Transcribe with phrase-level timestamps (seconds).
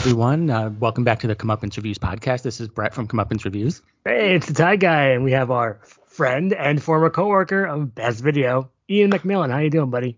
[0.00, 0.48] everyone.
[0.48, 2.40] Uh, welcome back to the Come Comeuppance Reviews podcast.
[2.40, 3.82] This is Brett from Come Comeuppance Reviews.
[4.06, 8.22] Hey, it's the Tie Guy, and we have our friend and former coworker of Best
[8.22, 9.50] Video, Iain McMillan.
[9.50, 10.16] How you doing, buddy?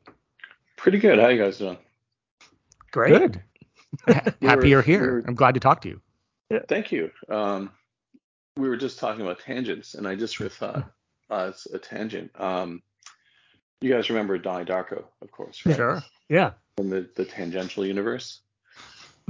[0.76, 1.18] Pretty good.
[1.18, 1.78] How you guys doing?
[2.92, 3.10] Great.
[3.10, 3.42] Good.
[4.40, 5.24] Happy you're here.
[5.26, 6.00] I'm glad to talk to you.
[6.48, 6.60] Yeah.
[6.68, 7.10] Thank you.
[7.28, 7.72] Um,
[8.56, 10.92] we were just talking about tangents, and I just thought
[11.28, 12.30] uh, it's a tangent.
[12.40, 12.82] Um,
[13.80, 15.74] you guys remember Donnie Darko, of course, right?
[15.74, 16.02] Sure.
[16.28, 16.52] Yeah.
[16.76, 18.42] From the, the tangential universe.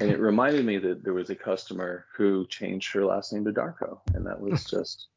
[0.00, 3.52] And it reminded me that there was a customer who changed her last name to
[3.52, 4.76] Darko, and that was hmm.
[4.76, 5.08] just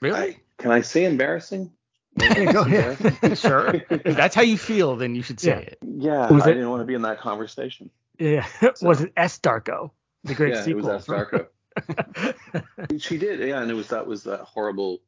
[0.00, 0.18] Really?
[0.18, 1.72] I, can I say embarrassing?
[2.18, 3.38] Go ahead.
[3.38, 3.74] sure.
[3.90, 5.58] If that's how you feel, then you should say Yeah.
[5.58, 5.78] it.
[5.82, 7.90] Yeah, Was I it- didn't want to be in that conversation.
[8.18, 8.46] Yeah.
[8.82, 9.92] was it S Darko?
[10.24, 10.88] The great yeah, sequel.
[10.88, 11.48] it was that
[11.86, 13.00] Darko.
[13.00, 15.00] she did, yeah, and it was that was that horrible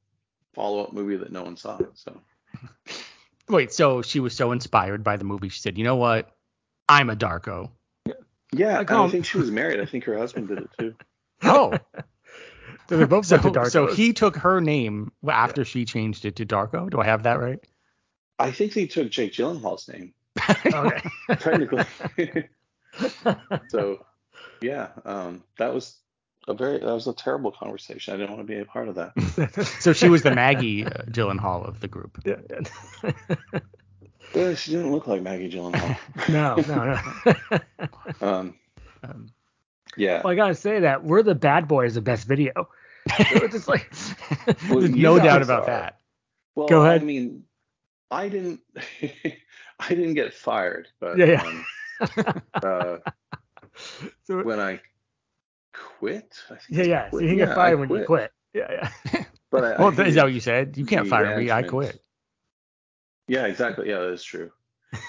[0.54, 1.78] follow-up movie that no one saw.
[1.94, 2.20] So
[3.48, 6.30] Wait, so she was so inspired by the movie, she said, you know what?
[6.88, 7.70] I'm a Darko.
[8.58, 9.80] Yeah, I and call I think she was married.
[9.80, 10.94] I think her husband did it too.
[11.42, 11.76] Oh,
[12.88, 13.70] so they're both so, so, Darko.
[13.70, 16.88] so he took her name after she changed it to Darko.
[16.88, 17.58] Do I have that right?
[18.38, 20.14] I think they took Jake Gyllenhaal's name
[20.64, 21.02] Okay.
[21.28, 21.84] technically.
[23.68, 24.06] so
[24.62, 25.98] yeah, um, that was
[26.48, 28.14] a very that was a terrible conversation.
[28.14, 29.66] I didn't want to be a part of that.
[29.80, 32.20] So she was the Maggie uh, Gyllenhaal of the group.
[32.24, 32.36] Yeah.
[34.34, 35.96] Yeah, she didn't look like Maggie Gyllenhaal.
[36.28, 36.98] no, no,
[37.50, 37.58] no.
[38.26, 38.54] Um,
[39.02, 39.28] Um,
[39.96, 40.22] yeah.
[40.24, 42.68] well, I gotta say that we're the bad boys of Best Video.
[43.50, 43.92] Just like,
[44.68, 45.66] Well, There's no doubt about are.
[45.66, 46.00] that.
[46.54, 47.02] Well, Go ahead.
[47.02, 47.44] I mean,
[48.10, 48.60] I didn't,
[49.80, 51.42] I didn't get fired, but Yeah, yeah.
[51.42, 52.96] Um, uh,
[54.24, 54.80] so, when I
[55.72, 57.04] quit, I think yeah, yeah.
[57.10, 57.22] So quit.
[57.24, 58.32] you Yeah, get I fired when you quit.
[58.52, 59.24] Yeah, yeah.
[59.50, 60.76] But I, Well, I is that what you said?
[60.76, 61.50] You can't fire me.
[61.50, 62.03] I quit.
[63.28, 63.88] Yeah, exactly.
[63.88, 64.50] Yeah, that's true.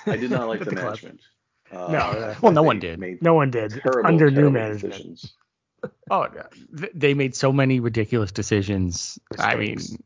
[0.05, 1.21] I did not like the, the management.
[1.71, 2.19] Uh, No, I no.
[2.33, 3.21] thought Well, no one did.
[3.21, 3.71] No one did.
[3.81, 4.93] terrible, Under new terrible management.
[4.93, 5.33] decisions.
[6.09, 6.27] Oh,
[6.95, 9.19] they made so many ridiculous decisions.
[9.37, 9.99] I mean, Mistakes.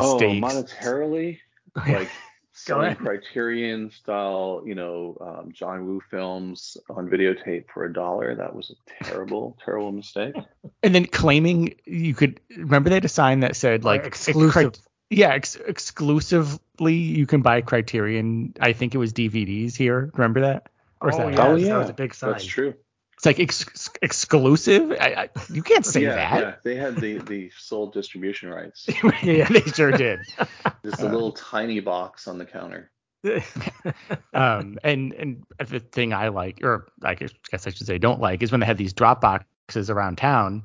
[0.00, 1.38] Oh, monetarily,
[1.88, 2.10] like
[2.52, 2.98] selling ahead.
[2.98, 8.34] Criterion style, you know, um, John Woo films on videotape for a dollar.
[8.34, 10.34] That was a terrible, terrible mistake.
[10.82, 14.72] and then claiming you could remember they had a sign that said like exclusive.
[14.72, 14.82] cri-
[15.14, 18.54] yeah, ex- exclusively you can buy Criterion.
[18.60, 20.10] I think it was DVDs here.
[20.14, 20.68] Remember that?
[21.00, 21.46] Or Oh, that yeah.
[21.46, 22.32] oh that was a big sign.
[22.32, 22.74] That's true.
[23.14, 24.90] It's like ex- exclusive.
[24.92, 26.40] I, I, you can't say yeah, that.
[26.40, 26.54] yeah.
[26.64, 28.86] They had the the sole distribution rights.
[29.22, 30.20] yeah, they sure did.
[30.84, 32.90] Just a little tiny box on the counter.
[34.34, 38.20] um, and and the thing I like, or I guess guess I should say don't
[38.20, 40.64] like, is when they had these drop boxes around town,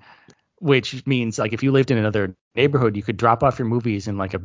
[0.60, 4.08] which means like if you lived in another neighborhood, you could drop off your movies
[4.08, 4.42] in like a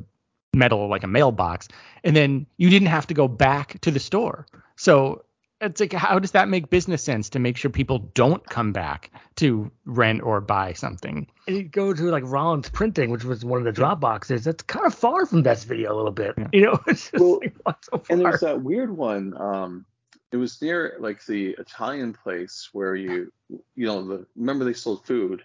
[0.54, 1.68] metal like a mailbox,
[2.02, 4.46] and then you didn't have to go back to the store.
[4.76, 5.24] So
[5.60, 9.10] it's like how does that make business sense to make sure people don't come back
[9.36, 11.26] to rent or buy something?
[11.46, 14.44] and you go to like Rollins Printing, which was one of the drop boxes.
[14.44, 16.34] That's kind of far from Best Video a little bit.
[16.38, 16.48] Yeah.
[16.52, 19.34] You know, it's just Well, like, what's so And there's that weird one.
[19.36, 19.86] Um,
[20.32, 25.04] it was near like the Italian place where you, you know, the remember they sold
[25.04, 25.42] food.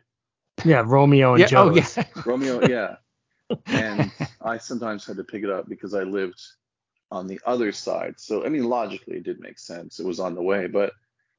[0.66, 1.59] Yeah, Romeo and yeah.
[1.59, 1.97] Oh Joe's.
[1.97, 2.03] yeah.
[2.25, 2.96] Romeo, yeah.
[3.66, 4.12] And
[4.42, 6.42] I sometimes had to pick it up because I lived
[7.12, 8.16] on the other side.
[8.18, 10.00] So I mean, logically, it did make sense.
[10.00, 10.94] It was on the way, but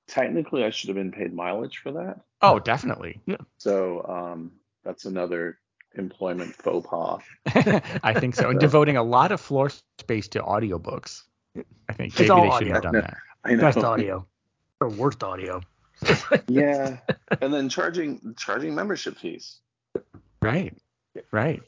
[0.08, 2.20] technically, I should have been paid mileage for that.
[2.42, 3.20] Oh, definitely.
[3.26, 3.36] Yeah.
[3.58, 4.52] So um,
[4.84, 5.58] that's another
[5.94, 7.20] employment faux pas.
[8.02, 8.50] I think so.
[8.50, 11.22] And devoting a lot of floor space to audiobooks.
[11.88, 13.16] I think It's maybe all they should have done that.
[13.44, 13.60] I know.
[13.60, 14.26] Best audio
[14.80, 15.60] or worst audio.
[16.48, 16.98] Yeah,
[17.40, 19.58] and then charging charging membership fees.
[20.42, 20.74] Right.
[21.32, 21.62] Right.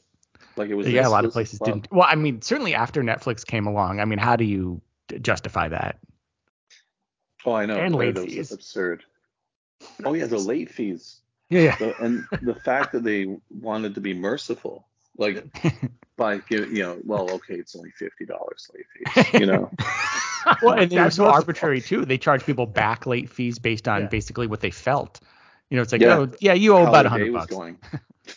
[0.55, 1.73] Like it was Yeah, a lot of places club.
[1.73, 1.91] didn't.
[1.91, 4.81] Well, I mean, certainly after Netflix came along, I mean, how do you
[5.21, 5.99] justify that?
[7.45, 7.75] Oh, I know.
[7.75, 8.51] And late fees.
[8.51, 9.03] absurd.
[10.05, 11.19] Oh yeah, the late fees.
[11.49, 11.75] Yeah, yeah.
[11.77, 14.87] The, and the fact that they wanted to be merciful,
[15.17, 15.45] like
[16.17, 19.69] by giving, you know, well, okay, it's only fifty dollars late fees, you know.
[20.61, 22.05] Well, and they were That's so arbitrary too.
[22.05, 24.07] They charge people back late fees based on Yeah.
[24.07, 25.19] basically what they felt.
[25.69, 26.17] You know, it's like, Yeah.
[26.17, 27.55] oh, yeah, you owe How about the a hundred was bucks.
[27.55, 27.77] going.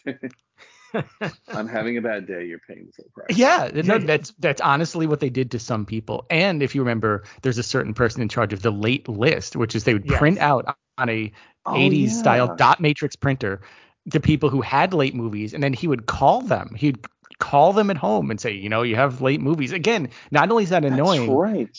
[1.54, 2.46] I'm having a bad day.
[2.46, 3.36] You're paying the full price.
[3.36, 6.26] Yeah, no, that's that's honestly what they did to some people.
[6.30, 9.74] And if you remember, there's a certain person in charge of the late list, which
[9.74, 10.18] is they would Yes.
[10.18, 10.64] print out
[10.98, 11.32] on a
[11.66, 13.60] Oh, 80s style dot matrix printer
[14.06, 16.74] the people who had late movies, and then he would call them.
[16.76, 17.04] He'd
[17.38, 19.72] call them at home and say, you know, you have late movies.
[19.72, 21.76] Again, not only is that That's annoying, right.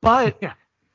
[0.00, 0.40] but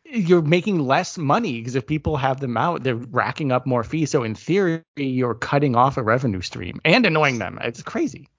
[0.06, 4.10] you're making less money because if people have them out, they're racking up more fees.
[4.10, 7.60] So in theory, you're cutting off a revenue stream and annoying them.
[7.62, 8.30] It's crazy.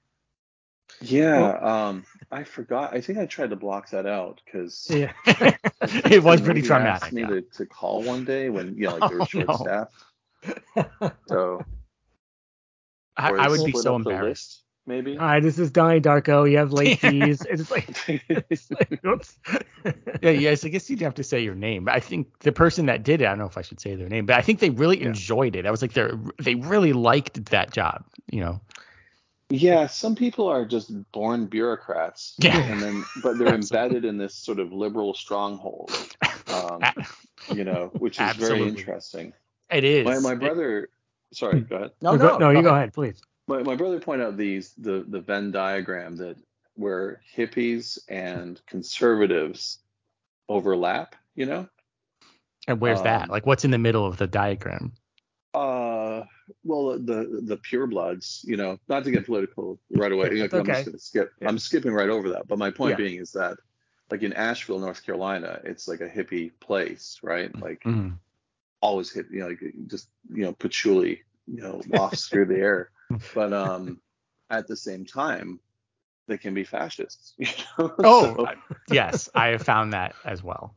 [1.02, 2.92] Yeah, um, I forgot.
[2.92, 5.12] I think I tried to block that out because Yeah.
[5.82, 7.02] it was pretty traumatic.
[7.04, 7.28] Asked me yeah.
[7.28, 9.56] to, to call one day when you know like they were Oh, short no.
[9.56, 9.94] staffed.
[11.28, 11.64] So
[13.20, 14.25] I, I would be so embarrassed.
[14.28, 15.17] list, maybe.
[15.17, 16.50] Hi, this is Donnie Darko.
[16.50, 17.44] You have late fees.
[17.49, 17.88] It's like,
[18.49, 19.38] it's like oops.
[20.22, 21.84] Yeah, yes, I guess you'd have to say your name.
[21.84, 23.94] But I think the person that did it, I don't know if I should say
[23.94, 25.08] their name, but I think they really Yeah.
[25.08, 25.67] enjoyed it.
[25.67, 26.08] I was like, they
[26.43, 28.05] they really liked that job.
[28.31, 28.61] You know.
[29.52, 32.34] Yeah, some people are just born bureaucrats.
[32.43, 32.56] Yeah.
[32.56, 35.90] And then, but they're embedded in this sort of liberal stronghold,
[36.46, 36.81] um,
[37.52, 39.32] you know, which is very interesting.
[39.69, 40.05] It is.
[40.05, 40.88] My, my brother,
[41.32, 41.90] sorry, go ahead.
[42.02, 42.78] no, go, no, you go go ahead.
[42.78, 43.20] ahead, please.
[43.48, 46.36] My, my brother pointed out these the the Venn diagram that
[46.74, 49.78] where hippies and conservatives
[50.48, 51.14] overlap.
[51.34, 51.68] You know,
[52.68, 53.24] And where's that?
[53.24, 54.92] Um, Like, what's in the middle of the diagram?
[55.54, 56.24] uh,
[56.64, 58.44] well, the the purebloods.
[58.44, 60.30] You know, not to get political right away.
[60.32, 60.72] You know, 'cause I'm Okay.
[60.72, 61.32] just gonna skip.
[61.40, 61.48] Yeah.
[61.48, 62.46] I'm skipping right over that.
[62.48, 62.96] But my point Yeah.
[63.04, 63.58] being is that,
[64.10, 67.54] like in Asheville, North Carolina, it's like a hippie place, right?
[67.60, 68.18] Like Mhm.
[68.80, 72.90] Always hit, you know, like just you know, patchouli, you know, wafts through the air.
[73.34, 74.00] But um,
[74.50, 75.58] at the same time,
[76.28, 77.34] they can be fascists.
[77.38, 77.46] You
[77.78, 77.94] know?
[78.04, 78.54] Oh, So, I-
[78.90, 80.76] yes, I have found that as well.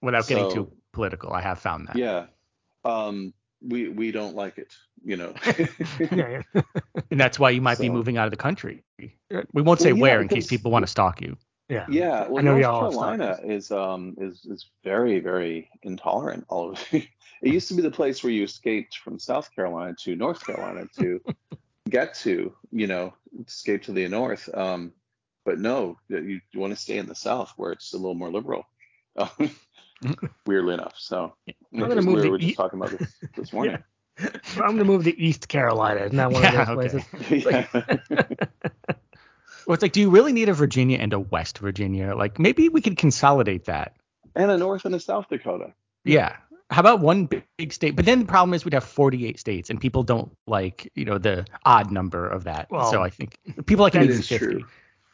[0.00, 1.96] Without getting So- too political, I have found that.
[1.96, 2.26] yeah.
[2.84, 4.74] Um, we we don't like it.
[5.04, 5.34] You know.
[6.10, 6.62] Yeah, yeah.
[7.10, 8.82] And that's why you might be moving out of the country.
[9.52, 11.36] We won't say Well, yeah, where in case people want to stalk you.
[11.68, 11.86] Yeah.
[11.88, 16.44] Yeah, well, I know North y'all Carolina is um is is very very intolerant.
[16.48, 16.78] All of
[17.44, 17.48] it.
[17.48, 20.86] it used to be the place where you escaped from South Carolina to North Carolina
[20.98, 21.20] to
[21.88, 23.14] get to, you know,
[23.46, 24.48] escape to the north.
[24.54, 24.92] Um,
[25.44, 28.30] but no, you, you want to stay in the South where it's a little more
[28.32, 28.64] liberal.
[29.16, 29.50] Um,
[30.46, 31.34] weirdly enough, so
[31.72, 33.78] I'm gonna just- move we to were just E- talking about this this morning.
[34.18, 34.30] I'm
[34.76, 36.00] gonna move to East Carolina.
[36.02, 37.02] Isn't that one Yeah, of those okay.
[37.30, 38.04] places?
[38.10, 38.34] yeah.
[39.66, 42.14] Well, it's like, do you really need a Virginia and a West Virginia?
[42.14, 43.96] Like, maybe we could consolidate that.
[44.36, 45.72] and a North and a South Dakota.
[46.04, 46.36] Yeah.
[46.70, 47.94] How about one big, big state?
[47.94, 51.18] But then the problem is we'd have 48 states, and people don't like, you know,
[51.18, 52.68] the odd number of that.
[52.70, 54.38] Well, so I think people like an It 50.
[54.38, 54.64] true.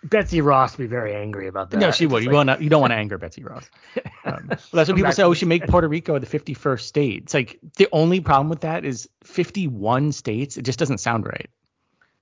[0.03, 1.77] Betsy Ross would be very angry about that.
[1.79, 2.21] No, she It's would.
[2.21, 2.65] just You like- want to.
[2.65, 3.69] You don't want to anger Betsy Ross.
[4.23, 5.23] Um, well, that's what people say.
[5.23, 7.23] Oh, we should make Puerto Rico the 51st state.
[7.23, 10.59] It's like the only problem with that is 51 states.
[10.59, 11.49] It just doesn't sound right.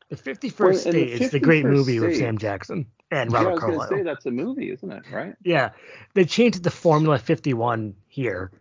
[0.08, 3.32] The 51st Well, and the State is the great 51st movie with Sam Jackson and
[3.32, 4.04] Yeah, I Robert was gonna say Carlyle.
[4.04, 5.02] that's a movie, isn't it?
[5.12, 5.34] Right?
[5.42, 5.70] Yeah,
[6.14, 8.52] they changed the Formula 51 here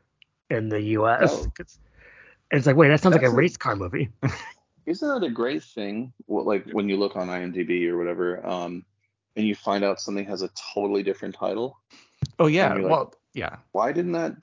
[0.49, 1.29] in the U.S.
[1.31, 1.51] Oh.
[1.55, 1.79] 'cause-
[2.49, 4.09] and it's like, wait, that sounds like That's a a- race car movie.
[4.85, 6.13] Isn't that a great thing?
[6.29, 8.85] Like when you look on IMDb or whatever, um,
[9.35, 11.77] and you find out something has a totally different title.
[12.39, 12.73] Oh yeah.
[12.73, 13.57] Like- Well, yeah.
[13.73, 14.35] Why didn't that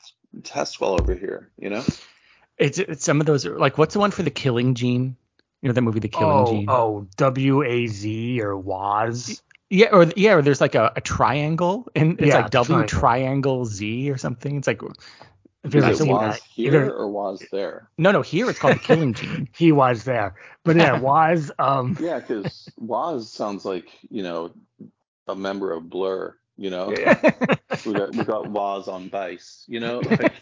[0.43, 1.51] test well over here?
[1.59, 1.83] You know?
[2.59, 5.17] It's, it's some of those are like what's the one for the Killing Gene?
[5.62, 6.67] You know that movie, The Killing Oh, Gene.
[6.69, 9.43] oh, W A Z or Waz.
[9.71, 12.87] Yeah, or yeah, or there's like a, a triangle, and it's Yeah, like W triangle.
[13.00, 14.59] triangle Z or something.
[14.59, 14.83] It's like
[15.64, 17.88] If you've Is it seen was that, here you're- or was there?
[17.99, 18.20] no, no.
[18.22, 19.49] Here it's called The Killing Gene.
[19.56, 21.50] he was there, but yeah, Waz.
[21.58, 24.52] Um, Yeah, because was sounds like you know
[25.26, 26.37] a member of Blur.
[26.56, 26.87] You know,
[27.85, 29.64] we got we got was on bass.
[29.66, 30.33] You know, like,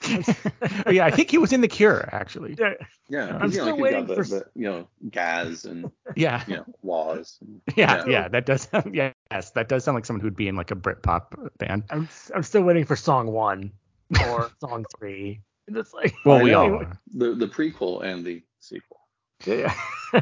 [0.87, 2.55] Oh, yeah, I think he was in The Cure actually.
[2.59, 2.75] yeah,
[3.09, 5.91] yeah, I'm you know, still like waiting got the, for- the you know Gaz and
[6.15, 7.39] Yeah, you know was.
[7.77, 8.05] yeah, Yeah.
[8.09, 8.29] yeah.
[8.29, 8.63] That does.
[8.71, 11.85] Sound, yes, that does sound like someone who'd be in like a Britpop band.
[11.89, 13.73] I'm I'm still waiting for song one
[14.29, 15.41] or song three.
[15.69, 16.61] And it's like, Well, I we know.
[16.63, 17.01] all are.
[17.15, 18.99] The the prequel and the sequel.
[19.47, 19.75] yeah,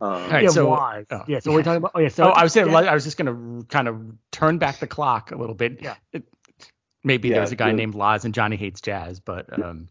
[0.00, 1.06] Um, right, yeah, so- Waz.
[1.10, 1.24] oh.
[1.26, 1.92] Yeah, so we're talking about.
[1.94, 4.58] Oh yeah, so oh, I was saying, yeah, I was just gonna kind of turn
[4.58, 5.80] back the clock a little bit.
[5.82, 5.94] Yeah.
[6.12, 6.24] It-
[7.04, 9.88] maybe Yeah, there's a guy the- named Laz and Johnny hates jazz, but um,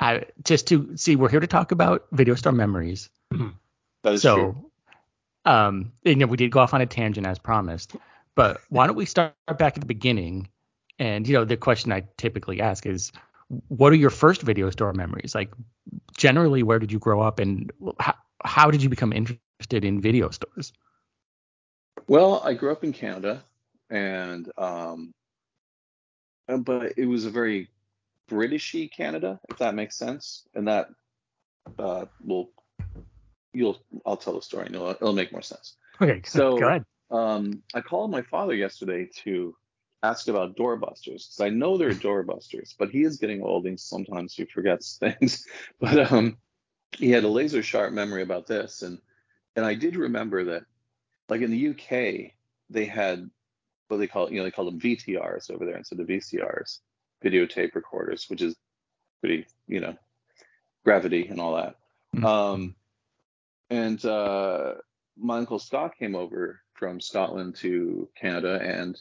[0.00, 3.10] I just to see, we're here to talk about video store memories.
[4.02, 4.70] that is so, true.
[5.44, 7.94] um, you know, we did go off on a tangent as promised,
[8.34, 10.48] but why don't we start back at the beginning?
[11.02, 13.10] And you know, the question I typically ask is,
[13.66, 15.34] what are your first video store memories?
[15.34, 15.52] Like,
[16.16, 20.30] generally, where did you grow up, and how, how did you become interested in video
[20.30, 20.72] stores?
[22.06, 23.42] Well, I grew up in Canada,
[23.90, 25.12] and um,
[26.48, 27.68] uh, but it was a very
[28.30, 30.90] Britishy Canada, if that makes sense, and that
[31.80, 32.50] uh, will
[33.52, 35.74] you'll I'll tell the story and it'll, it'll make more sense.
[36.00, 36.84] Okay, So- go ahead.
[37.10, 39.54] Um, I called my father yesterday to
[40.02, 44.34] ask about doorbusters because I know they're doorbusters, but he is getting old and sometimes
[44.34, 45.46] he forgets things.
[45.80, 46.36] But um,
[46.96, 48.98] he had a laser sharp memory about this, and
[49.56, 50.64] and I did remember that,
[51.28, 52.32] like in the UK,
[52.70, 53.30] they had
[53.88, 56.80] what they call you know they call them VTRs over there instead of VCRs,
[57.24, 58.56] videotape recorders, which is
[59.20, 59.96] pretty you know
[60.84, 61.76] gravity and all that.
[62.16, 62.24] Mhm.
[62.24, 62.74] Um,
[63.70, 64.74] and uh,
[65.16, 69.00] my uncle Scott came over from Scotland to Canada and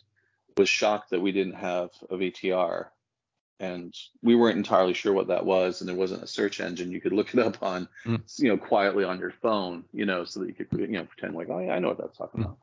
[0.57, 2.87] was shocked that we didn't have a VTR.
[3.59, 3.93] And
[4.23, 7.13] we weren't entirely sure what that was, and there wasn't a search engine you could
[7.13, 8.21] look it up on, Mm.
[8.39, 11.35] you know, quietly on your phone, you know, so that you could, you know, pretend
[11.35, 12.45] like, oh yeah, I know what that's talking Mm.
[12.45, 12.57] about.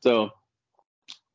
[0.00, 0.30] So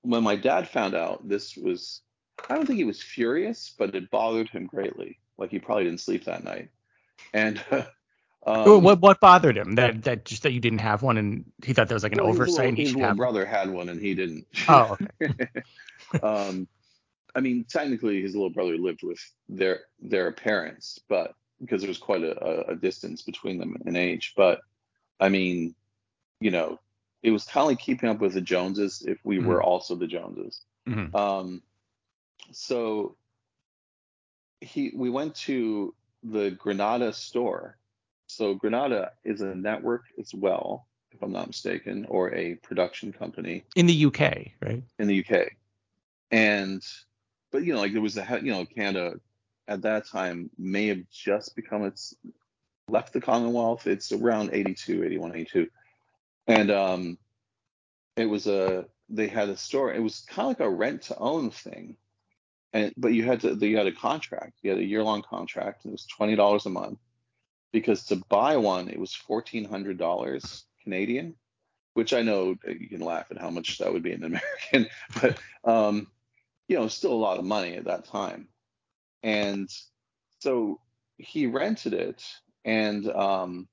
[0.03, 2.01] when my dad found out, this was,
[2.49, 5.19] I don't think he was furious, but it bothered him greatly.
[5.37, 6.69] Like he probably didn't sleep that night.
[7.33, 7.61] And
[8.49, 9.75] um, what what bothered him?
[9.75, 12.19] That that just that you didn't have one, and he thought there was like an
[12.19, 13.17] well, his oversight, little- and his little have.
[13.17, 14.47] brother had one and he didn't.
[14.67, 15.47] Oh, okay.
[16.23, 16.67] um,
[17.35, 21.97] I mean, technically, his little brother lived with their their parents, but because there was
[21.97, 24.33] quite a, a, distance between them in age.
[24.35, 24.61] But
[25.19, 25.75] I mean,
[26.39, 26.79] you know,
[27.21, 30.07] it was kind of like keeping up with the Joneses if we were also the
[30.07, 30.61] Joneses.
[30.87, 31.13] Mhm.
[31.13, 31.61] Um,
[32.51, 33.15] so
[34.61, 37.77] he, we went to the Granada store.
[38.39, 43.65] So Granada is a network as well, if I'm not mistaken, or a production company
[43.75, 44.21] in the UK,
[44.61, 44.81] right?
[44.97, 45.49] in the UK.
[46.31, 46.81] And
[47.51, 49.19] but you know, like there was a you know Canada
[49.67, 52.15] at that time may have just become its
[52.87, 53.87] left the Commonwealth.
[53.87, 55.67] It's around 82, 81, 82.
[56.47, 57.17] And um
[58.15, 59.93] it was a they had a store.
[59.93, 61.97] It was kind of like a rent to own thing.
[62.71, 64.59] And but you had to you had a contract.
[64.61, 66.99] You had a year long contract and it was twenty dollars a month.
[67.71, 71.35] Because to buy one it was fourteen hundred dollars Canadian,
[71.93, 74.23] which I know you can laugh at how much that would be in
[74.71, 74.89] American,
[75.21, 76.07] but um,
[76.67, 78.47] you know, still a lot of money at that time.
[79.23, 79.69] And
[80.39, 80.79] so
[81.17, 82.23] he rented it,
[82.63, 83.67] and um,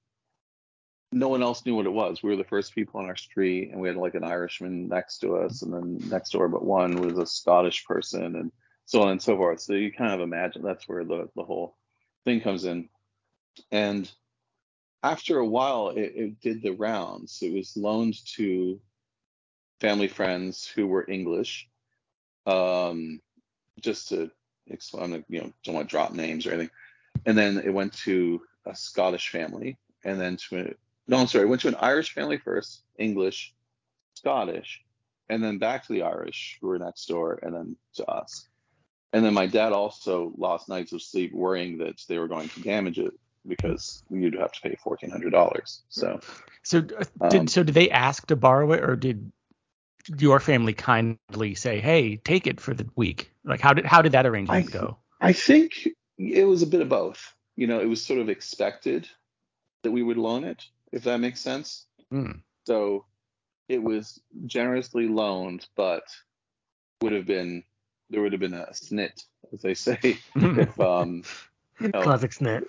[1.12, 2.22] no one else knew what it was.
[2.22, 5.18] We were the first people on our street, and we had like an Irishman next
[5.18, 8.52] to us, and then next door but one was a Scottish person, and
[8.86, 9.60] so on and so forth.
[9.60, 11.76] So you kind of imagine that's where the the whole
[12.24, 12.88] thing comes in.
[13.70, 14.10] And
[15.02, 17.38] after a while, it, it did the rounds.
[17.42, 18.80] It was loaned to
[19.80, 21.68] family friends who were English,
[22.46, 23.20] um,
[23.80, 24.30] just to
[24.68, 26.70] explain, you know, don't want to drop names or anything.
[27.24, 30.74] And then it went to a Scottish family, and then to
[31.08, 33.54] no, I'm sorry, it went to an Irish family first, English,
[34.14, 34.82] Scottish,
[35.28, 38.48] and then back to the Irish who were next door, and then to us.
[39.12, 42.60] And then my dad also lost nights of sleep worrying that they were going to
[42.60, 43.12] damage it
[43.48, 45.82] because you'd have to pay fourteen hundred dollars.
[45.88, 46.20] So
[46.62, 49.30] So uh, did Um, so did they ask to borrow it, or did
[50.18, 53.30] your family kindly say, "Hey, take it for the week"?
[53.44, 54.98] Like how did how did that arrangement I- go?
[55.20, 55.88] I think
[56.18, 57.34] it was a bit of both.
[57.56, 59.08] You know, it was sort of expected
[59.82, 60.62] that we would loan it,
[60.92, 61.86] if that makes sense.
[62.10, 62.32] Hmm.
[62.64, 63.06] So
[63.68, 66.02] it was generously loaned, but
[67.02, 67.62] would have been
[68.10, 71.22] there would have been a snit, as they say, if um
[71.80, 72.66] you know Classic snit.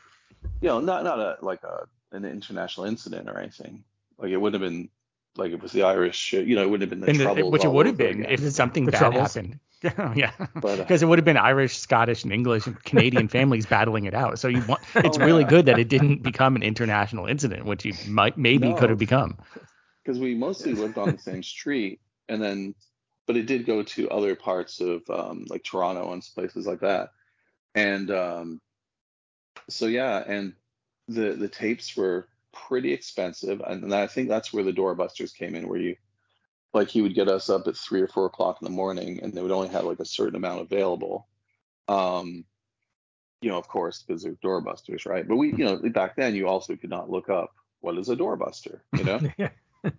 [0.62, 3.84] You know not not a like a an international incident or anything.
[4.18, 4.90] Like it wouldn't have been
[5.36, 7.52] like it was the Irish, you know, it wouldn't have been the And the- troubles
[7.52, 8.32] which it would have been again.
[8.32, 9.36] if something The bad troubles.
[9.36, 9.60] happened.
[10.16, 13.68] yeah, But, uh, because it would have been Irish, Scottish, and English and Canadian families
[13.68, 14.40] battling it out.
[14.40, 15.50] So you want it's Oh, really yeah.
[15.50, 18.76] good that it didn't become an international incident, which you might maybe No.
[18.76, 19.38] could have become.
[20.04, 22.74] because we mostly lived on the same street and then
[23.28, 27.12] but it did go to other parts of um, like toronto and places like that
[27.76, 28.60] and um,
[29.70, 30.54] so yeah and
[31.08, 35.68] the the tapes were pretty expensive and i think that's where the doorbusters came in
[35.68, 35.96] where you
[36.74, 39.34] like he would get us up at three or four o'clock in the morning and
[39.34, 41.28] they would only have like a certain amount available.
[41.88, 42.46] Um
[43.42, 45.28] you know of course because they're doorbusters right?
[45.28, 48.16] But we you know back then you also could not look up what is a
[48.16, 49.22] doorbuster you know?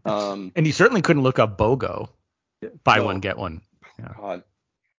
[0.04, 2.10] Um And you certainly couldn't look up BOGO,
[2.84, 3.06] buy No.
[3.06, 3.62] one get one.
[4.16, 4.42] god.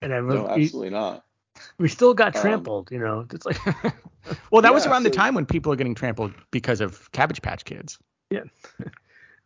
[0.01, 1.25] And I No, we, absolutely not.
[1.79, 3.27] we still got Um, trampled, you know.
[3.33, 3.59] It's like
[4.51, 7.41] Well, that was Yeah, around the time when people are getting trampled because of Cabbage
[7.43, 7.99] Patch Kids.
[8.31, 8.45] Yeah.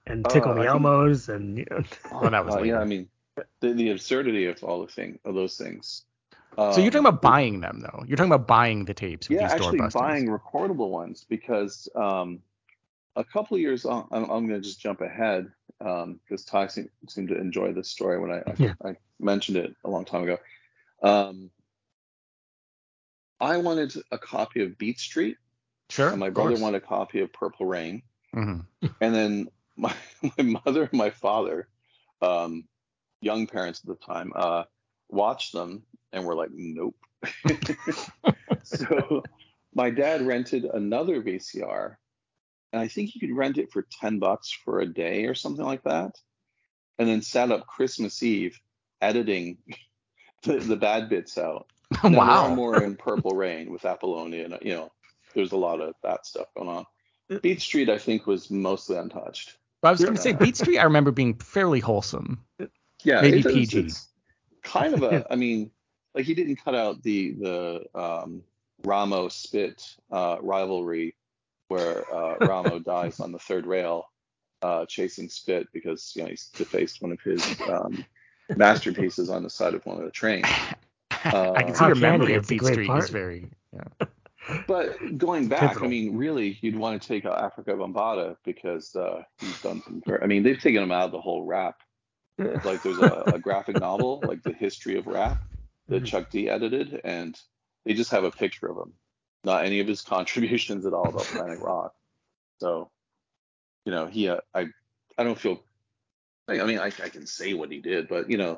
[0.05, 2.81] And Uh, Tickle I Me think- Elmos and you know Well, that was Uh, yeah.
[2.81, 3.09] I mean,
[3.61, 6.03] the, the absurdity of all the thing of those things.
[6.57, 8.03] So you're talking Um, about buying them though.
[8.07, 12.41] You're talking about buying the tapes yeah, these actually buying recordable ones because um,
[13.17, 16.91] a couple of years on, I'm, I'm going to just jump ahead because Ty seemed,
[17.09, 18.75] seemed to enjoy this story when I, I, Yeah.
[18.85, 20.39] I mentioned it a long time ago.
[21.03, 21.51] Um,
[23.43, 25.37] I wanted a copy of Beat Street,
[25.91, 26.09] Sure.
[26.09, 28.03] and my brother wanted a copy of Purple Rain.
[28.35, 28.65] Mhm.
[29.01, 29.95] and then my,
[30.39, 31.69] my mother and my father
[32.23, 32.65] um
[33.21, 34.65] young parents at the time uh
[35.09, 35.83] watched them
[36.13, 36.97] and were like nope
[38.63, 39.23] so
[39.75, 41.97] my dad rented another vcr
[42.73, 45.65] and i think he could rent it for 10 bucks for a day or something
[45.65, 46.15] like that
[46.99, 48.59] and then sat up christmas eve
[49.01, 49.59] editing
[50.45, 51.72] the, the bad bits out now, there are
[52.05, 52.55] wow.
[52.55, 54.93] more in Purple Rain with Apollonia, and you know,
[55.35, 56.87] there's a lot of that stuff going on.
[57.41, 59.57] Beat Street, I think, was mostly untouched.
[59.81, 60.79] But I was going to say Beat Street.
[60.79, 62.45] I remember being fairly wholesome.
[63.03, 63.79] Yeah, Maybe it is- PG.
[63.79, 64.09] It's
[64.63, 65.27] kind of a.
[65.33, 65.71] I mean,
[66.15, 68.43] like he didn't cut out the the um,
[68.85, 71.15] Ramo Spit uh, rivalry
[71.69, 74.05] where uh, Ramo dies on the third rail
[74.61, 78.05] uh, chasing Spit because you know he's defaced one of his um,
[78.57, 80.47] masterpieces on the side of one of the trains.
[81.57, 83.05] I can see your memory of It's Beat Street part.
[83.05, 83.49] is very.
[83.73, 84.07] Yeah.
[84.67, 89.23] But going back, I mean, really, you'd want to take out Afrika Bambaataa because uh,
[89.41, 90.03] he's done some.
[90.05, 91.77] ver- I mean, they've taken him out of the whole rap.
[92.65, 95.39] Like, there's a, a graphic novel, like the history of rap,
[95.89, 96.07] that Mhm.
[96.07, 97.39] Chuck D edited, and
[97.85, 98.93] they just have a picture of him,
[99.45, 101.95] not any of his contributions at all about Planet Rock.
[102.61, 102.91] So,
[103.85, 104.67] you know, he, uh, I,
[105.17, 105.63] I don't feel.
[106.49, 108.57] I I mean, I, I can say what he did, but you know,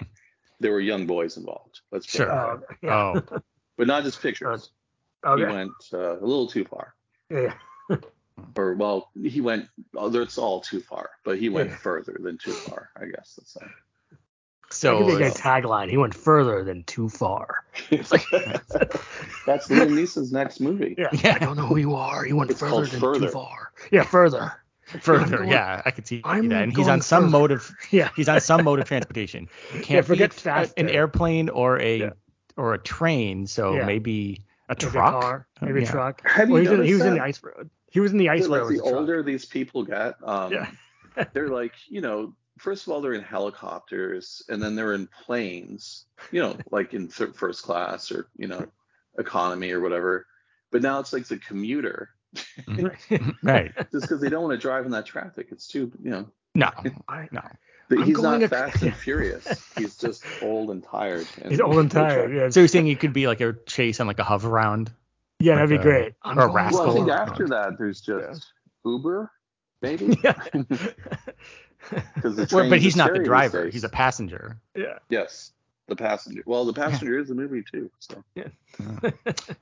[0.64, 1.83] there were young boys involved.
[1.92, 2.33] Let's Sure.
[2.33, 2.94] Uh, yeah.
[2.94, 3.23] Oh,
[3.76, 4.71] but not just pictures.
[5.23, 5.44] He okay.
[5.44, 6.94] went uh, a little too far.
[7.28, 7.52] Yeah.
[8.56, 9.68] or well, he went.
[9.94, 11.76] Oh, that's all too far, but he went Yeah.
[11.76, 12.88] further than too far.
[12.97, 14.88] I guess that's say.
[14.88, 15.90] that could be a good tagline.
[15.90, 17.66] He went further than too far.
[17.90, 18.09] that's
[19.68, 20.94] Liam Neeson's next movie.
[20.97, 21.09] Yeah.
[21.12, 21.35] Yeah.
[21.35, 22.25] I don't know who you are.
[22.25, 23.26] He went It's further than Further.
[23.26, 23.71] too far.
[23.92, 24.52] Yeah, further.
[25.00, 26.62] Further, going- yeah, I could see I'm that.
[26.64, 27.31] And he's on some further.
[27.38, 28.11] mode of Yeah.
[28.17, 29.49] he's on some mode of transportation.
[29.75, 30.75] It can't forget be a- faster.
[30.76, 32.11] an airplane or a Yeah.
[32.57, 33.47] or a train.
[33.47, 33.87] So Yeah.
[33.87, 35.14] maybe a Maybe truck.
[35.14, 35.47] a car.
[35.62, 35.88] Oh, Maybe yeah.
[35.88, 36.29] a truck.
[36.29, 37.71] Have Well, you he was, in, he noticed was in the ice road.
[37.91, 38.67] He was in the ice Like road.
[38.69, 39.00] the with the truck.
[39.00, 40.71] older these people get, um, Yeah.
[41.33, 46.07] they're like, you know, first of all, they're in helicopters, and then they're in planes,
[46.33, 48.67] you know, like in th- first class or you know,
[49.19, 50.26] economy or whatever.
[50.71, 53.31] But now it's like the commuter, Mm-hmm.
[53.43, 53.73] right.
[53.93, 55.49] just because they don't want to drive in that traffic.
[55.50, 56.71] It's too, you know, No.
[57.09, 57.41] I- No.
[57.88, 59.47] But he's not to- fast and furious.
[59.76, 61.27] He's just old and tired.
[61.42, 62.35] And He's old and tired.
[62.35, 64.90] Yeah, So you're saying you could be like a chase on like a hover round?
[65.40, 66.14] yeah that'd be a- great.
[66.23, 66.81] I'm or a rascal.
[66.87, 68.53] Well, I think after that, there's just
[68.87, 69.31] Uber,
[69.83, 70.16] maybe.
[70.25, 70.42] Yeah.
[72.14, 73.64] Because the Well, but he's not the driver.
[73.64, 73.75] days.
[73.75, 74.59] He's a passenger.
[74.75, 74.99] yeah.
[75.11, 75.53] yes,
[75.87, 76.42] the passenger.
[76.47, 77.90] Well, the passenger is the movie too.
[78.01, 78.23] So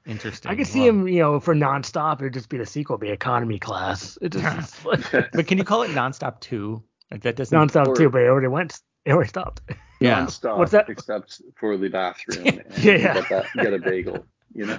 [0.06, 0.50] Interesting.
[0.50, 0.88] I could see Wow.
[0.88, 2.20] him, you know, for nonstop.
[2.20, 4.18] It'd just be the sequel, be economy class.
[4.22, 6.82] It just it's like But can you call it nonstop two?
[7.10, 7.56] Like that doesn't.
[7.56, 8.80] nonstop Or- too, but it already went.
[9.04, 9.60] It already stopped.
[10.00, 10.16] Yeah.
[10.16, 10.88] non-stop, What's that?
[10.88, 12.46] except for the bathroom.
[12.46, 13.14] And Yeah, yeah.
[13.14, 14.24] Get, that, get a bagel.
[14.54, 14.78] You know.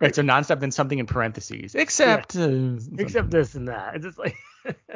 [0.00, 0.14] Right.
[0.14, 2.34] So nonstop, then something in parentheses, except.
[2.36, 3.94] Uh, Except this and that.
[3.94, 4.36] It's just like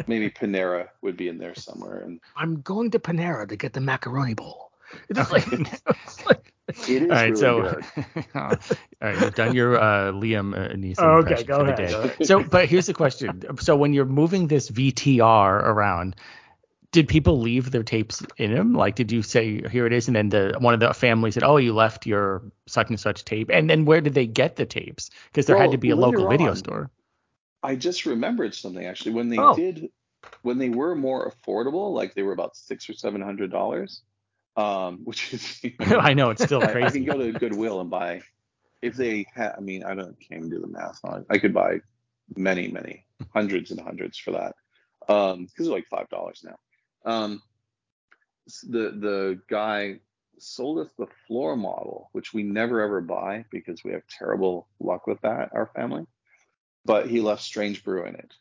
[0.08, 3.80] maybe Panera would be in there somewhere, and I'm going to Panera to get the
[3.80, 4.65] macaroni bowl.
[5.08, 6.52] It's just like, it's like
[6.88, 7.84] it is All right, really so good.
[8.34, 8.56] all
[9.00, 11.90] right, you've done your uh, Liam uh, Neeson Oh, okay, go for the ahead, day.
[11.90, 12.26] go ahead.
[12.26, 16.16] So, but here's the question: so when you're moving this VTR around,
[16.92, 18.72] did people leave their tapes in them?
[18.74, 21.42] Like, did you say here it is, and then the one of the family said,
[21.44, 24.66] "Oh, you left your such and such tape," and then where did they get the
[24.66, 25.10] tapes?
[25.26, 26.90] Because there had to be a later local video store.
[27.62, 29.54] I just remembered something actually when they Oh.
[29.54, 29.88] did
[30.42, 34.02] when they were more affordable, like they were about six or seven hundred dollars,
[34.56, 37.80] um, which is you know, I know it's still I, I can go to Goodwill
[37.80, 38.22] and buy
[38.82, 39.54] if they had.
[39.56, 41.26] I mean, I don't can't even do the math on it.
[41.30, 41.80] I could buy
[42.36, 44.54] many, many hundreds and hundreds for that
[45.06, 46.56] because they're like five dollars now.
[47.04, 47.42] Um,
[48.64, 50.00] the the guy
[50.38, 55.06] sold us the floor model, which we never ever buy because we have terrible luck
[55.06, 56.06] with that, our family.
[56.84, 58.32] But he left Strange Brew in it,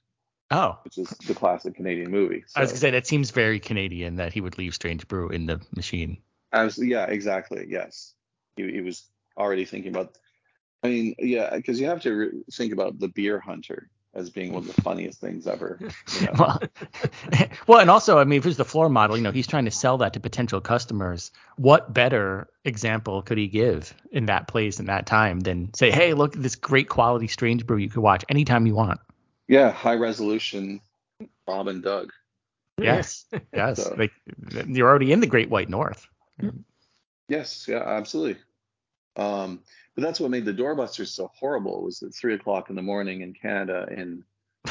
[0.52, 2.44] oh, which is the classic Canadian movie.
[2.56, 5.30] I was So- gonna say that seems very Canadian that he would leave Strange Brew
[5.30, 6.18] in the machine.
[6.52, 7.66] As yeah, exactly.
[7.70, 8.14] Yes,
[8.56, 9.04] he, he was
[9.38, 10.18] already thinking about.
[10.84, 14.54] I mean, yeah, because you have to re- think about the beer hunter as being
[14.54, 15.78] one of the funniest things ever.
[15.82, 16.32] you know?
[16.40, 16.62] well,
[17.68, 19.72] well, and also, I mean, if it's the floor model, you know, he's trying to
[19.72, 21.32] sell that to potential customers.
[21.58, 26.14] What better example could he give in that place in that time than say, "Hey,
[26.14, 29.00] look at this great quality Strange Brew you could watch anytime you want."
[29.48, 30.82] Yeah, high resolution.
[31.46, 32.12] Bob and Doug.
[32.78, 34.12] Yes, yes, So- like
[34.68, 36.08] you're already in the Great White North.
[37.30, 38.42] Yes, yeah, absolutely.
[39.16, 39.62] Um,
[39.96, 43.22] but that's what made the doorbusters so horrible was at three o'clock in the morning
[43.22, 44.24] in Canada in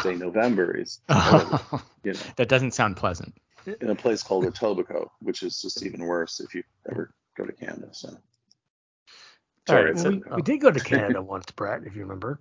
[0.02, 3.34] say November is horrible, you know, that doesn't sound pleasant.
[3.80, 7.52] in a place called Etobicoke, which is just even worse if you ever go to
[7.52, 7.88] Canada.
[7.92, 8.14] So
[9.66, 12.38] sorry, right, it's so- we, we did go to Canada once, Brett, if you remember.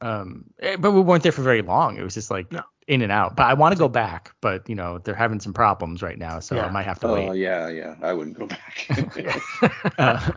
[0.00, 1.96] Um, eh, but we weren't there for very long.
[1.96, 2.62] It was just like No.
[2.86, 3.34] in and out.
[3.36, 6.40] But I want to go back, but you know they're having some problems right now,
[6.40, 7.28] so I might have to Oh wait.
[7.28, 7.94] Oh yeah, yeah.
[8.02, 8.86] I wouldn't go back.
[9.98, 10.32] uh,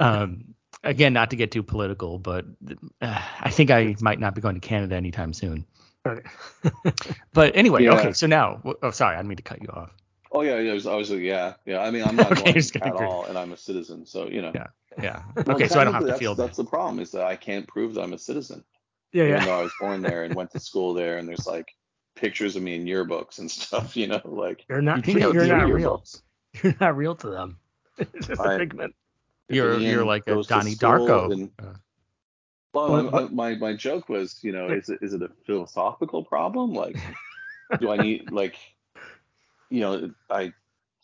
[0.00, 2.46] um, again, not to get too political, but
[3.00, 5.64] uh, I think I might not be going to Canada anytime soon.
[6.06, 6.22] Okay.
[7.32, 7.92] But anyway, Yeah.
[7.92, 8.12] okay.
[8.12, 9.90] So now, oh, sorry, I didn't mean to cut you off.
[10.32, 10.70] oh yeah, yeah.
[10.70, 11.80] It was obviously yeah, yeah.
[11.80, 13.06] I mean, I'm not Okay, going just gonna at agree.
[13.06, 14.52] all, and I'm a citizen, so you know.
[14.54, 14.66] Yeah.
[15.00, 15.22] Yeah.
[15.46, 16.66] Well, Okay, so I don't have technically, to that's, feel That's bad.
[16.66, 18.64] the problem is that I can't prove that I'm a citizen,
[19.12, 19.44] Yeah, even yeah.
[19.46, 21.66] though I was born there and went to school there, and there's like
[22.14, 23.96] pictures of me in yearbooks and stuff.
[24.00, 25.04] You know, like You're not.
[25.04, 25.74] think You're not yearbooks.
[25.74, 26.04] real.
[26.62, 27.58] You're not real to them.
[27.98, 28.94] It's just a I- figment.
[29.48, 31.32] You're Ian you're like a goes to Donnie Darko.
[31.32, 31.64] and- Uh,
[32.72, 35.30] Well, Well, I- I- my my joke was, you know, is it is it a
[35.44, 36.72] philosophical problem?
[36.72, 36.96] Like,
[37.80, 38.54] do I need like,
[39.68, 40.52] you know, I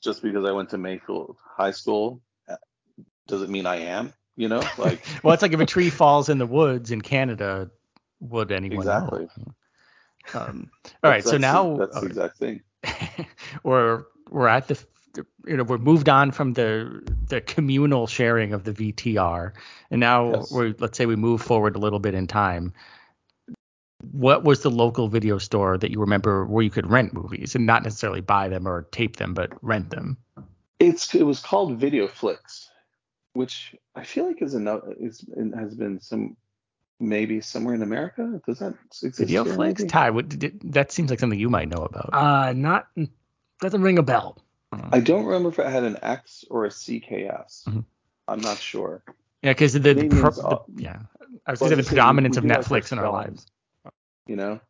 [0.00, 2.54] just because I went to Mayfield High School, uh,
[3.26, 4.12] does it mean I am?
[4.36, 7.68] You know, like well, it's like if a tree falls in the woods in Canada,
[8.20, 9.28] would anyone exactly.
[9.36, 10.40] know?
[10.40, 10.70] Um,
[11.04, 12.62] all right, so now that's the exact thing.
[13.62, 14.78] we're we're at the
[15.46, 19.52] you know we're moved on from the the communal sharing of the VTR
[19.90, 20.52] and now Yes.
[20.52, 22.72] we're let's say we move forward a little bit in time
[24.12, 27.64] what was the local video store that you remember where you could rent movies and
[27.64, 30.18] not necessarily buy them or tape them but rent them
[30.78, 32.68] It's it was called Video Flicks,
[33.32, 35.24] which I feel like is another is
[35.54, 36.36] has been some
[37.00, 38.40] maybe somewhere in America.
[38.46, 39.18] Does that exist?
[39.18, 39.88] video here, flicks maybe?
[39.90, 42.88] ty what did, that seems like something you might know about Uh, not
[43.60, 44.38] doesn't ring a bell.
[44.92, 47.64] I don't remember if it had an X or a CKS.
[47.68, 47.84] Mhm.
[48.28, 49.02] I'm not sure.
[49.42, 50.98] yeah because the, the, Maybe pro- the yeah
[51.46, 52.60] i was well, going to say the just say we- predominance we of do like
[52.60, 53.46] netflix in our lives
[54.26, 54.60] You know.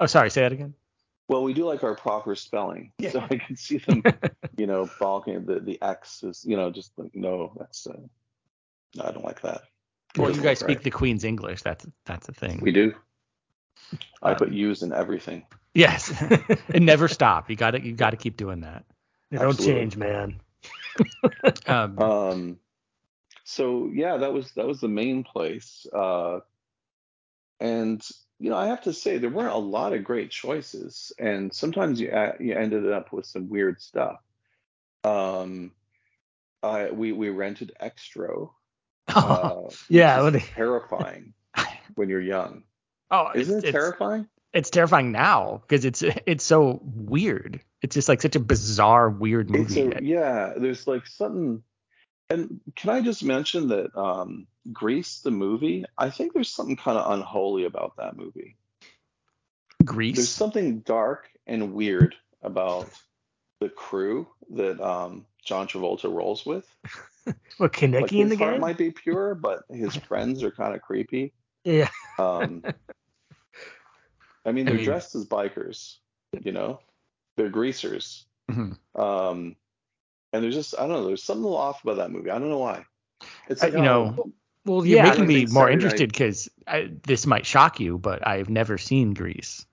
[0.00, 0.74] oh sorry say that again
[1.28, 3.10] Well, we do like our proper spelling, Yeah.
[3.10, 4.02] so I can see them,
[4.56, 5.44] you know, balking.
[5.44, 7.98] The the X is, you know, just like no, that's uh,
[8.96, 9.62] no, I don't like that.
[10.16, 10.84] It well you guys speak right.
[10.84, 12.94] the queen's english that's that's a thing We do.
[14.22, 15.46] I Um, put U's in everything.
[15.74, 16.12] Yes,
[16.72, 17.50] and never stop.
[17.50, 18.84] You got to you got to keep doing that.
[19.30, 19.80] They don't Absolutely.
[19.80, 20.40] change, man.
[21.66, 22.58] Um, Um,
[23.44, 25.86] so yeah, that was that was the main place.
[25.92, 26.40] Uh,
[27.60, 28.02] and
[28.38, 32.00] you know, I have to say there weren't a lot of great choices, and sometimes
[32.00, 34.20] you you ended up with some weird stuff.
[35.04, 35.72] Um,
[36.62, 38.50] I we we rented Xtro.
[39.08, 41.34] Uh, Yeah, terrifying
[41.94, 42.62] when you're young.
[43.10, 44.28] oh, Isn't it terrifying?
[44.52, 47.60] it's terrifying now because it's it's so weird.
[47.82, 49.80] It's just like such a bizarre, weird movie.
[49.82, 50.54] a yeah.
[50.56, 51.62] There's like something.
[52.28, 55.84] And can I just mention that um, Grease, the movie?
[55.96, 58.56] I think there's something kind of unholy about that movie.
[59.84, 60.16] Grease.
[60.16, 62.88] There's something dark and weird about
[63.60, 66.66] the crew that um, John Travolta rolls with.
[67.58, 68.60] What Kaneki Like in the game?
[68.60, 71.32] might be pure, but his friends are kind of creepy.
[71.64, 71.88] Yeah.
[72.20, 72.62] Um,
[74.44, 75.96] I mean, they're mean- dressed as bikers,
[76.42, 76.80] you know,
[77.36, 78.26] they're greasers.
[78.50, 78.76] Mhm.
[78.94, 79.56] Um,
[80.32, 82.30] and there's just I don't know, there's something a little off about that movie.
[82.30, 82.84] I don't know why.
[83.48, 84.32] It's Uh, like you oh, know,
[84.64, 85.08] Well, You're yeah.
[85.10, 86.48] making me more Saturday interested because
[87.04, 89.66] this might shock you, but I've never seen Grease.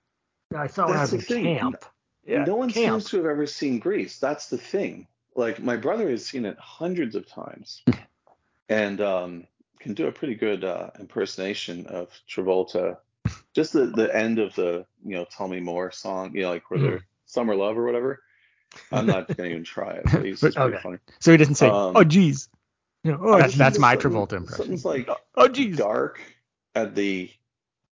[0.56, 1.58] I saw when I That's was the in thing.
[1.58, 1.84] camp.
[2.26, 3.02] Yeah, no one camp.
[3.02, 4.18] seems to have ever seen Grease.
[4.18, 5.06] That's the thing.
[5.34, 7.82] Like my brother has seen it hundreds of times,
[8.68, 9.46] and um,
[9.80, 12.98] can do a pretty good uh, impersonation of Travolta.
[13.54, 16.70] Just the the end of the you know Tell Me More song, you know, like
[16.70, 16.86] where Hmm.
[16.86, 18.20] they're Summer Love or whatever.
[18.92, 20.04] I'm not gonna even try it.
[20.04, 20.82] But he's just pretty Okay.
[20.82, 20.98] funny.
[21.20, 22.48] So he doesn't say, Um, "Oh, geez."
[23.02, 24.64] Yeah, oh, I That's- that's my Travolta impression.
[24.64, 25.76] Something's like Oh, geez.
[25.76, 26.20] dark
[26.74, 27.30] at the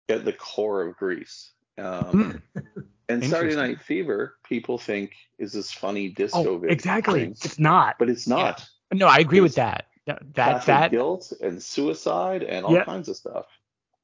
[0.09, 1.53] at the core of Grease.
[1.79, 2.61] Um, Hmm.
[3.09, 7.21] and Saturday Night Fever, people think is this funny disco oh, exactly.
[7.21, 7.97] thing, It's not.
[7.99, 8.67] but it's not.
[8.93, 9.85] No, I agree with There's that.
[10.07, 12.85] That that, that guilt and suicide and all Yeah.
[12.85, 13.47] kinds of stuff.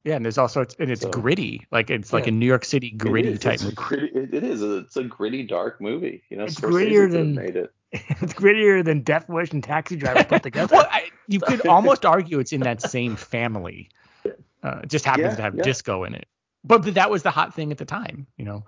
[0.03, 2.63] yeah, and there's also it's, and it's So- gritty, like it's like a New York
[2.65, 3.39] City gritty is.
[3.39, 3.75] type It's movie.
[3.75, 4.61] gritty, it, it is.
[4.61, 6.21] It's a gritty, dark movie.
[6.29, 7.73] You know, It's Scorsese grittier than- made it.
[7.91, 10.75] it's grittier than Death Wish and Taxi Driver put together.
[10.75, 13.89] well, I, you could almost argue it's in that same family.
[14.63, 15.63] Uh, it just happens Yeah, to have yeah.
[15.63, 16.27] disco in it.
[16.63, 18.65] But, but that was the hot thing at the time, you know.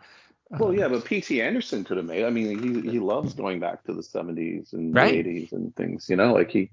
[0.49, 1.41] Well, Um, yeah, but P.T.
[1.41, 2.23] Anderson could have made.
[2.23, 5.23] I mean, he he loves going back to the 70s and Right.
[5.23, 6.10] the 80s and things.
[6.10, 6.71] You know, like he,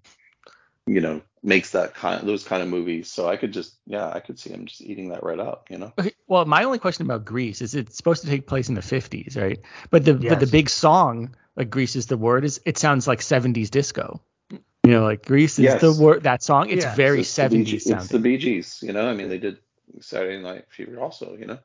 [0.87, 3.10] you know, makes that kind those kind of movies.
[3.10, 5.70] So I could just, yeah, I could see him just eating that right up.
[5.70, 5.92] You know.
[5.98, 8.80] Okay, well, my only question about Grease is it's supposed to take place in the
[8.80, 9.60] 50s, right?
[9.90, 13.20] But the but the big song, like Grease is the word, is it sounds like
[13.20, 14.20] 70s disco.
[14.50, 15.80] You know, like Grease is Yes.
[15.80, 16.68] the word that song.
[16.68, 16.94] It's Yeah.
[16.94, 18.22] very It's the Bee 70s It's the sounding.
[18.22, 18.82] Bee Gees.
[18.82, 19.58] You know, I mean, they did
[20.00, 21.37] Saturday Night Fever also.
[21.37, 21.58] You know.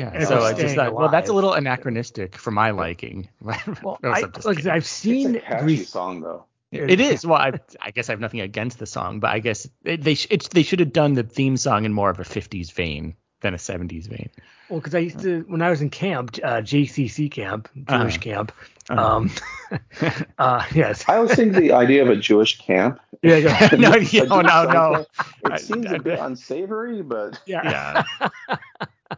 [0.00, 0.10] Yeah.
[0.14, 3.28] And So I just staying thought, well, that's a little anachronistic for my liking.
[3.82, 4.72] Well, I, I'm just like, kidding.
[4.72, 5.88] I've It's seen a catchy Grease.
[5.90, 6.44] song though.
[6.72, 7.26] It is.
[7.26, 10.14] Well, I, I guess I have nothing against the song, but I guess it, they
[10.14, 13.14] sh- it's, they should have done the theme song in more of a 50s vein
[13.40, 14.30] than a 70s vein.
[14.68, 18.18] Well, because I used to when I was in camp, uh, JCC camp, Jewish Uh-huh.
[18.22, 18.52] camp.
[18.88, 19.16] Uh-huh.
[19.16, 19.30] Um,
[20.38, 21.04] uh, yes.
[21.08, 23.00] I always think the idea of a Jewish camp.
[23.22, 23.68] Yeah, yeah.
[23.76, 25.06] no, A yeah, oh, no, no.
[25.52, 28.04] It seems I- a bit unsavory, but Yeah.
[28.48, 28.58] Yeah.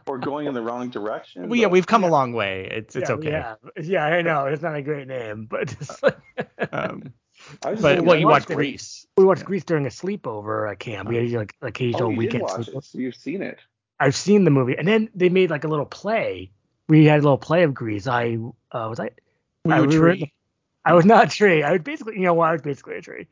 [0.07, 1.49] Or going in the wrong direction.
[1.49, 2.09] Well, yeah, we've come Yeah.
[2.09, 2.67] a long way.
[2.71, 3.29] It's it's yeah, okay.
[3.29, 4.45] Yeah, yeah, I know.
[4.45, 5.75] It's not a great name, but
[6.71, 7.13] Um,
[7.63, 8.55] I but thinking well, I you watched watch it.
[8.55, 9.05] Grease.
[9.17, 11.09] we watched Grease during a sleepover at camp.
[11.09, 12.77] We had like occasional Oh, you did weekend watch sleepover.
[12.77, 12.83] it.
[12.85, 13.59] So you've seen it.
[13.99, 16.51] I've seen the movie, and then they made like a little play
[16.89, 18.07] we had a little play of Grease.
[18.07, 18.37] I
[18.71, 19.11] uh, was I.
[19.65, 20.33] Were I, you a we were- tree?
[20.85, 21.63] I was not a tree.
[21.63, 22.49] I was basically, you know, what?
[22.49, 23.27] I was basically a tree.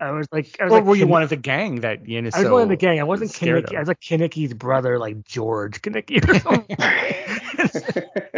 [0.00, 2.06] I was like, I was Or like were you Kin- one of the gang that
[2.08, 3.00] Yin is I was so one of the gang.
[3.00, 3.70] I wasn't Kenickie.
[3.70, 3.76] of?
[3.76, 6.76] I was like Kenickie's brother, like George Kenickie or something.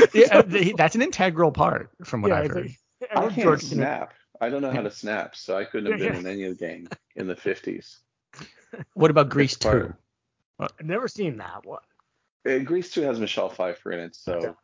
[0.14, 0.42] Yeah, uh,
[0.76, 2.66] that's an integral part from what yeah, I've heard.
[2.66, 3.74] like, I was can't George Kenickie.
[3.74, 4.14] snap.
[4.40, 6.64] I don't know how to snap, so I couldn't have been in any of the
[6.66, 7.98] gang in the 50s.
[8.94, 9.92] What about Grease It's 2?
[10.58, 11.80] I've never seen that one.
[12.48, 14.56] Uh, Grease 2 has Michelle Pfeiffer in it, so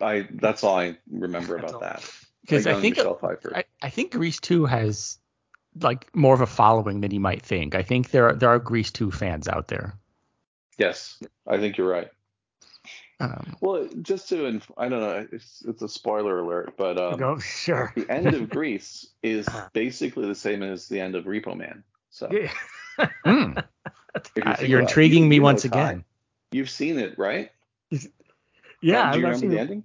[0.00, 1.80] I that's all I remember That's about all.
[1.88, 2.10] that.
[2.46, 5.18] Because I think I, I think Grease 2 has
[5.80, 7.74] like more of a following than you might think.
[7.74, 9.94] I think there are there are Grease 2 fans out there.
[10.78, 12.08] yes, I think you're right.
[13.18, 17.18] Um, Well, just to inf- I don't know, it's it's a spoiler alert, but um,
[17.18, 17.92] Go, sure.
[17.96, 19.68] the end of Grease is Uh-huh.
[19.72, 21.82] basically the same as the end of Repo Man.
[22.10, 22.52] So Yeah.
[22.98, 23.62] if you Uh,
[24.36, 26.04] about it, intriguing you- me once again.
[26.52, 27.50] You've seen it, right?
[28.82, 29.60] Yeah, Um, do you I've remember seen the it.
[29.60, 29.84] ending?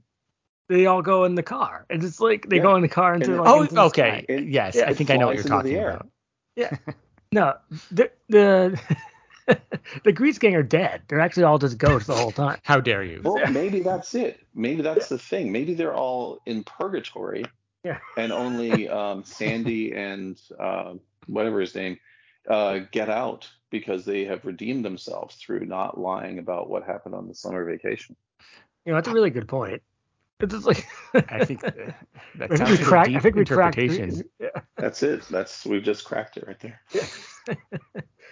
[0.71, 2.61] They all go in the car, and it's like they Yeah.
[2.63, 4.25] go in the car And into it- like Oh, into okay.
[4.29, 6.07] It- yes, yeah, I think I know what you're flies into the talking about.
[6.55, 6.77] Yeah,
[7.33, 7.55] No,
[7.91, 8.79] the the
[10.05, 11.01] the Grease gang are dead.
[11.07, 12.59] They're actually all just ghosts the whole time.
[12.63, 13.19] How dare you?
[13.21, 14.39] Well, maybe that's it.
[14.55, 15.51] Maybe that's the thing.
[15.51, 17.43] Maybe they're all in purgatory,
[17.83, 17.99] Yeah.
[18.17, 20.93] and only um, Sandy and uh,
[21.27, 21.99] whatever his name
[22.49, 27.27] uh, get out because they have redeemed themselves through not lying about what happened on
[27.27, 28.15] the summer vacation.
[28.85, 29.81] You know, that's a really good point.
[30.41, 31.71] It's just like I think uh,
[32.35, 33.09] that I think sounds we like cracked.
[33.15, 33.77] I think we cracked.
[33.77, 34.23] interpretation.
[34.39, 34.47] Yeah.
[34.77, 35.23] That's it.
[35.29, 36.81] That's we've just cracked it right there.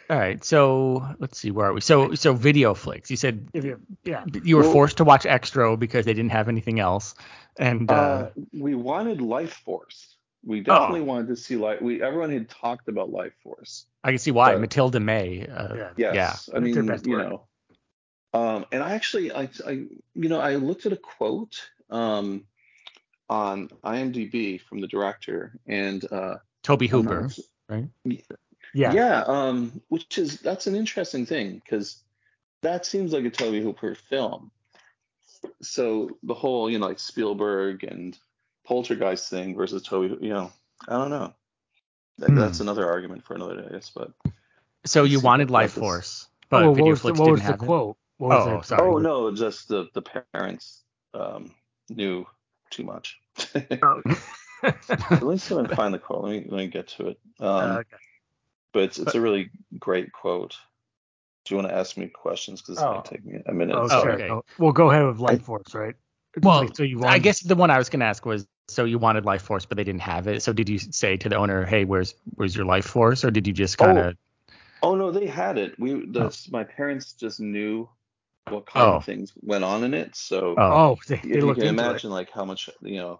[0.09, 1.81] All right, so let's see, where are we?
[1.81, 3.11] So, so video flicks.
[3.11, 4.23] You said If you, yeah.
[4.43, 7.13] you were Well- forced to watch Xtro because they didn't have anything else,
[7.59, 10.15] and uh, Uh, we wanted Life Force.
[10.43, 11.79] We definitely wanted to see life.
[11.81, 13.85] We everyone had talked about Life Force.
[14.03, 15.45] I can see why but- Mathilda May.
[15.45, 15.89] Uh, Yeah.
[15.97, 16.49] Yes.
[16.51, 16.57] Yeah.
[16.57, 17.29] I mean, you work.
[17.29, 17.43] know.
[18.33, 22.45] Um, and I actually, I, I, you know, I looked at a quote um,
[23.29, 27.21] on IMDb from the director, and uh, Tobe Hooper.
[27.21, 27.89] not- right?
[28.73, 28.93] Yeah.
[28.93, 32.03] yeah, um, which is that's an interesting thing because
[32.61, 34.51] that seems like a Tobe Hooper film.
[35.61, 38.17] So the whole, you know, like Spielberg and
[38.65, 40.51] Poltergeist thing versus Tobe, you know,
[40.87, 41.33] I don't know.
[42.19, 42.35] That, Hmm.
[42.39, 43.91] That's another argument for another day, I guess.
[43.95, 44.11] But
[44.85, 45.83] So you wanted Life that is.
[45.83, 47.65] Force, but Oh, what Video was the, Flicks what didn't was the have it.
[47.65, 47.97] quote?
[48.17, 48.65] What was Oh, it?
[48.65, 48.81] sorry.
[48.81, 50.01] oh no, just the the
[50.33, 51.55] parents um,
[51.89, 52.25] knew
[52.69, 53.19] too much.
[53.81, 54.01] Oh.
[54.63, 56.23] At least I can find the quote.
[56.23, 57.19] Let me let me get to it.
[57.39, 57.97] Um, Uh, okay.
[58.73, 59.49] but it's it's a really
[59.79, 60.57] great quote.
[61.45, 62.61] Do you want to ask me questions?
[62.61, 62.95] Because it's Oh.
[62.95, 63.75] might take me a minute.
[63.77, 64.01] Oh, sorry.
[64.03, 64.11] sure.
[64.13, 64.27] okay.
[64.27, 65.95] Go- Well, go ahead with Life Force, right?
[66.43, 67.13] Well, like, so you wanted...
[67.15, 69.65] I guess the one I was going to ask was, so you wanted Life Force,
[69.65, 70.43] but they didn't have it.
[70.43, 73.47] So did you say to the owner, "Hey, where's where's your Life Force?" Or did
[73.47, 74.15] you just kind of?
[74.83, 75.79] Oh no, they had it.
[75.79, 77.89] We the, my parents just knew
[78.51, 78.95] what kind Oh.
[78.97, 80.15] of things went on in it.
[80.15, 83.19] So Oh, Oh, they, they you looked can into imagine like how much you know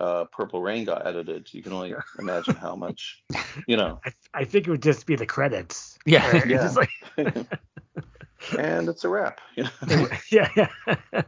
[0.00, 3.22] uh, Purple Rain got edited, you can only imagine how much
[3.66, 4.00] you know.
[4.04, 5.98] I, I think it would just be the credits.
[6.06, 6.44] Yeah.
[6.46, 6.72] Yeah.
[6.76, 6.90] like,
[8.58, 9.40] and it's a wrap.
[9.56, 10.08] You know?
[10.30, 11.22] yeah, yeah.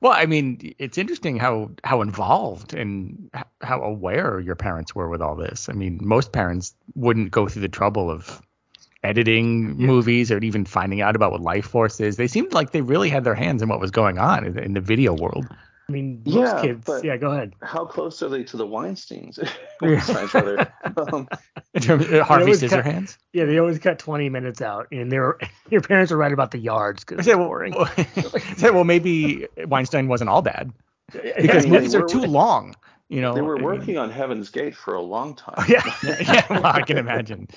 [0.00, 5.20] well, I mean, it's interesting how how involved and how aware your parents were with
[5.20, 5.68] all this.
[5.68, 8.40] I mean, most parents wouldn't go through the trouble of
[9.02, 9.86] editing Yeah.
[9.86, 12.16] movies or even finding out about what Life Force is.
[12.16, 14.74] They seemed like they really had their hands in what was going on in, in
[14.74, 15.46] the video world.
[15.88, 16.82] I mean, most Yeah, kids.
[16.84, 17.54] but- Yeah, go ahead.
[17.62, 19.38] how close are they to the Weinsteins?
[19.82, 20.72] Weinsteins rather.
[21.12, 21.28] Um,
[21.74, 25.18] In terms of Harvey always cut- Yeah, they always cut 20 minutes out, and they
[25.18, 25.38] were
[25.70, 29.46] your parents are right about the yards I because said, well, I said, well, maybe
[29.66, 30.72] Weinstein wasn't all bad
[31.12, 32.74] because mean, movies they are too long.
[33.10, 35.64] You know, they were I mean- working on Heaven's Gate for a long time.
[35.68, 37.48] yeah, yeah, well, I can imagine.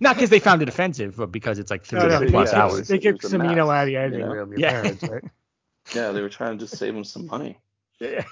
[0.00, 2.56] Not because they found it offensive, but because it's like three No, no, plus it
[2.56, 2.72] hours.
[2.80, 4.32] was- They it kept was a some, you mess, out of the editing you know?
[4.32, 4.54] room.
[4.56, 4.70] Yeah.
[4.82, 5.24] parents, right?
[5.94, 7.56] Yeah, they were trying to just save them some money.
[8.00, 8.24] Yeah.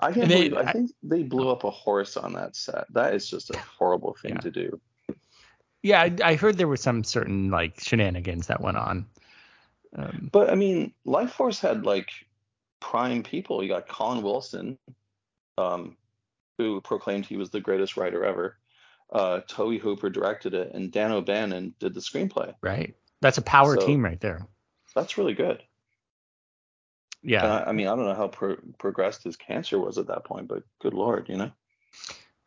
[0.00, 0.54] I can't they- believe.
[0.56, 2.92] I think they blew up a horse on that set.
[2.92, 4.40] That is just a horrible thing Yeah.
[4.40, 4.80] to do.
[5.84, 9.06] Yeah, I, I heard there were some certain like shenanigans that went on.
[9.96, 12.08] Um, But I mean, Life Force had like
[12.80, 13.62] prime people.
[13.62, 14.76] You got Colin Wilson,
[15.58, 15.96] um,
[16.58, 18.56] who proclaimed he was the greatest writer ever.
[19.10, 22.54] Uh, Tobe Hooper directed it, and Dan O'Bannon did the screenplay.
[22.60, 22.94] right.
[23.20, 24.46] That's a power So- team right there.
[24.94, 25.62] That's really good.
[27.22, 27.42] Yeah.
[27.42, 30.24] And I, I mean, I don't know how pro- progressed his cancer was at that
[30.24, 31.50] point, but good lord, you know.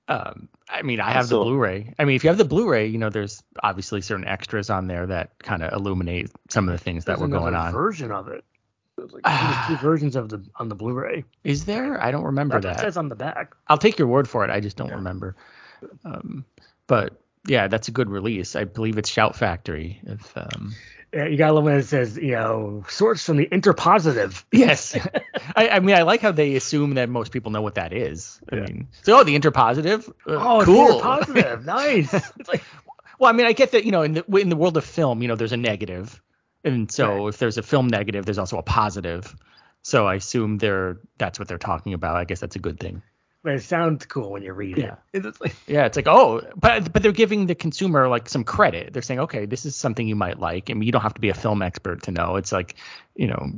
[0.07, 1.93] Um, I mean, I have the So- Blu-ray.
[1.99, 5.05] I mean, if you have the Blu-ray, you know, there's obviously certain extras on there
[5.07, 7.71] that kind of illuminate some of the things that were going on.
[7.73, 8.43] version of it.
[9.01, 9.23] It was like.
[9.23, 11.25] There's two versions of the on the Blu-ray.
[11.43, 12.01] Is there?
[12.01, 12.81] I don't remember That's what it that.
[12.81, 13.53] says on the back.
[13.67, 14.49] I'll take your word for it.
[14.51, 14.95] I just don't Yeah.
[14.95, 15.35] remember.
[16.05, 16.45] Um,
[16.87, 18.55] but yeah, that's a good release.
[18.55, 19.99] I believe it's Shout Factory.
[20.05, 20.73] If um,
[21.13, 24.43] Yeah, you gotta love when it says, you know, source from the interpositive.
[24.51, 24.95] Yes.
[25.55, 28.39] I, I mean, I like how they assume that most people know what that is.
[28.51, 30.07] I mean, so oh, the interpositive.
[30.27, 31.01] Uh, Oh, cool.
[31.01, 31.65] interpositive.
[31.65, 32.13] nice.
[32.39, 32.63] It's like,
[33.17, 33.85] Well, I mean, I get that.
[33.85, 36.21] You know, in the in the world of film, you know, there's a negative,
[36.63, 37.29] and so Right.
[37.29, 39.35] if there's a film negative, there's also a positive.
[39.83, 42.15] So I assume they're that's what they're talking about.
[42.15, 43.01] I guess that's a good thing.
[43.43, 44.97] but it sounds cool when you read Yeah.
[45.13, 45.25] it.
[45.25, 48.93] It's like, Yeah, it's like oh, but but they're giving the consumer like some credit.
[48.93, 50.69] They're saying okay, this is something you might like.
[50.69, 52.35] I mean, you don't have to be a film expert to know.
[52.35, 52.75] It's like,
[53.15, 53.53] you know,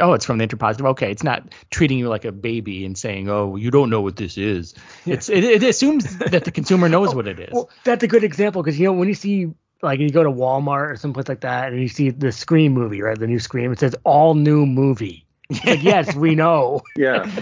[0.00, 0.86] oh, it's from the interpositive.
[0.92, 4.16] Okay, it's not treating you like a baby and saying oh, you don't know what
[4.16, 4.74] this is.
[5.04, 7.50] It's it, it assumes that the consumer knows what it is.
[7.52, 10.30] well, that's a good example because you know when you see like you go to
[10.30, 13.18] Walmart or someplace like that and you see the Scream movie, right?
[13.18, 15.24] The new Scream, it says all new movie.
[15.64, 16.80] Like yes, we know.
[16.96, 17.30] Yeah.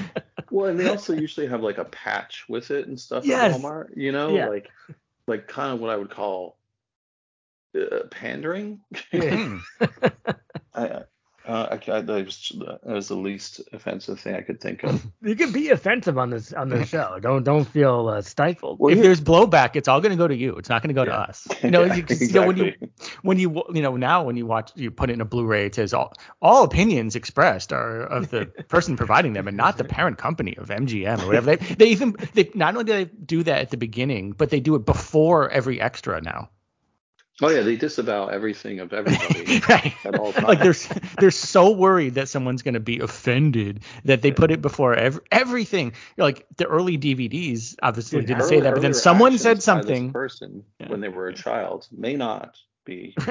[0.50, 3.54] Well, and they also usually have like a patch with it and stuff Yes.
[3.56, 3.96] at Walmart.
[3.96, 4.48] You know, Yeah.
[4.48, 4.70] like
[5.26, 6.58] like kind of what I would call
[7.76, 8.80] uh, pandering.
[10.74, 11.02] I,
[11.46, 12.52] uh, I, I, that was,
[12.84, 15.04] that was the least offensive thing I could think of.
[15.22, 17.18] You can be offensive on this on this show.
[17.20, 18.78] Don't don't feel uh, stifled.
[18.78, 20.56] Well, if here- there's blowback, it's all going to go to you.
[20.56, 21.46] It's not going to go to us.
[21.62, 22.72] You know, Yeah, you, 'cause, you know when you
[23.22, 25.74] when you you know now when you watch you put it in a Blu-ray, it
[25.74, 30.18] says all all opinions expressed are of the person providing them and not the parent
[30.18, 31.56] company of MGM or whatever.
[31.56, 34.60] They they even they not only do they do that at the beginning, but they
[34.60, 36.50] do it before every extra now.
[37.42, 39.92] Oh yeah, they disavow everything of everybody right.
[40.04, 40.46] at all times.
[40.48, 40.74] Like they're
[41.18, 45.20] they're so worried that someone's going to be offended that they put it before ev-
[45.32, 45.94] everything.
[46.16, 49.54] Like the early DVDs obviously Dude, didn't Early- say that, but then someone said by
[49.56, 50.12] this something.
[50.12, 50.90] person Yeah.
[50.90, 53.14] when they were a child may not be.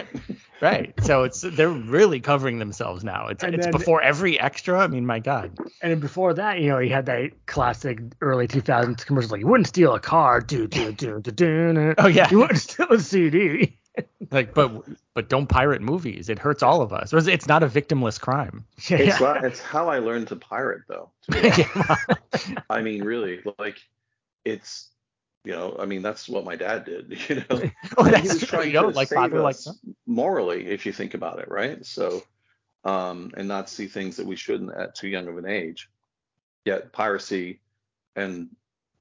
[0.62, 0.94] Right.
[1.04, 3.28] So it's they're really covering themselves now.
[3.28, 4.80] It's And it's then- before every extra.
[4.80, 5.58] I mean, my God.
[5.82, 9.68] And before that, you know, he had that classic early 2000s commercial like, you wouldn't
[9.68, 10.40] steal a car.
[10.40, 12.30] Do, do, do, do, do, Oh, yeah.
[12.32, 13.78] You wouldn't steal a CD.
[14.32, 14.72] Like, but
[15.14, 16.30] but don't pirate movies.
[16.30, 17.14] It hurts all of us.
[17.14, 18.66] Or It's not a victimless crime.
[18.78, 19.20] It's yeah.
[19.22, 21.12] not, it's how I learned to pirate though.
[21.24, 21.58] to be honest.
[21.58, 22.56] Yeah.
[22.70, 23.78] I mean, really, like
[24.46, 24.90] it's
[25.46, 27.62] you know, I mean that's what my dad did, you know.
[27.98, 28.48] oh, And he that's was true.
[28.48, 29.76] trying You know, to like save father, us son.
[30.08, 31.86] morally, if you think about it, right?
[31.86, 32.24] So,
[32.86, 35.90] um, and not see things that we shouldn't at too young of an age.
[36.66, 37.60] Yet piracy,
[38.16, 38.50] and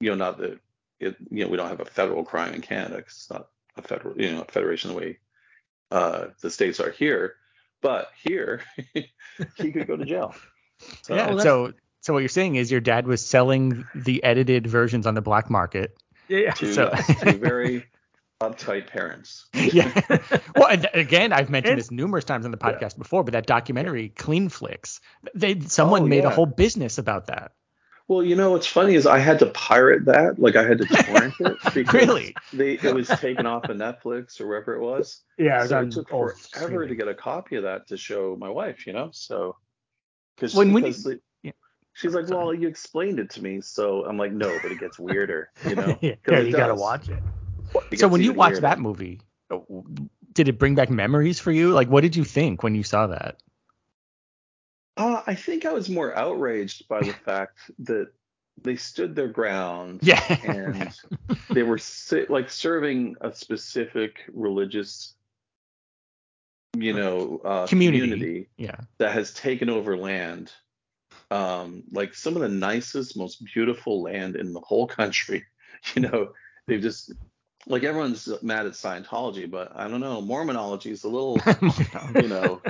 [0.00, 0.58] you know, not that
[1.00, 3.82] it, you know, we don't have a federal crime in Canada 'cause it's not a
[3.82, 5.18] federal, you know, federation the way
[5.90, 7.34] uh, the states are here.
[7.80, 8.62] But here,
[8.94, 10.34] he could go to jail.
[11.02, 11.28] So, Yeah.
[11.30, 15.14] well, so so what you're saying is your dad was selling the edited versions on
[15.14, 15.96] the black market.
[16.26, 16.50] Yeah.
[16.54, 17.84] to, So- yes, to very
[18.40, 19.46] uptight parents.
[19.54, 19.92] Yeah.
[20.56, 23.46] well, and again, I've mentioned And- this numerous times on the podcast before, but that
[23.46, 25.00] documentary, Clean Flicks,
[25.36, 27.52] they someone Oh, made a whole business about that.
[28.08, 30.86] Well, you know what's funny is I had to pirate that, like I had to
[30.86, 32.34] torrent it because Really?
[32.52, 35.22] they it was taken off of Netflix or wherever it was.
[35.38, 35.64] Yeah.
[35.66, 38.92] So it took forever to get a copy of that to show my wife, you
[38.92, 39.10] know.
[39.12, 39.56] So
[40.36, 41.52] because When- when because you- yeah.
[41.94, 44.98] she's like, well, you explained it to me, so I'm like, no, but it gets
[44.98, 45.96] weirder, you know.
[46.02, 47.22] yeah, you got to watch it.
[47.92, 48.62] It So when you watch weirder.
[48.62, 49.58] that movie, uh,
[50.32, 51.72] did it bring back memories for you?
[51.72, 53.36] Like, what did you think when you saw that?
[54.96, 58.12] Uh, I think I was more outraged by the fact that
[58.62, 60.22] they stood their ground Yeah.
[60.44, 60.94] and
[61.50, 65.14] they were si- like serving a specific religious
[66.76, 68.00] you know uh, Community.
[68.00, 68.76] community yeah.
[68.98, 70.52] that has taken over land
[71.30, 75.44] um like some of the nicest most beautiful land in the whole country
[75.94, 76.32] you know
[76.66, 77.12] they've just
[77.66, 81.38] like everyone's mad at scientology but i don't know mormonology is a little
[82.22, 82.60] you know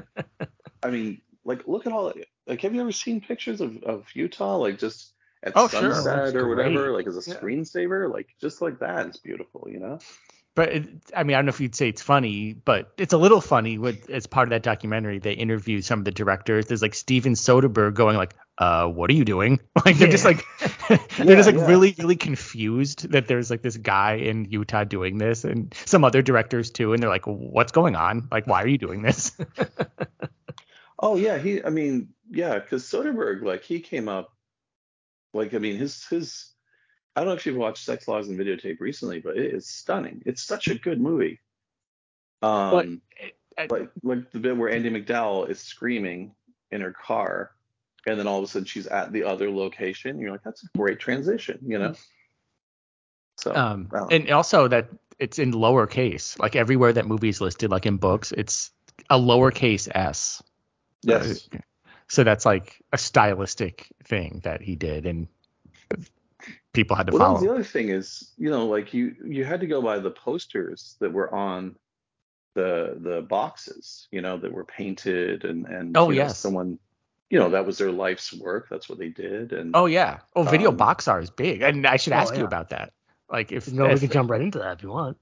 [0.83, 2.13] i mean like look at all
[2.47, 6.35] like have you ever seen pictures of, of utah like just at Oh, sunset That's
[6.35, 7.37] or whatever like as a Yeah.
[7.37, 9.99] screensaver like just like that it's beautiful you know
[10.55, 13.17] But it, I mean, I don't know if you'd say it's funny, but it's a
[13.19, 13.79] little funny.
[13.79, 16.67] With as part of that documentary, they interview some of the directors.
[16.67, 20.45] There's like Steven Soderbergh going like, "Uh, what are you doing?" Like they're just like,
[21.17, 21.67] they're just like Yeah, yeah.
[21.69, 26.21] really, really confused that there's like this guy in Utah doing this, and some other
[26.21, 28.29] directors too, and they're like, "What's going on?
[28.31, 29.33] Like, why are you doing this?"
[31.03, 31.63] Oh yeah, he.
[31.65, 34.33] I mean, yeah, because Soderbergh, like, he came up,
[35.35, 36.49] like, I mean, his his.
[37.15, 40.23] I don't know if you've watched Sex Lies and Videotape recently, but it is stunning.
[40.25, 41.41] It's such a good movie.
[42.41, 43.03] Um,
[43.59, 46.35] I- like like the bit where Andie MacDowell is screaming
[46.71, 47.51] in her car,
[48.07, 50.19] and then all of a sudden she's at the other location.
[50.19, 51.95] You're like, that's a great transition, you know.
[53.37, 54.89] So Um, and also that
[55.19, 58.71] it's in lowercase, like everywhere that movie is listed, like in books, it's
[59.11, 60.43] a lowercase s.
[61.03, 61.59] yes, Uh,
[62.09, 65.29] so that's like a stylistic thing that he did, and
[66.73, 67.33] people had to well, follow.
[67.35, 70.11] was the other thing is, you know, like you you had to go by the
[70.11, 71.77] posters that were on
[72.55, 76.39] the the boxes, you know, that were painted and and Oh, you know, yes.
[76.39, 76.79] someone,
[77.31, 78.69] you know, that was their life's work.
[78.71, 79.53] That's what they did.
[79.53, 80.19] And Oh yeah.
[80.37, 82.93] Oh, video Um, box art is big, and I should Oh, ask you about that.
[83.31, 85.17] Like if, No, we can jump right into that if you want.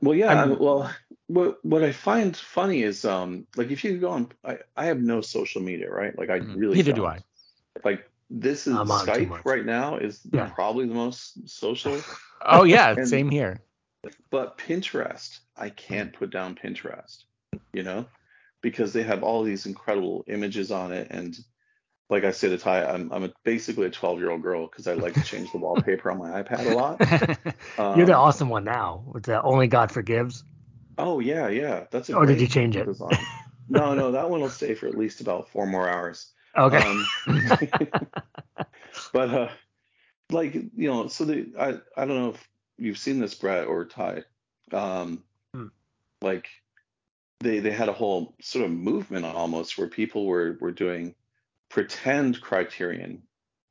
[0.00, 0.28] Well, yeah.
[0.28, 0.88] I'm- well,
[1.32, 5.00] what what I find funny is um like if you go on, I, I have
[5.00, 6.16] no social media, right?
[6.18, 6.56] Like I Mhm.
[6.56, 7.10] really Neither do don't.
[7.10, 7.18] I.
[7.84, 10.46] Like this is I'm on too Skype right now is Yeah.
[10.54, 12.00] probably the most social,
[12.44, 13.60] Oh yeah, And- same here.
[14.30, 17.24] but Pinterest I can't put down Pinterest,
[17.72, 18.06] you know,
[18.62, 21.36] because they have all these incredible images on it and.
[22.10, 24.86] Like I say to Ty, I'm I'm a, basically a 12 year old girl because
[24.86, 27.00] I like to change the wallpaper on my iPad a lot.
[27.96, 30.44] You're the Um, awesome one now with the Only God Forgives.
[30.98, 32.86] Oh yeah, yeah, that's a Or did you change it?
[32.86, 33.26] design.
[33.68, 36.28] No, no, that one will stay for at least about four more hours.
[36.54, 36.76] Okay.
[36.76, 37.06] Um,
[39.14, 39.48] but uh,
[40.30, 43.86] like you know, so the I I don't know if you've seen this Brett or
[43.86, 44.24] Ty.
[44.70, 45.24] Um,
[45.54, 45.68] Hmm.
[46.20, 46.48] like
[47.40, 51.14] they they had a whole sort of movement almost where people were were doing
[51.70, 53.22] pretend Criterion.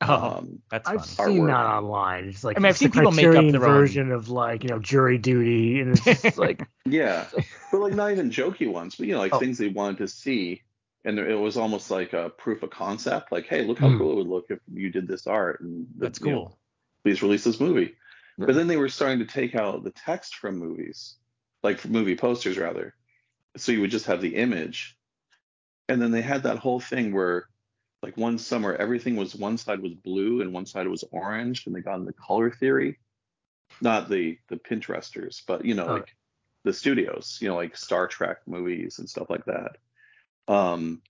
[0.02, 1.28] Oh, Um, that's I've fun.
[1.28, 2.26] seen that online.
[2.26, 4.64] It's like I mean, I've seen people make up Criterion their own- version of like
[4.64, 7.26] you know jury duty, and it's just like yeah,
[7.72, 9.39] but like not even jokey ones, but you know, like Oh.
[9.39, 10.62] things they wanted to see.
[11.04, 13.97] And it was almost like a proof of concept, like, hey, look how Hmm.
[13.97, 15.60] cool it would look if you did this art.
[15.62, 16.58] And the- That's you know, cool.
[17.04, 17.95] please release this movie.
[18.38, 18.45] Yeah.
[18.45, 21.16] But then they were starting to take out the text from movies,
[21.64, 22.93] like from movie posters rather.
[23.58, 24.95] So you would just have the image.
[25.89, 27.47] And then they had that whole thing where
[28.04, 31.76] like one summer everything was one side was blue and one side was orange and
[31.76, 32.97] they got into color theory.
[33.80, 35.93] Not the the Pinteresters, but you know, Oh.
[35.95, 36.16] like
[36.64, 39.78] the studios, you know, like Star Trek movies and stuff like that.
[40.47, 41.02] Um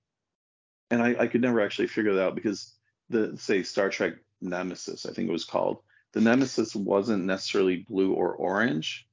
[0.90, 2.74] and I, I could never actually figure that out because
[3.10, 5.80] the say Star Trek Nemesis, I think it was called.
[6.14, 9.08] The Nemesis wasn't necessarily blue or orange,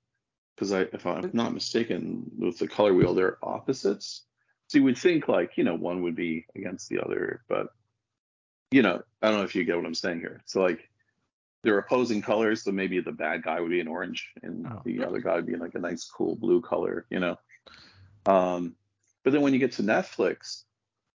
[0.56, 4.24] because I, if I'm not mistaken, with the color wheel, they're opposites.
[4.68, 7.68] So you would think like you know one would be against the other, but
[8.70, 10.42] you know I don't know if you get what I'm saying here.
[10.44, 10.88] So like
[11.64, 14.80] they're opposing colors, so maybe the bad guy would be an orange and Oh.
[14.84, 17.36] the other guy would be like a nice cool blue color, you know.
[18.26, 18.76] Um,
[19.24, 20.64] but then when you get to Netflix,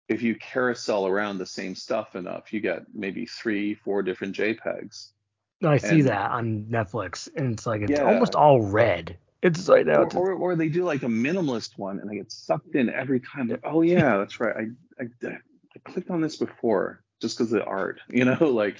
[0.08, 5.08] if you carousel around the same stuff enough, you get maybe three, four different JPEGs.
[5.64, 8.04] I see And- that on Netflix, and it's like it's Yeah.
[8.04, 9.18] almost all red.
[9.42, 12.30] It's like now Or, or, or they do like a minimalist one and I get
[12.32, 13.48] sucked in every time.
[13.48, 14.56] Like, oh yeah, that's right.
[14.56, 18.78] I, I, I clicked on this before just because of the art, you know, like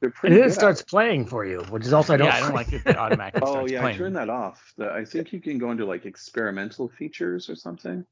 [0.00, 2.28] they're and pretty then it starts playing for you, which is also I don't.
[2.28, 2.84] yeah, I don't like it.
[2.84, 3.94] That automatically Oh yeah, playing.
[3.96, 4.72] I turned that off.
[4.76, 8.04] The, I think you can go into like experimental features or something.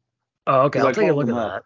[0.47, 0.79] Oh, okay.
[0.81, 1.57] 'Cause I'll I take a look at them that.
[1.57, 1.65] up.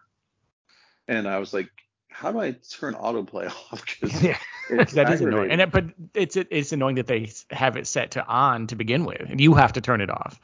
[1.07, 1.69] And I was like,
[2.13, 3.85] how do I turn autoplay off?
[3.85, 4.37] Because Yeah.
[4.69, 5.51] that is annoying.
[5.51, 9.03] And it, but it's it's annoying that they have it set to on to begin
[9.03, 10.39] with, and you have to turn it off.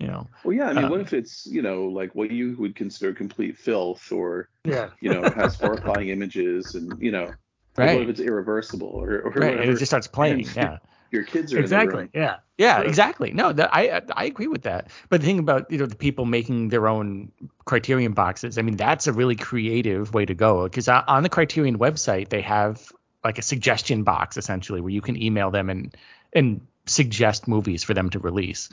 [0.00, 0.26] You know.
[0.44, 3.12] Well, yeah, I mean, Um, what if it's, you know, like what you would consider
[3.12, 4.88] complete filth or, Yeah.
[5.00, 7.34] you know, has horrifying images and, you know,
[7.76, 9.50] like, what if it's irreversible or, or Right.
[9.50, 9.72] And whatever?
[9.72, 10.46] it just starts playing.
[10.46, 10.78] And Yeah.
[11.10, 11.98] Your kids are in the Exactly.
[12.02, 12.10] room.
[12.14, 12.36] Yeah.
[12.58, 13.32] Yeah, But- exactly.
[13.32, 14.90] No, that I I agree with that.
[15.08, 17.32] But the thing about you know the people making their own
[17.64, 21.78] Criterion boxes, I mean that's a really creative way to go because on the Criterion
[21.78, 22.92] website they have
[23.24, 25.96] like a suggestion box essentially where you can email them and
[26.32, 28.68] and suggest movies for them to release.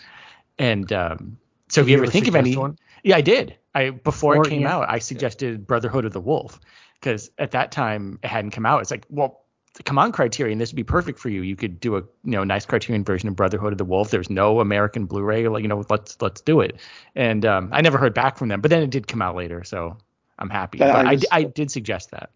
[0.60, 1.38] And um,
[1.70, 2.78] so if you you ever ever think of any, one?
[3.04, 3.56] yeah, I did.
[3.76, 4.76] I before Or, it came yeah.
[4.76, 6.60] out, I suggested Brotherhood of the Wolf
[7.00, 8.82] because at that time it hadn't come out.
[8.82, 9.44] It's like, well,
[9.86, 11.42] come on, Criterion, this would be perfect for you.
[11.42, 14.10] You could do a you know nice Criterion version of Brotherhood of the Wolf.
[14.12, 16.78] There's no American Blu-ray, like you know, let's let's do it.
[17.16, 19.64] And um, I never heard back from them, but then it did come out later,
[19.64, 19.98] so
[20.40, 20.82] I'm happy.
[20.82, 22.32] I I, I did suggest that.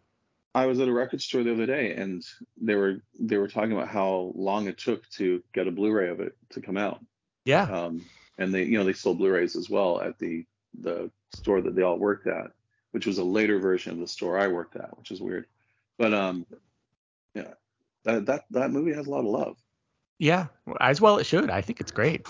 [0.53, 2.25] I was at a record store the other day and
[2.61, 6.19] they were they were talking about how long it took to get a Blu-ray of
[6.19, 7.03] it to come out.
[7.45, 8.05] Yeah, Um,
[8.37, 10.45] and they, you know, they sold Blu-rays as well at the
[10.79, 12.51] the store that they all worked at,
[12.91, 15.45] which was a later version of the store I worked at, which is weird.
[15.97, 16.45] But um,
[17.36, 17.53] yeah,
[18.05, 19.57] that that that movie has a lot of love.
[20.19, 20.47] yeah,
[20.79, 21.49] as well it should.
[21.49, 22.25] I think it's great.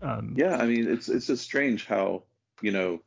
[0.00, 2.24] Um, Yeah, I mean, it's it's just strange how
[2.60, 3.00] you know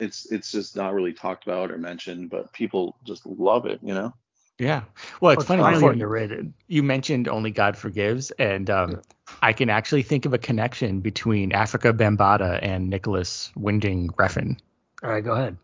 [0.00, 3.94] it's it's just not really talked about or mentioned, but people just love it, you
[3.94, 4.12] know.
[4.58, 4.82] yeah.
[5.20, 5.62] Well, it's It's funny.
[5.62, 6.52] highly Before, underrated.
[6.68, 9.00] you mentioned Only God Forgives, and um,
[9.42, 14.58] I can actually think of a connection between Afrika Bambaataa and Nicolas Winding Refn.
[15.02, 15.56] All right, go ahead.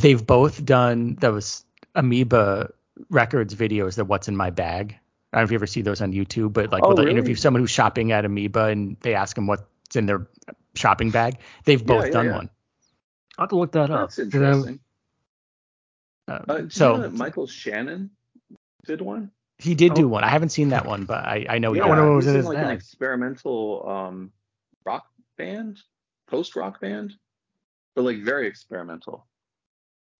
[0.00, 1.64] They've both done those
[1.98, 2.70] Amoeba
[3.10, 4.96] Records videos, the What's in My Bag.
[5.32, 7.02] I don't know if you ever see those on YouTube, but like Oh, where they
[7.02, 7.12] really?
[7.18, 9.62] interview someone who's shopping at Amoeba and they ask them what's
[9.94, 10.26] in their
[10.74, 11.38] shopping bag.
[11.64, 12.36] They've both yeah, done yeah.
[12.36, 12.50] one.
[13.36, 14.10] I'll have to look that up.
[14.10, 14.80] That's 'Cause I'm- interesting.
[16.28, 18.10] Uh, Uh, did you so know that Michael Shannon
[18.86, 19.30] did one?
[19.58, 20.08] he did do Oh.
[20.08, 20.24] one.
[20.24, 21.88] I haven't seen that one, but I, I know he Yeah, did.
[21.88, 24.32] wonder what was in in his like an experimental um
[24.84, 25.80] rock band,
[26.26, 27.14] post rock band,
[27.94, 29.26] but like very experimental.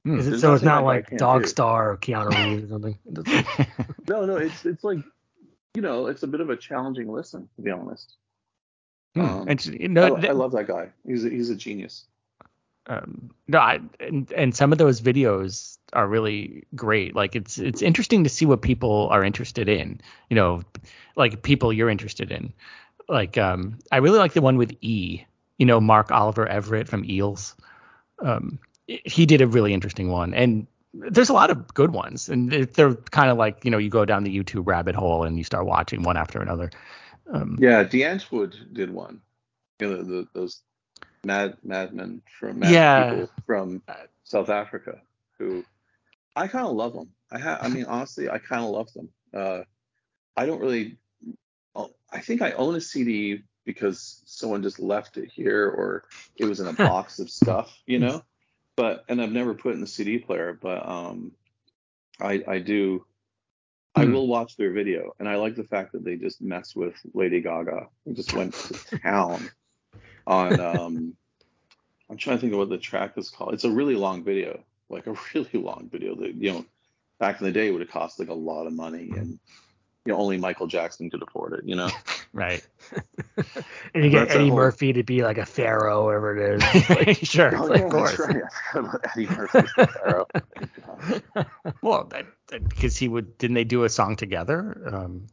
[0.04, 1.48] Is it, so it's not like Dog do.
[1.48, 2.98] Star or Keanu Reeves or something.
[4.08, 4.98] No, no, it's it's like
[5.74, 8.14] you know, it's a bit of a challenging listen to be honest.
[9.14, 9.20] Hmm.
[9.20, 10.90] Um, and you know, I, th- I love that guy.
[11.06, 12.06] He's a, he's a genius.
[12.86, 17.14] um, no, I, and, and some of those videos are really great.
[17.14, 20.00] Like it's it's interesting to see what people are interested in.
[20.30, 20.62] You know,
[21.16, 22.52] like people you're interested in.
[23.08, 25.24] Like um, I really like the one with E.
[25.58, 27.54] You know, Mark Oliver Everett from Eels.
[28.20, 28.58] Um,
[28.88, 32.94] he did a really interesting one, and there's a lot of good ones, and they're-
[33.10, 35.66] kind of like you know you go down the YouTube rabbit hole and you start
[35.66, 36.70] watching one after another.
[37.30, 39.20] Um, Yeah, Die Antwoord did one.
[39.80, 40.62] You know, the, those
[41.24, 43.10] mad madmen from mad Yeah.
[43.10, 43.82] people from
[44.24, 45.00] South Africa
[45.38, 45.62] who
[46.34, 47.10] I kind of love them.
[47.30, 49.08] I ha- I mean, honestly, I kind of love them.
[49.34, 49.62] Uh,
[50.36, 50.96] I don't really.
[51.74, 56.04] oh, I think I own a CD because someone just left it here or
[56.36, 58.22] it was in a box of stuff, you know.
[58.78, 61.32] But and I've never put in the CD player, but um,
[62.20, 63.04] I I do.
[63.96, 64.12] I Hmm.
[64.12, 67.40] will watch their video, and I like the fact that they just mess with Lady
[67.42, 67.88] Gaga.
[68.06, 69.50] They just went to town
[70.28, 70.60] on.
[70.60, 71.16] Um,
[72.08, 73.54] I'm trying to think of what the track is called.
[73.54, 76.64] It's a really long video, like a really long video that you know,
[77.18, 79.40] back in the day would have cost like a lot of money, and
[80.06, 81.60] you know only Michael Jackson could afford it.
[81.64, 81.90] You know.
[82.32, 82.66] right.
[83.94, 87.08] and you get That's a Eddie whole- Murphy to be like a pharaoh, whatever it
[87.08, 87.18] is.
[87.28, 88.18] sure, Oh, of yeah, course.
[88.18, 88.36] right.
[88.36, 90.26] I forgot about Eddie Murphy's Pharaoh.
[91.82, 92.26] Well, that
[92.68, 94.90] because he would didn't they do a song together?
[94.92, 95.26] Um,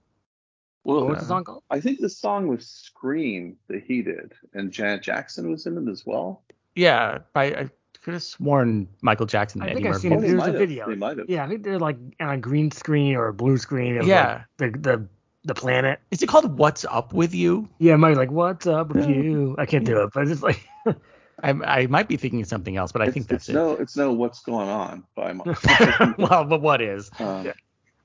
[0.84, 1.64] Well, What's the song called?
[1.70, 5.90] I think the song was Scream that he did, and Janet Jackson was in it
[5.92, 6.44] as well.
[6.76, 7.70] yeah, I, I
[8.06, 10.22] could have sworn Michael Jackson I think I've seen it.
[10.22, 10.56] They There's a have.
[10.56, 10.88] video.
[10.88, 11.28] They might have.
[11.30, 14.44] Yeah, I think they're like on a green screen or a blue screen of Yeah.
[14.60, 15.08] like the the
[15.46, 16.00] the planet.
[16.12, 17.68] Is it called What's Up with You?
[17.80, 19.16] Yeah, it might be like, what's up with Yeah.
[19.16, 19.56] you?
[19.58, 20.68] I can't do it, but it's like,
[21.44, 23.54] I, I might be thinking of something else, but I it's, think that's it's it.
[23.54, 24.14] no, it's no.
[24.14, 25.04] What's going on?
[25.16, 25.44] By my,
[26.20, 27.10] well, but what is?
[27.20, 27.54] um, Yeah.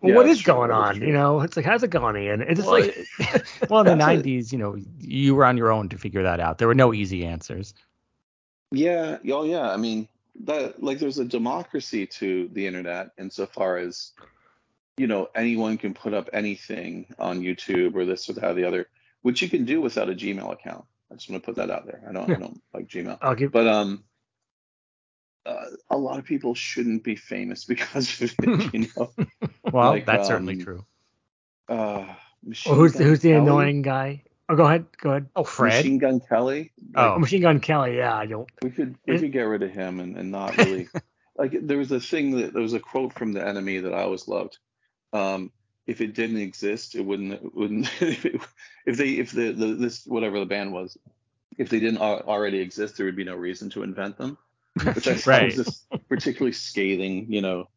[0.03, 0.97] yeah, what that's is true, going on?
[0.97, 1.07] true.
[1.07, 2.41] You know, it's like, how's it going, Iain?
[2.43, 3.07] It's just Well, like,
[3.71, 6.23] well, in the That's a- '90s, you know, you were on your own to figure
[6.23, 6.57] that out.
[6.59, 7.75] There were no easy answers.
[8.73, 9.71] Yeah, oh yeah.
[9.71, 10.09] I mean,
[10.45, 14.13] that like there's a democracy to the internet insofar as
[14.97, 18.65] you know anyone can put up anything on YouTube or this or that or the
[18.65, 18.89] other,
[19.23, 20.85] which you can do without a Gmail account.
[21.11, 22.03] I just want to put that out there.
[22.09, 23.51] I don't, I don't like Gmail, I'll give.
[23.51, 24.05] but um,
[25.45, 28.75] uh, a lot of people shouldn't be famous because of it.
[28.75, 29.13] You know,
[29.73, 30.85] Well, Like, that's certainly um, true.
[31.69, 32.07] uh,
[32.67, 34.23] Well, who's who's the annoying guy?
[34.51, 35.27] Oh, go ahead, go ahead.
[35.37, 35.77] Oh, Fred.
[35.77, 36.73] Machine Gun Kelly.
[36.97, 37.15] Oh.
[37.15, 37.97] Oh, Machine Gun Kelly.
[37.99, 38.49] Yeah, I don't.
[38.63, 40.89] We could we Is- could get rid of him and, and not really
[41.37, 44.03] like there was a thing that there was a quote from the NME that I
[44.03, 44.59] always loved.
[45.13, 45.53] Um,
[45.87, 48.41] if it didn't exist, it wouldn't it wouldn't if, it,
[48.87, 50.99] if they if the, the this whatever the band was,
[51.57, 54.37] if they didn't already exist, there would be no reason to invent them.
[54.83, 55.57] Which I thought Right.
[55.57, 57.69] was just particularly scathing, you know,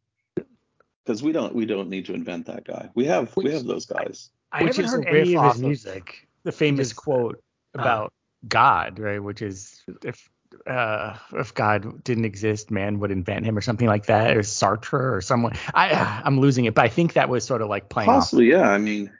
[1.04, 2.88] because we don't we don't need to invent that guy.
[2.96, 4.30] We have we have those guys.
[4.50, 6.26] I Which haven't is a heard any of his of- music.
[6.44, 7.42] The famous just- quote
[7.76, 8.12] uh, about
[8.46, 9.22] God, right?
[9.22, 10.28] Which is if
[10.66, 15.14] uh, if God didn't exist, man would invent him, or something like that, or Sartre,
[15.14, 15.54] or someone.
[15.74, 15.90] I
[16.24, 18.24] I'm losing it, but I think that was sort of like playing off.
[18.24, 18.70] Possibly, yeah.
[18.70, 19.10] I mean,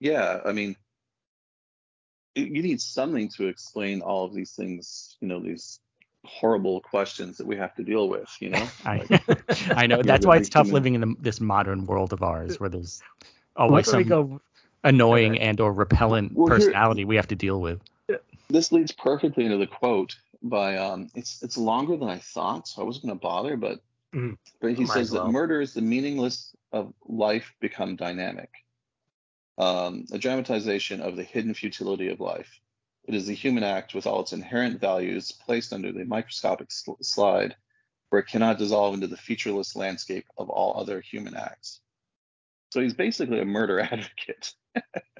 [0.00, 0.40] yeah.
[0.44, 0.76] I mean,
[2.34, 5.16] you you need something to explain all of these things.
[5.20, 5.80] You know, these
[6.24, 8.28] horrible questions that we have to deal with.
[8.40, 8.68] You know.
[8.84, 9.20] I,
[9.70, 12.68] I know that's why it's tough living in the, this modern world of ours, where
[12.68, 13.00] there's
[13.56, 14.40] Well, always let me some go.
[14.86, 15.40] Annoying Okay.
[15.42, 17.80] and or repellent Well, here- personality we have to deal with.
[18.48, 22.80] this leads perfectly into the quote by um it's it's longer than I thought, so
[22.82, 23.80] I wasn't gonna bother, but
[24.14, 24.38] Mhm.
[24.60, 28.50] but he Might says as that murder is the meaningless of life become dynamic.
[29.58, 32.60] Um, a dramatization of the hidden futility of life.
[33.04, 37.00] It is the human act with all its inherent values placed under the microscopic sl-
[37.00, 37.56] slide
[38.10, 41.80] where it cannot dissolve into the featureless landscape of all other human acts.
[42.70, 44.54] So he's basically a murder advocate.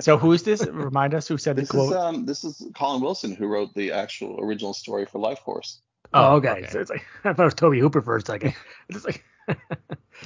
[0.01, 0.65] So who's this?
[0.67, 1.91] Remind us who said the This quote.
[1.93, 5.79] is um this is Colin Wilson who wrote the actual original story for Lifeforce.
[6.13, 6.67] Oh, okay.
[6.71, 8.55] So it's like I thought it was Tobe Hooper for a second.
[8.89, 9.25] It's like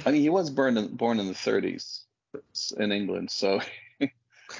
[0.05, 2.01] I mean, he was born in, born in the 30s
[2.77, 3.61] in England, so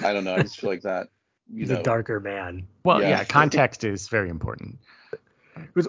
[0.01, 0.35] I don't know.
[0.35, 1.07] I just feel like that,
[1.51, 1.79] you he's know.
[1.79, 2.67] a darker man.
[2.85, 3.09] Well, Yeah.
[3.09, 4.77] yeah, context is very important.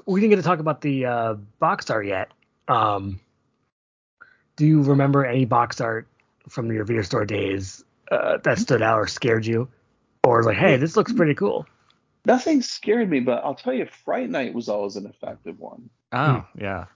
[0.06, 2.30] We didn't get to talk about the uh, box art yet.
[2.68, 3.20] Um,
[4.56, 6.06] do you remember any box art
[6.48, 9.68] from your video store days uh, that stood out or scared you,
[10.24, 11.66] or like, hey, this looks pretty cool?
[12.24, 15.90] Nothing scared me, but I'll tell you, Fright Night was always an effective one.
[16.12, 16.86] Oh, yeah.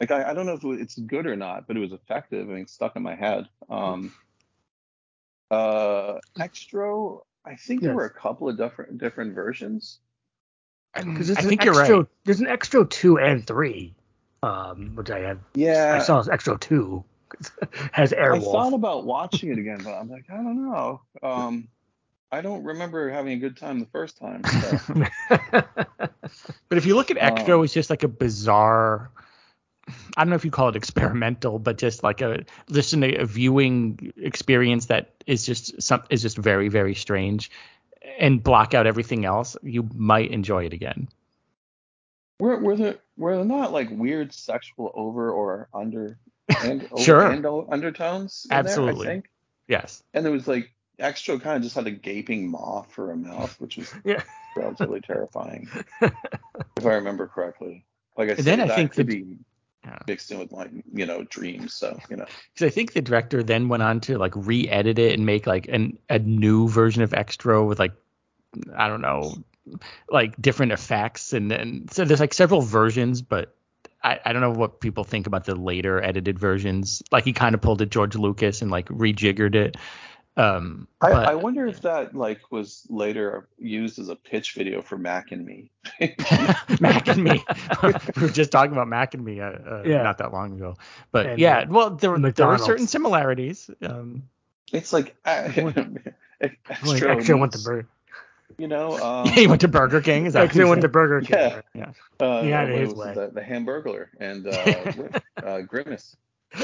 [0.00, 2.48] Like I, I don't know if it's good or not, but it was effective.
[2.48, 3.48] I mean, it stuck in my head.
[3.68, 4.12] Um,
[5.50, 9.98] uh, Xtro, I think there were a couple of different different versions.
[10.94, 12.06] Because there's I an think you're Xtro, right.
[12.24, 13.94] There's an Xtro two and three,
[14.42, 15.38] um, which I had.
[15.54, 15.98] Yeah.
[16.00, 17.04] I saw as Xtro two.
[17.92, 18.36] has Airwolf.
[18.36, 21.00] I thought about watching it again, but I'm like, I don't know.
[21.22, 21.68] Um,
[22.32, 24.42] I don't remember having a good time the first time.
[24.44, 25.04] So.
[26.68, 29.10] But if you look at Xtro, Um, it's just like a bizarre.
[30.16, 33.24] I don't know if you call it experimental, but just like a just an, a
[33.24, 37.50] viewing experience that is just some is just very very strange,
[38.18, 39.56] and block out everything else.
[39.62, 41.08] You might enjoy it again.
[42.38, 46.18] Were were there were there not like weird sexual over or under
[46.64, 47.26] and over Sure.
[47.30, 48.46] and undertones?
[48.50, 49.04] Absolutely.
[49.04, 49.30] There, I think.
[49.68, 50.02] Yes.
[50.14, 53.58] And there was like Xtro kind of just had a gaping maw for a mouth,
[53.60, 54.22] which was Yeah.
[54.56, 55.68] relatively terrifying,
[56.02, 57.84] if I remember correctly.
[58.16, 59.36] Like I said, then I that think could the- be
[59.84, 59.98] Yeah.
[60.06, 61.72] mixed in with my you know dreams.
[61.72, 62.26] So you know.
[62.52, 65.68] Because I think the director then went on to like re-edit it and make like
[65.68, 67.92] an a new version of Xtro with like
[68.76, 69.32] I don't know
[70.10, 73.54] like different effects and then so there's like several versions, but
[74.02, 77.02] I, I don't know what people think about the later edited versions.
[77.12, 79.76] Like he kind of pulled it George Lucas and like rejiggered it.
[80.36, 84.80] Um, I, but I wonder if that like was later used as a pitch video
[84.80, 85.70] for Mac and Me.
[86.80, 87.44] Mac and me.
[87.82, 87.92] we
[88.22, 90.02] were just talking about Mac and me uh, uh, Yeah.
[90.02, 90.76] not that long ago.
[91.12, 93.68] But And, yeah, well there, were- there were certain similarities.
[93.82, 94.22] Um,
[94.72, 95.50] It's like uh,
[96.40, 97.88] Like Xtro, Xtro went to meats, Burger.
[98.60, 98.98] You know.
[99.02, 100.26] Um, he went to Burger King.
[100.26, 100.88] Is that what Xtro went to?
[100.88, 101.38] Burger King.
[101.38, 101.60] Yeah.
[101.74, 101.92] yeah.
[102.26, 103.14] uh, He had it his way.
[103.14, 106.16] The, the Hamburglar and uh, uh, Grimace.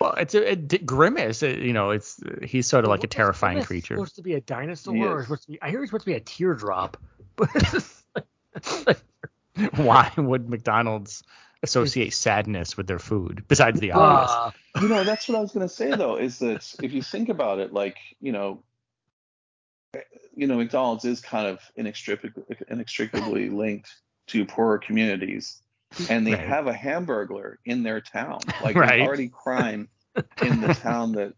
[0.00, 1.42] Well, it's a, a d- grimace.
[1.42, 3.94] uh, You know, it's he's sort of like a What was terrifying Grimace creature.
[3.94, 5.62] Supposed to be a dinosaur, He or supposed to be?
[5.62, 6.96] I hear he's supposed to be a teardrop.
[7.36, 9.00] But it's just like-
[9.76, 11.22] Why would McDonald's
[11.62, 14.30] associate sadness with their food besides the obvious?
[14.32, 16.16] Ah, You know, that's what I was gonna say though.
[16.16, 18.62] Is that if you think about it, like you know,
[20.36, 23.94] you know, McDonald's is kind of inextricably inextricably linked
[24.28, 25.60] to poorer communities,
[26.08, 26.40] and they Right.
[26.40, 28.40] have a Hamburglar in their town.
[28.60, 28.88] Like Right.
[28.88, 29.88] there's already crime
[30.40, 31.34] in the town that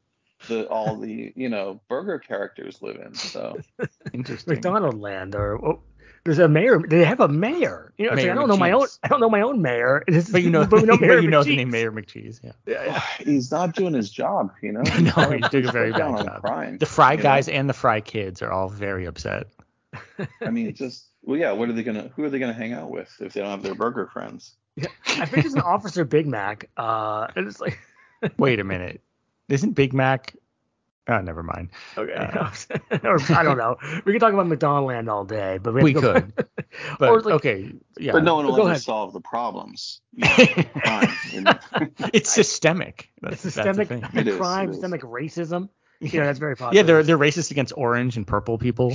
[0.48, 3.14] the all the you know burger characters live in.
[3.14, 3.58] So
[4.12, 4.54] Interesting.
[4.54, 5.82] McDonald Land, or oh,
[6.26, 6.78] there's a mayor.
[6.86, 7.92] They have a mayor.
[7.96, 8.86] You know, it's like, I don't know my own.
[9.02, 10.04] I don't know my own mayor.
[10.08, 12.40] It's- But you know, but we know but Mayor you know the name Mayor McCheese.
[12.44, 12.52] Yeah.
[12.66, 13.00] Yeah, yeah.
[13.24, 14.52] he's not doing his job.
[14.62, 16.42] You know, No, he's doing a very bad job.
[16.42, 16.78] crime.
[16.78, 17.22] The Fry you know?
[17.22, 19.46] guys and the Fry kids are all very upset.
[20.42, 21.52] I mean, just well, yeah.
[21.52, 22.10] What are they gonna?
[22.16, 24.54] Who are they gonna hang out with if they don't have their burger friends?
[24.76, 26.68] Yeah, I think there's an Officer Big Mac.
[26.76, 27.78] Uh, and it's like,
[28.36, 29.00] Wait a minute.
[29.48, 30.34] Isn't Big Mac?
[31.08, 31.70] Oh, never mind.
[31.96, 32.50] okay, Uh,
[33.04, 33.76] or I don't know.
[34.04, 36.32] We could talk about McDonald Land all day, but we, We go- could.
[36.98, 38.12] But Or, like- okay, yeah.
[38.12, 40.00] But no one will ever solve the problems.
[40.12, 41.58] You know, crime, you know?
[42.12, 43.10] it's systemic.
[43.22, 44.36] That's, It's that's the systemic thing.
[44.38, 44.76] Crime, it is.
[44.76, 45.68] systemic racism.
[46.00, 46.74] You know, that's very popular.
[46.74, 48.94] Yeah, they're they're racist against orange and purple people.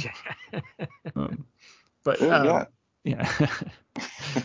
[1.16, 1.46] Um,
[2.04, 2.66] but Well, um,
[3.04, 4.42] yeah, yeah.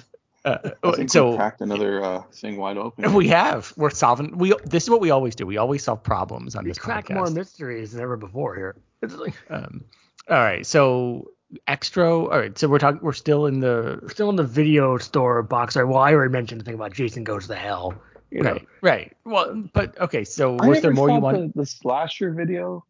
[0.46, 3.12] Uh, I we so cracked another uh, thing wide open.
[3.14, 4.38] we have we're solving.
[4.38, 5.44] We this is what we always do.
[5.44, 7.14] We always solve problems on we this crack podcast.
[7.14, 8.76] more mysteries than ever before here.
[9.02, 9.84] It's like Um,
[10.30, 11.32] all right, so
[11.66, 12.22] Xtro.
[12.24, 13.00] All right, so we're talking.
[13.02, 15.76] We're still in we're the still in the video store box.
[15.76, 15.88] Art.
[15.88, 18.00] Well, I already mentioned the thing about Jason Goes to Hell.
[18.30, 19.16] You know, right, right.
[19.24, 20.22] Well, but okay.
[20.22, 21.54] So I was there more you thought want?
[21.54, 22.84] The, the slasher video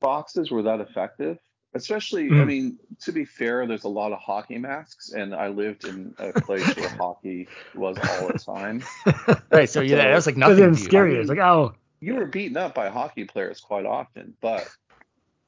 [0.00, 1.38] boxes were that effective.
[1.74, 2.46] Especially, I Mm.
[2.46, 6.32] mean, to be fair, there's a lot of hockey masks, and I lived in a
[6.40, 8.82] place where hockey was all the time.
[9.50, 9.68] Right.
[9.68, 10.60] So yeah, that was like But nothing.
[10.60, 10.86] then to you.
[10.88, 11.14] scary.
[11.16, 14.68] It's like, oh, You were beaten up by hockey players quite often, but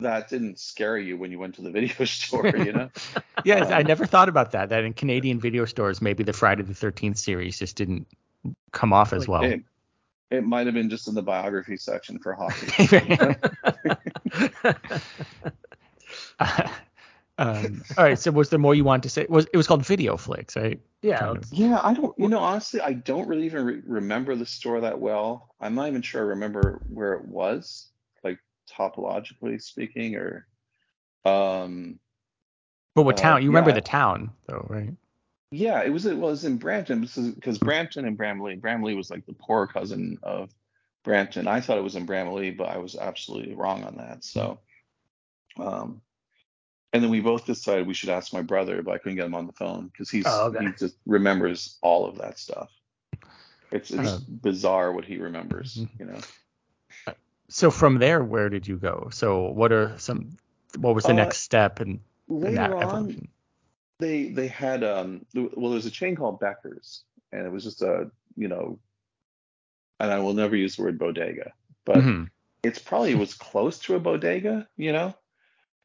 [0.01, 2.91] that didn't scare you when you went to the video store, you know?
[3.45, 4.69] Yeah, I Um, never thought about that.
[4.71, 8.07] That in Canadian video stores, maybe the Friday the Thirteenth series just didn't
[8.73, 9.45] come off as well.
[9.45, 9.63] It,
[10.31, 12.89] it might have been just in the biography section for hockey.
[17.39, 18.19] um, all right.
[18.19, 19.27] So was there more you wanted to say?
[19.29, 20.81] Was it was called Video Flicks, right?
[21.03, 21.19] yeah.
[21.21, 21.53] Kind of.
[21.53, 24.99] Yeah, I don't, you know, honestly, I don't really even re- remember the store that
[25.01, 25.55] well.
[25.61, 27.89] I'm not even sure I remember where it was,
[28.25, 28.39] like
[28.71, 30.47] topologically speaking, or,
[31.25, 31.99] um,
[32.95, 33.43] But what Uh, town?
[33.43, 33.77] You remember yeah.
[33.77, 34.95] the town though, right?
[35.53, 39.33] yeah, it was, it was in Brampton because Brampton and Bramley, Bramley was like the
[39.35, 40.51] poor cousin of
[41.03, 41.49] Brampton.
[41.49, 44.23] I thought it was in Bramley, but I was absolutely wrong on that.
[44.25, 44.61] So,
[45.59, 46.03] um,
[46.93, 49.35] and then we both decided we should ask my brother, but I couldn't get him
[49.35, 50.65] on the phone because he's Oh, okay.
[50.67, 52.71] he just remembers all of that stuff.
[53.71, 55.89] It's it's Uh, bizarre what he remembers, Mhm.
[55.99, 57.15] you know.
[57.49, 59.09] So from there, where did you go?
[59.13, 60.37] So what are some?
[60.79, 63.29] What was the Uh, next step in, in Later that on,
[63.99, 68.11] they they had um well, there's a chain called Becker's, and it was just a
[68.37, 68.79] you know,
[69.99, 71.53] and I will never use the word bodega,
[71.85, 72.31] but Mhm.
[72.63, 75.15] it's probably was close to a bodega, you know.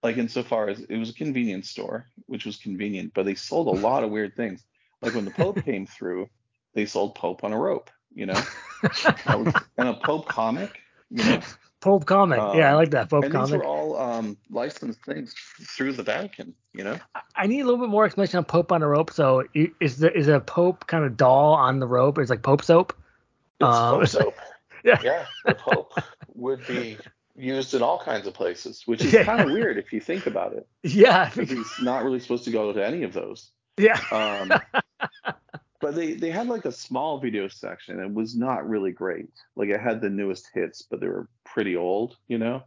[0.06, 3.82] Like insofar as it was a convenience store, which was convenient, but they sold a
[3.82, 4.64] lot of weird things.
[5.02, 6.30] Like when the Pope came through,
[6.76, 8.40] they sold Pope on a rope, you know,
[9.28, 10.80] was, and a Pope comic,
[11.10, 11.42] you know.
[11.82, 13.50] Pope comic, um, yeah, I like that Pope and comic.
[13.50, 15.34] these were all um, licensed things
[15.76, 17.00] through the Vatican, you know.
[17.36, 19.12] I need a little bit more explanation on Pope on a rope.
[19.12, 22.20] So is there is a Pope kind of doll on the rope?
[22.20, 22.94] It's like Pope soap.
[23.60, 24.36] It's um, Pope soap.
[24.84, 25.00] yeah.
[25.04, 25.94] Yeah, the Pope
[26.36, 26.98] would be
[27.36, 30.54] used in all kinds of places, which is kind of weird if you think about
[30.54, 30.68] it.
[30.84, 31.30] Yeah.
[31.30, 33.52] He's not really supposed to go to any of those.
[33.78, 34.00] Yeah.
[34.12, 34.52] Um,
[35.82, 38.00] but they, they had like a small video section.
[38.00, 39.28] It was not really great.
[39.56, 42.64] Like it had the newest hits, but they were pretty old, you know?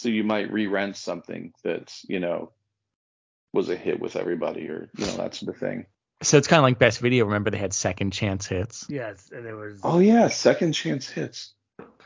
[0.00, 2.52] So you might re-rent something that, you know,
[3.52, 5.86] was a hit with everybody or, you know, that sort of thing.
[6.22, 7.26] So it's kind of like best video.
[7.26, 8.86] Remember they had second chance hits.
[8.88, 9.80] Yes, and it was.
[9.82, 11.54] Oh yeah, second chance hits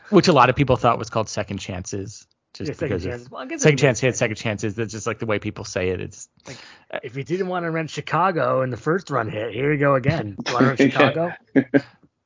[0.09, 3.31] which a lot of people thought was called second chances just yeah, because second, chance.
[3.31, 4.75] Well, second chance hits, second chances.
[4.75, 6.01] That's just like the way people say it.
[6.01, 6.57] It's like
[7.03, 9.95] if you didn't want to rent Chicago in the first run hit, here you go
[9.95, 10.35] again.
[10.47, 11.33] You want to rent Chicago?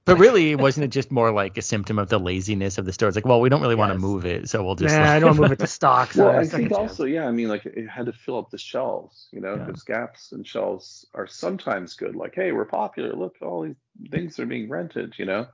[0.05, 3.09] but really, wasn't it just more like a symptom of the laziness of the store?
[3.09, 3.79] It's like, well, we don't really yes.
[3.79, 4.95] want to move it, so we'll just.
[4.95, 6.13] Yeah, like, I don't move it to stock.
[6.13, 6.73] So well, I think chance.
[6.73, 9.83] also, yeah, I mean, like it had to fill up the shelves, you know, because
[9.89, 9.95] yeah.
[9.95, 12.15] gaps and shelves are sometimes good.
[12.15, 13.13] Like, hey, we're popular.
[13.13, 13.75] Look, all these
[14.09, 15.47] things are being rented, you know.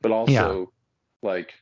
[0.00, 0.64] But also, yeah.
[1.28, 1.52] like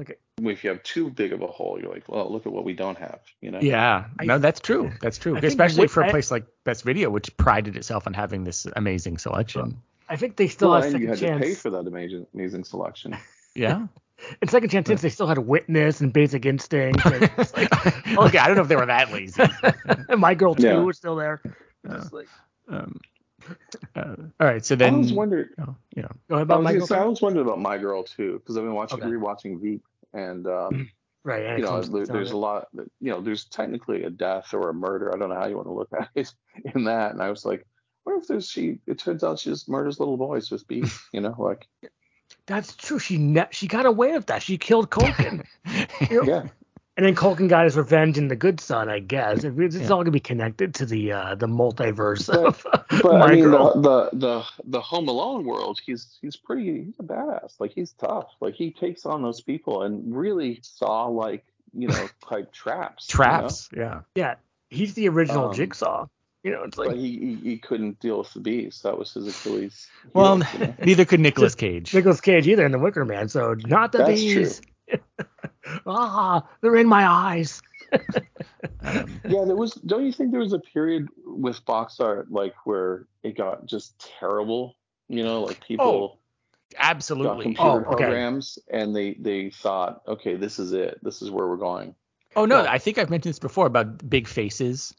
[0.00, 0.14] Okay.
[0.38, 2.72] If you have too big of a hole, you're like, well, look at what we
[2.72, 3.60] don't have, you know?
[3.60, 4.90] Yeah, no, that's true.
[5.02, 5.36] That's true.
[5.36, 9.18] I Especially for a place like Best Video, which prided itself on having this amazing
[9.18, 9.80] selection.
[10.08, 11.40] I think they still well, have second you had chance.
[11.40, 13.16] to pay for that amazing, amazing selection.
[13.56, 13.88] Yeah.
[14.40, 17.04] In second chance, since they still had Witness and Basic Instinct.
[17.04, 17.22] And
[17.56, 17.86] like,
[18.18, 19.42] okay, I don't know if they were that lazy.
[20.16, 20.76] My Girl Two yeah.
[20.78, 21.42] was still there.
[21.88, 22.28] Uh, like,
[22.68, 23.00] um,
[23.96, 25.48] uh, all right, so then I was wondering.
[25.60, 28.02] Oh, you know, go ahead about I was, say, I was wondering about My Girl
[28.02, 29.10] too because I've been watching okay.
[29.10, 29.82] rewatching Veep
[30.12, 30.90] and um,
[31.24, 32.68] right, you know, there, there's a lot.
[32.72, 35.14] You know, there's technically a death or a murder.
[35.14, 36.32] I don't know how you want to look at it
[36.74, 37.12] in that.
[37.12, 37.66] And I was like,
[38.04, 38.78] what if there's she?
[38.86, 41.08] It turns out she just murders little boys with beef.
[41.12, 41.66] You know, like.
[42.46, 42.98] That's true.
[42.98, 44.42] She ne- she got away with that.
[44.42, 45.44] She killed Culkin.
[46.10, 46.22] you know?
[46.22, 46.48] Yeah.
[46.96, 49.42] And then Culkin got his revenge in The Good Son, I guess.
[49.44, 49.88] It's yeah.
[49.88, 52.66] all gonna be connected to the uh, the multiverse but, of
[53.02, 57.02] but I mean, the, the, the the Home Alone world, he's he's pretty he's a
[57.02, 57.54] badass.
[57.58, 58.28] Like he's tough.
[58.40, 63.06] Like he takes on those people and really saw like you know type traps.
[63.06, 63.68] Traps.
[63.72, 63.84] You know?
[63.84, 64.00] Yeah.
[64.14, 64.34] Yeah.
[64.68, 66.06] He's the original um, Jigsaw.
[66.42, 68.82] You know, it's like but he, he, he couldn't deal with the beast.
[68.84, 69.88] That was his Achilles.
[70.14, 70.74] Well, you know?
[70.84, 71.92] neither could Nicolas Cage.
[71.94, 73.28] Nicolas Cage either in The Wicker Man.
[73.28, 74.62] So not the That's bees.
[75.86, 77.62] ah, they're in my eyes.
[77.92, 78.00] um,
[79.28, 79.74] yeah, there was.
[79.74, 83.98] Don't you think there was a period with box art like where it got just
[84.18, 84.76] terrible?
[85.08, 86.16] You know, like people.
[86.16, 86.18] Oh,
[86.78, 87.52] absolutely.
[87.54, 88.04] Got computer oh, okay.
[88.04, 90.98] programs, and they they thought, okay, this is it.
[91.02, 91.94] This is where we're going.
[92.36, 94.94] Oh no, well, I think I've mentioned this before about big faces.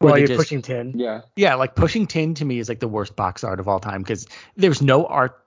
[0.00, 0.98] Well, you're just, pushing tin.
[0.98, 1.22] Yeah.
[1.36, 4.02] Yeah, like pushing tin to me is like the worst box art of all time
[4.02, 4.26] because
[4.56, 5.42] there's no art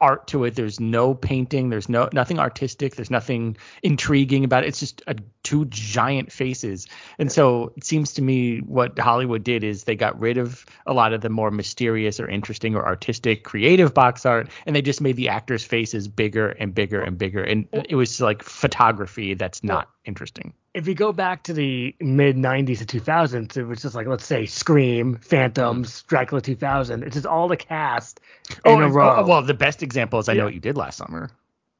[0.00, 0.54] art to it.
[0.54, 1.70] There's no painting.
[1.70, 2.96] There's no nothing artistic.
[2.96, 4.68] There's nothing intriguing about it.
[4.68, 6.86] It's just a, two giant faces.
[7.18, 10.92] And so it seems to me what Hollywood did is they got rid of a
[10.92, 15.00] lot of the more mysterious or interesting or artistic, creative box art, and they just
[15.00, 17.42] made the actors' faces bigger and bigger and bigger.
[17.42, 22.36] And it was like photography that's not interesting if you go back to the mid
[22.36, 26.06] 90s to 2000s, it was just like, let's say, Scream, Phantoms, mm.
[26.08, 27.04] Dracula 2000.
[27.04, 28.20] It's just all the cast
[28.64, 29.16] oh, in a oh, row.
[29.18, 30.40] Oh, well, the best example is I yeah.
[30.40, 31.30] Know What You Did Last Summer.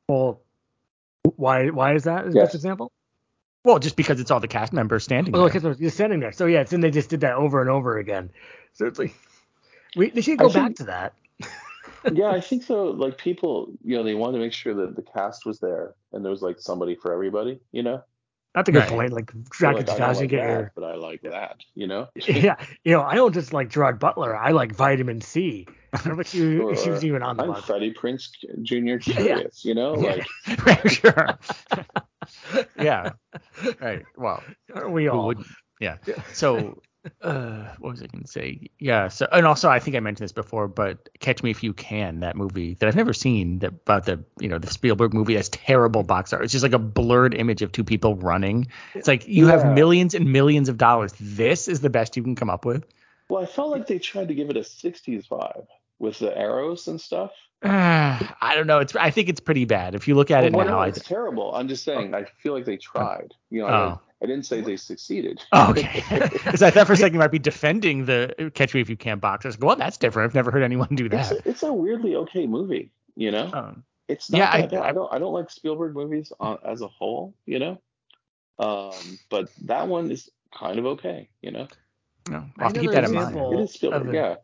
[0.08, 0.40] Well,
[1.36, 2.46] why why is that the yes.
[2.46, 2.92] best example?
[3.64, 5.72] Well, just because it's all the cast members standing oh, there.
[5.78, 6.32] you're standing there.
[6.32, 8.30] So, yeah, and they just did that over and over again.
[8.74, 9.14] So it's like,
[9.96, 11.14] we, they should go I back think, to that.
[12.12, 12.88] yeah, I think so.
[12.88, 16.22] Like, people, you know, they wanted to make sure that the cast was there and
[16.22, 18.02] there was like somebody for everybody, you know?
[18.54, 18.88] That's a good right.
[18.88, 19.12] point.
[19.12, 22.08] Like Dracula like, 2000 like get but I like that, you know.
[22.14, 24.36] yeah, you know, I don't just like Gerard Butler.
[24.36, 25.66] I like vitamin C.
[26.04, 26.76] But she, sure.
[26.76, 27.44] she was even on the.
[27.44, 27.64] I'm bus.
[27.64, 28.30] Freddie Prinze
[28.62, 28.96] Jr.
[29.00, 29.68] Curious, yeah.
[29.68, 30.26] you know, like.
[30.88, 31.38] sure.
[32.80, 33.10] yeah.
[33.80, 34.04] Right.
[34.16, 34.42] Well,
[34.72, 35.34] Aren't we all?
[35.80, 35.96] Yeah.
[36.32, 36.80] So
[37.20, 38.70] uh, what was I going to say?
[38.78, 39.08] Yeah.
[39.08, 42.20] So, and also, I think I mentioned this before, but Catch Me If You Can,
[42.20, 45.50] that movie that I've never seen, that about the you know the Spielberg movie that's
[45.50, 46.44] terrible box art.
[46.44, 48.68] It's just like a blurred image of two people running.
[48.94, 49.58] It's like you yeah.
[49.58, 51.12] have millions and millions of dollars.
[51.20, 52.84] This is the best you can come up with.
[53.28, 55.66] Well, I felt like they tried to give it a '60s vibe
[55.98, 57.32] with the arrows and stuff.
[57.62, 58.78] Uh, I don't know.
[58.78, 59.94] It's I think it's pretty bad.
[59.94, 61.54] If you look at well, it now, it's I, terrible.
[61.54, 62.14] I'm just saying.
[62.14, 62.18] Oh.
[62.18, 63.34] I feel like they tried.
[63.50, 64.00] You know, oh.
[64.13, 65.42] I didn't say they succeeded.
[65.52, 66.02] Oh, okay.
[66.44, 68.96] Because I thought for a second you might be defending the Catch Me If You
[68.96, 69.44] Can box.
[69.44, 70.28] I was like, well, that's different.
[70.30, 71.32] I've never heard anyone do that.
[71.32, 73.50] It's a, it's a weirdly okay movie, you know?
[73.52, 76.82] Um, it's not yeah, I, I, I, don't I don't like Spielberg movies on, as
[76.82, 77.80] a whole, you know?
[78.58, 78.92] Um,
[79.30, 81.66] but that one is kind of okay, you know.
[82.30, 83.36] No, I'll have to keep that in mind.
[83.36, 84.34] It is Spielberg, a- yeah.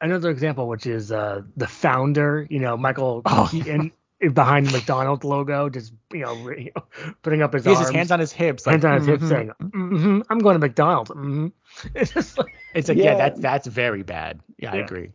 [0.00, 3.48] Another example, which is uh, the founder, you know, Michael Oh.
[3.50, 3.92] Keaton
[4.32, 6.72] behind the McDonald's logo, just you know, re-
[7.22, 9.06] putting up his He has arms, his hands on his hips, hands like, on his
[9.06, 9.28] hips, mhm.
[9.28, 11.48] saying, hmm "I'm going to McDonald's." hmm
[11.94, 13.14] It's just like, It's like, yeah, Yeah.
[13.14, 14.40] that's that's very bad.
[14.58, 15.12] Yeah, I agree.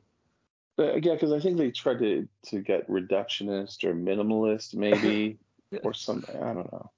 [0.77, 5.39] But, yeah, because I think they tried to to get reductionist or minimalist, maybe,
[5.83, 6.35] or something.
[6.35, 6.91] I don't know.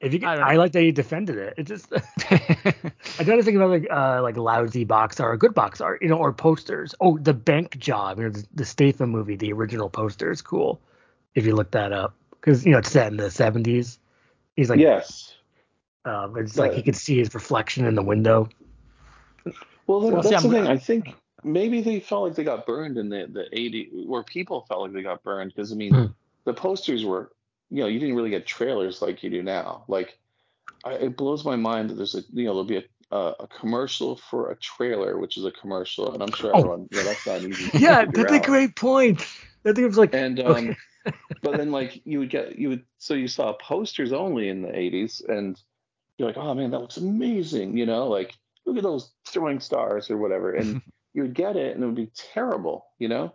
[0.00, 1.54] if you, I I, like that he defended it.
[1.58, 1.92] It just,
[2.30, 6.02] I try to think about like uh, like lousy box art, or good box art,
[6.02, 6.94] you know, or posters.
[7.00, 10.80] Oh, the bank job, you know, the, the Statham movie, the original poster is cool.
[11.34, 13.98] If you look that up, because you know it's set in the 70s.
[14.56, 15.34] He's like, yes.
[16.04, 18.48] um, it's like he could see his reflection in the window.
[19.86, 20.66] Well, that, Well, see, that's the I'm- thing.
[20.66, 21.14] I think
[21.44, 24.92] maybe they felt like they got burned in the the 80, where people felt like
[24.92, 26.06] they got burned because I mean, Hmm.
[26.44, 27.30] the posters were,
[27.70, 29.84] you know, you didn't really get trailers like you do now.
[29.88, 30.18] Like,
[30.84, 32.84] I, it blows my mind that there's a, you know, there'll be a,
[33.16, 36.58] a, a commercial for a trailer, which is a commercial, and I'm sure Oh.
[36.58, 37.70] everyone, yeah, that's not easy.
[37.78, 39.20] Yeah, figure that's a great point.
[39.64, 40.76] I think it was like, And um, okay.
[41.42, 44.68] But then like you would get you would so you saw posters only in the
[44.68, 45.60] 80s, and
[46.16, 48.34] you're like, oh man, that looks amazing, you know, like
[48.66, 50.82] look at those throwing stars or whatever, and
[51.14, 53.34] you would get it and it would be terrible, you know.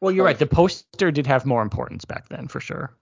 [0.00, 0.38] Well, you're right.
[0.38, 2.94] The poster did have more importance back then, for sure.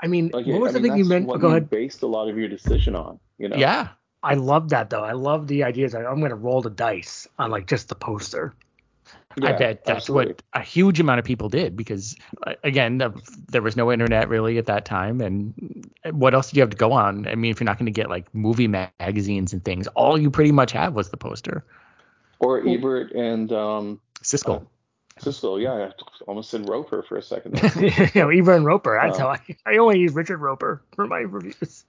[0.00, 1.26] I mean, Like, what was I the mean, thing you meant?
[1.26, 1.68] What Go you ahead.
[1.68, 3.56] Based a lot of your decision on, you know.
[3.56, 3.88] Yeah.
[4.22, 5.04] I love that though.
[5.04, 5.94] I love the ideas.
[5.94, 8.54] I'm going to roll the dice on like just the poster.
[9.42, 10.32] I bet that's absolutely.
[10.32, 13.12] what a huge amount of people did because, uh, again, the,
[13.48, 15.20] there was no internet really at that time.
[15.20, 17.28] And what else did you have to go on?
[17.28, 20.30] I mean, if you're not going to get like movie magazines and things, all you
[20.30, 21.64] pretty much have was the poster.
[22.40, 24.66] Or Ebert and um, Siskel.
[25.20, 25.62] Siskel.
[25.62, 25.92] Yeah, I
[26.26, 27.54] almost said Roeper for a second.
[27.56, 28.10] there.
[28.14, 28.98] you know, Eva and Roeper.
[29.00, 29.22] That's Oh.
[29.22, 31.84] how I, I only use Richard Roeper for my reviews.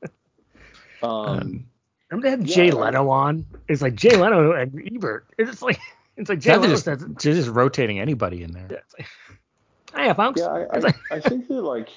[1.01, 1.65] Um, Um,
[2.11, 3.45] Remember they had Yeah, Jay Leno on?
[3.67, 5.25] It's like Jay Leno and Ebert.
[5.37, 5.79] It's like
[6.17, 6.99] it's like Jay Now they're just, says.
[6.99, 8.67] they're just rotating anybody in there.
[8.69, 9.07] Yeah, it's like,
[9.95, 10.41] Hiya, folks.
[10.41, 11.89] Yeah, I, I, I think that like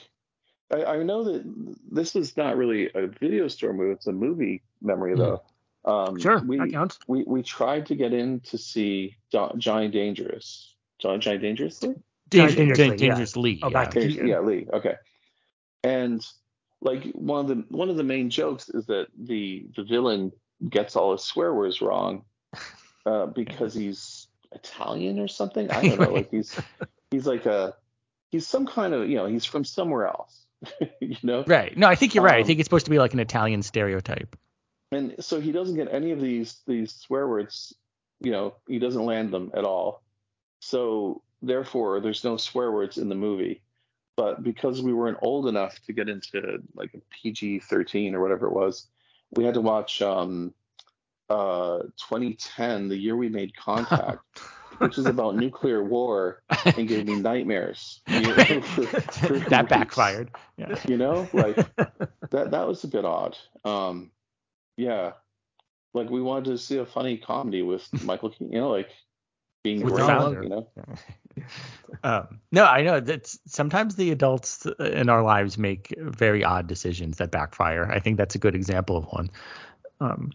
[0.72, 1.42] I, I know that
[1.90, 5.42] this is not really a video store movie; it's a movie memory though.
[5.84, 6.98] Um, sure, we, that counts.
[7.06, 10.74] we we tried to get in to see Jo- Johnny Dangerous.
[10.98, 11.94] John Johnny Dangerously?
[12.30, 13.10] Giant Danger- Dangerously, yeah.
[13.12, 13.60] Dangerous Lee.
[13.62, 13.72] Oh, yeah.
[13.72, 14.66] back to- Dangerous- yeah, Lee.
[14.72, 14.94] Okay.
[15.82, 16.24] And
[16.80, 20.32] like one of the one of the main jokes is that the the villain
[20.70, 22.24] gets all his swear words wrong
[23.06, 25.70] uh, because he's Italian or something.
[25.70, 26.12] I don't know.
[26.12, 26.58] Like he's
[27.10, 27.74] he's like a
[28.30, 30.46] he's some kind of you know he's from somewhere else.
[31.00, 31.44] you know.
[31.46, 31.76] Right.
[31.76, 32.38] No, I think you're right.
[32.38, 34.36] I Um, think it's supposed to be like an Italian stereotype.
[34.92, 37.74] and so he doesn't get any of these these swear words
[38.20, 40.02] you know he doesn't land them at all
[40.60, 43.60] so therefore there's no swear words in the movie
[44.16, 48.52] but because we weren't old enough to get into like a pg-13 or whatever it
[48.52, 48.86] was
[49.36, 50.54] we had to watch um
[51.30, 54.20] uh 2010 the year we made contact
[54.78, 56.42] which is about nuclear war
[56.76, 60.30] and gave me nightmares you know, for- for that weeks backfired.
[60.56, 60.78] Yeah.
[60.86, 61.56] you know like
[62.30, 64.10] that that was a bit odd um
[64.76, 65.12] yeah
[65.94, 68.90] like we wanted to see a funny comedy with michael keaton you know like
[69.62, 70.42] being With founder.
[70.42, 70.68] you know
[72.02, 77.16] Um, no, I know that sometimes the adults in our lives make very odd decisions
[77.16, 77.90] that backfire.
[77.90, 79.30] I think that's a good example of one.
[80.00, 80.32] Um,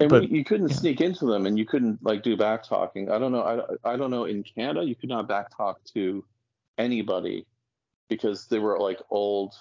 [0.00, 0.76] and But- we, you couldn't yeah.
[0.76, 3.42] sneak into them and you couldn't like do back talking i don't know
[3.84, 6.24] I, I don't know in canada you could not back talk to
[6.78, 7.46] anybody
[8.08, 9.54] because they were like old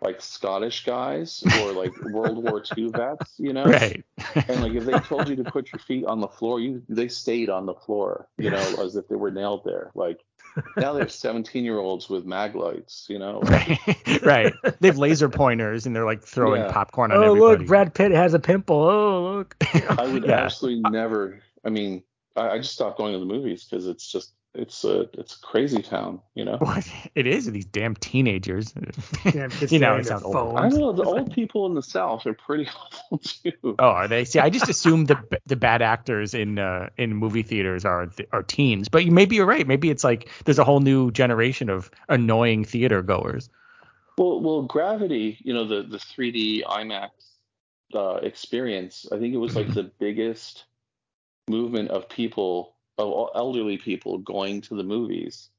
[0.00, 4.04] like scottish guys or like world war ii vets you know right.
[4.48, 7.08] and like if they told you to put your feet on the floor you they
[7.08, 10.20] stayed on the floor you know as if they were nailed there like
[10.76, 13.78] now they're 17 year olds with mag lights you know right.
[14.24, 14.54] right.
[14.80, 16.72] They have laser pointers and they're like throwing Yeah.
[16.72, 17.58] popcorn on Oh everybody.
[17.58, 18.76] look, Brad Pitt has a pimple.
[18.82, 19.56] Oh look.
[19.98, 20.44] i would Yeah.
[20.44, 22.02] absolutely never i mean
[22.36, 25.40] I, I just stopped going to the movies because it's just it's a it's a
[25.40, 28.74] crazy town you know What it is these damn teenagers.
[29.24, 30.34] Yeah, kids you know, staring it sounds old.
[30.34, 30.58] phones.
[30.58, 34.08] i don't know the old people in the south are pretty awful too Oh, are
[34.08, 34.24] they?
[34.24, 38.42] See, I just assume the the bad actors in uh, in movie theaters are are
[38.42, 39.66] teens, but you, maybe you're right.
[39.66, 43.48] Maybe it's like there's a whole new generation of annoying theater goers.
[44.16, 47.10] Well, well, Gravity, you know, the the 3D IMAX
[47.94, 49.06] uh, experience.
[49.12, 50.64] I think it was like the biggest
[51.48, 55.50] movement of people, of all elderly people, going to the movies.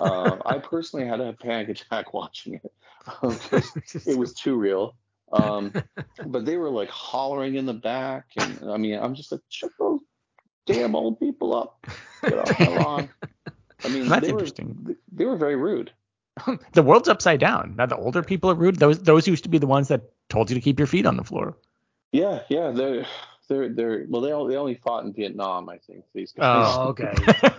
[0.00, 2.72] Uh, I personally had a panic attack watching it
[4.06, 4.94] it was too real.
[5.32, 5.72] Um,
[6.26, 9.70] but they were like hollering in the back, and I mean, I'm just like, shut
[9.78, 10.00] those
[10.66, 11.86] damn old people up,
[12.22, 13.08] get off my lawn.
[13.84, 14.96] I mean, That's they were interesting.
[15.10, 15.90] they were very rude.
[16.72, 17.74] the world's upside down.
[17.76, 18.76] Now the older people are rude.
[18.76, 21.16] Those those used to be the ones that told you to keep your feet on
[21.16, 21.56] the floor.
[22.12, 22.70] Yeah, yeah,
[23.52, 26.04] they're they're they're well, they all they only fought in Vietnam, I think.
[26.14, 26.74] These guys.
[26.76, 27.12] Oh, okay.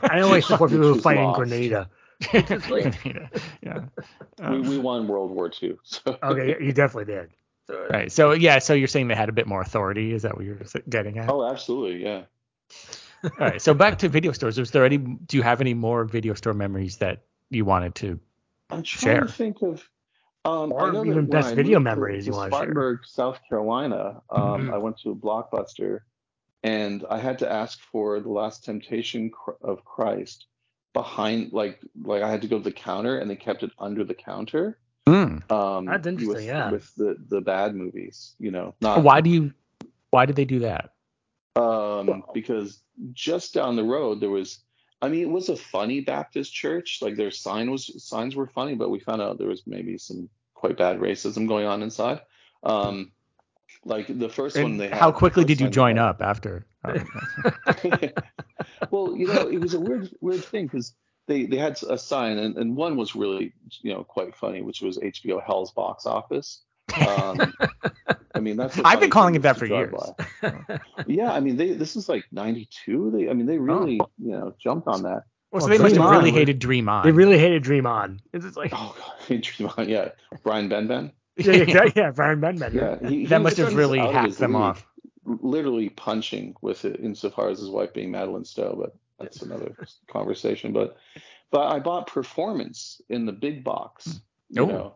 [0.03, 1.37] I always support people who Which was fight in lost.
[1.37, 1.89] Grenada.
[2.33, 3.27] yeah.
[3.61, 3.79] yeah.
[4.39, 5.77] we, Um, we won World War II.
[5.83, 6.17] So.
[6.23, 7.31] Okay, you definitely did.
[7.67, 8.11] So, Right.
[8.11, 8.59] So yeah.
[8.59, 10.13] So you're saying they had a bit more authority?
[10.13, 11.29] Is that what you're getting at?
[11.29, 12.23] Oh, absolutely, yeah.
[13.23, 13.61] All right.
[13.61, 14.57] So back to video stores.
[14.59, 14.97] Was there any?
[14.97, 18.07] Do you have any more video store memories that you wanted to?
[18.07, 18.19] Share?
[18.69, 19.21] I'm trying Share.
[19.21, 19.89] to think of.
[20.45, 22.57] Um, Or even best video to- memories to you wanna share.
[22.57, 24.21] Spartanburg, South Carolina.
[24.29, 24.73] Um, Mhm.
[24.73, 26.01] I went to a Blockbuster,
[26.63, 29.31] and I had to ask for the Last Temptation
[29.61, 30.47] of Christ
[30.93, 34.03] behind, like, like I had to go to the counter, and they kept it under
[34.03, 34.77] the counter.
[35.07, 35.39] Hmm.
[35.49, 36.71] Um, That's interesting, With, yeah.
[36.71, 39.53] with the the bad movies, you know, not Why do you?
[40.11, 40.89] Why did they do that?
[41.55, 42.81] um, because
[43.11, 44.63] just down the road there was
[45.03, 46.99] i mean it was a funny baptist church.
[47.01, 50.29] Like their sign was signs were funny but we found out there was maybe some
[50.55, 52.21] quite bad racism going on inside.
[52.63, 53.11] Um
[53.85, 56.65] like the first one they had how quickly did you join up after?
[58.91, 60.95] well you know it was a weird weird thing because
[61.27, 64.81] they they had a sign and, and one was really you know quite funny which
[64.81, 66.61] was hbo hell's box office.
[67.07, 67.53] Um
[68.33, 69.93] i mean that's a I've been calling it that for years.
[71.07, 73.11] yeah, I mean, they this is like '92.
[73.11, 74.09] They, I mean, they really, Oh.
[74.17, 75.23] you know, jumped on that.
[75.51, 77.03] Well, so Well, they must have really hated Dream On.
[77.05, 78.19] they really hated Dream On.
[78.33, 78.95] It's just like, Oh
[79.29, 80.09] God, Dream On, yeah,
[80.43, 81.11] Brian Benben.
[81.37, 82.73] yeah, yeah, yeah, Brian Benben.
[82.73, 84.85] Yeah, he, he that was must have really out hacked them league, off.
[85.25, 89.73] Literally punching with it, insofar as his wife being Madeleine Stowe, but that's another
[90.11, 90.73] conversation.
[90.73, 90.97] But,
[91.51, 94.19] but I bought Performance in the big box,
[94.49, 94.95] you Oh.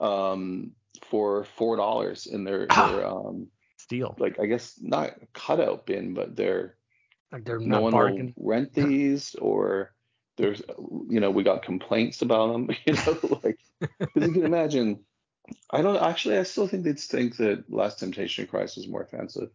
[0.00, 0.72] know, um,
[1.10, 2.86] for four dollars in their, Ah.
[2.88, 6.76] their um, steel like I guess not cutout bin, but their
[7.32, 8.34] Like they're no not one bargain.
[8.36, 9.92] will rent these or
[10.36, 10.62] there's
[11.08, 13.58] you know we got complaints about them you know like
[14.00, 15.00] because you can imagine
[15.70, 19.02] i don't actually i still think they'd think that last temptation of christ was more
[19.02, 19.50] offensive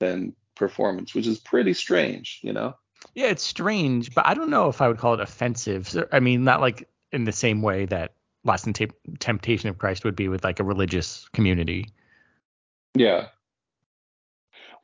[0.00, 2.74] than performance which is pretty strange you know
[3.14, 5.94] Yeah, it's strange, but I don't know if I would call it offensive.
[6.10, 8.14] I mean, not like in the same way that
[8.44, 11.86] Last Temp- Temptation of Christ would be with like a religious community.
[12.94, 13.28] yeah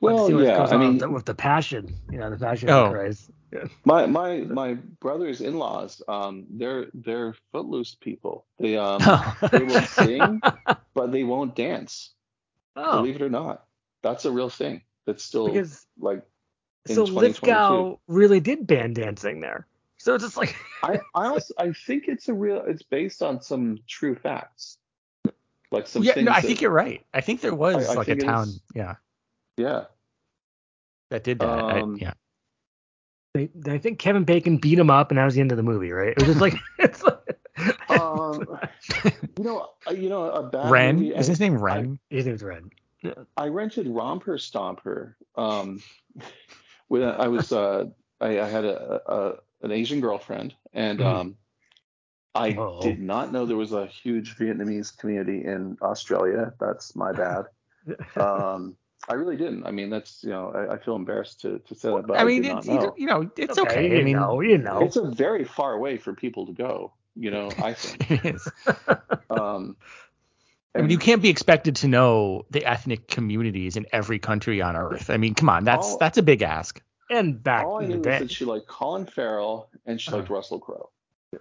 [0.01, 2.19] But well see what yeah goes i on mean with the, with the passion, you
[2.19, 2.87] know, the passion Oh.
[2.87, 3.31] of Christ.
[3.85, 9.01] my my my brother's in-laws um they're they're footloose people they um
[9.51, 10.41] they will sing
[10.95, 12.11] but they won't dance
[12.77, 13.67] oh, believe it or not
[14.03, 16.23] that's a real thing that's still because like
[16.89, 17.21] in so 2022.
[17.47, 19.67] Lithgow really did ban dancing there.
[20.01, 23.41] So it's just like, I I also I think it's a real it's based on
[23.43, 24.79] some true facts.
[25.71, 27.05] Like some yeah, things no, I that- think you're right.
[27.15, 28.61] I think there was I like a town, is.
[28.75, 28.95] yeah,
[29.57, 29.85] yeah.
[31.11, 31.49] that did that.
[31.49, 32.15] I- Um, yeah.
[33.35, 35.63] they, I think Kevin Bacon beat him up, and that was the end of the
[35.63, 36.09] movie, right?
[36.09, 37.19] It was just like, it's like,
[37.91, 38.59] Um,
[39.37, 41.15] you know, uh, you know, a bad Ren movie.
[41.15, 41.99] is his name Ren?
[42.09, 42.71] his name's Ren.
[43.37, 45.15] I rented Romper Stomper.
[45.37, 45.83] Um,
[46.89, 47.85] when I was uh,
[48.21, 51.05] I, I had a, a an Asian girlfriend, and Mhm.
[51.07, 51.37] um,
[52.35, 52.81] I Uh-oh.
[52.83, 56.53] did not know there was a huge Vietnamese community in Australia.
[56.61, 57.47] That's my bad.
[58.17, 58.77] Um,
[59.09, 59.65] I really didn't.
[59.67, 62.21] I mean, that's you know, I, I feel embarrassed to, to say that, but I,
[62.21, 62.95] I mean, did it's not you, know.
[62.99, 63.71] you know, it's okay.
[63.71, 63.91] okay.
[63.95, 64.81] You I mean, know, you know.
[64.83, 66.93] It's a very far way for people to go.
[67.17, 68.11] You know, I think.
[68.11, 68.49] it is.
[69.31, 69.77] Um,
[70.75, 74.77] I mean, you can't be expected to know the ethnic communities in every country on
[74.77, 75.09] earth.
[75.11, 76.81] I mean, come on, that's All- that's a big ask.
[77.11, 78.19] And back all I in knew the day.
[78.21, 80.35] that she liked Colin Farrell and she liked Uh-huh.
[80.35, 80.91] Russell Crowe.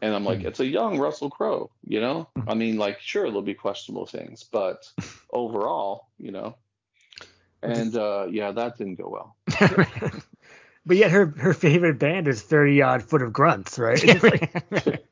[0.01, 0.45] And I'm like, Mhm.
[0.45, 2.27] it's a young Russell Crowe, you know?
[2.37, 2.45] Mhm.
[2.47, 4.87] I mean, like, sure, there'll be questionable things, but
[5.31, 6.55] overall, you know.
[7.63, 9.35] And uh, yeah, that didn't go well.
[10.85, 14.01] But yet her her favorite band is Thirty Odd Foot of Grunts, right?
[14.23, 14.49] Like-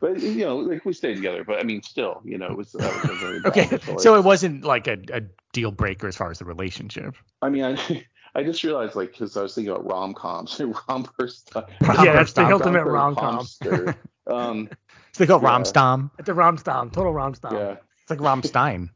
[0.00, 1.44] But you know, like we stayed together.
[1.44, 4.24] But I mean, still, you know, it was, that was a very okay, so it
[4.24, 7.14] wasn't like a, a deal breaker as far as the relationship.
[7.40, 8.04] I mean, I
[8.36, 11.70] I just realized like because I was thinking about rom coms, romper stuff.
[11.80, 13.38] yeah, that's the ultimate Romper rom com.
[13.38, 13.96] Comster.
[14.26, 14.68] Um,
[15.10, 15.38] It's like a Yeah.
[15.38, 16.10] Romstom.
[16.18, 17.52] It's a Romstom, total Romstom.
[17.52, 17.76] yeah.
[18.02, 18.90] It's like Romstein.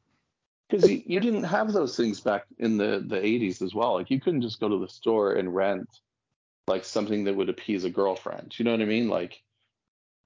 [0.69, 4.11] because you, you didn't have those things back in the the 80s as well like
[4.11, 5.89] you couldn't just go to the store and rent
[6.69, 9.43] like something that would appease a girlfriend you know what i mean like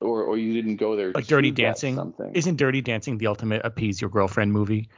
[0.03, 1.95] or or you didn't go there Like to Dirty get Dancing.
[1.97, 4.89] something Isn't Dirty Dancing the ultimate appease your girlfriend movie?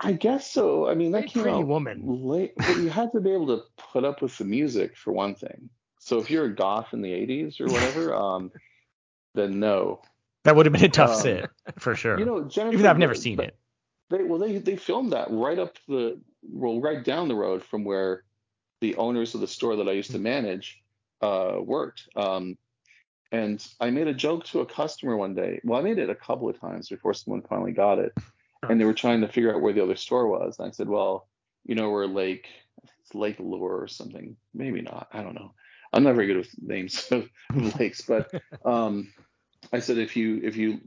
[0.00, 2.00] I guess so i mean that came pretty out woman.
[2.04, 5.34] late but you had to be able to put up with the music for one
[5.34, 5.68] thing
[5.98, 8.50] so if you're a goth in the 80s or whatever um
[9.34, 10.00] then no
[10.44, 12.18] That would have been a tough Um, sit for sure.
[12.18, 13.56] you know Jennifer, Even though I've never they- seen it.
[14.10, 17.84] They well they they filmed that right up the well right down the road from
[17.84, 18.22] where
[18.80, 20.80] the owners of the store that I used to manage
[21.22, 22.08] uh worked.
[22.14, 22.56] Um
[23.32, 25.60] and I made a joke to a customer one day.
[25.64, 28.12] Well, I made it a couple of times before someone finally got it.
[28.70, 30.58] And they were trying to figure out where the other store was.
[30.58, 31.28] And I said, Well,
[31.64, 32.46] you know, or Lake
[33.06, 34.36] it's Lake Lure or something.
[34.54, 35.08] Maybe not.
[35.12, 35.52] I don't know.
[35.92, 37.28] I'm not very good with names of
[37.78, 38.30] lakes, but
[38.64, 39.12] um,
[39.72, 40.80] I said if you if you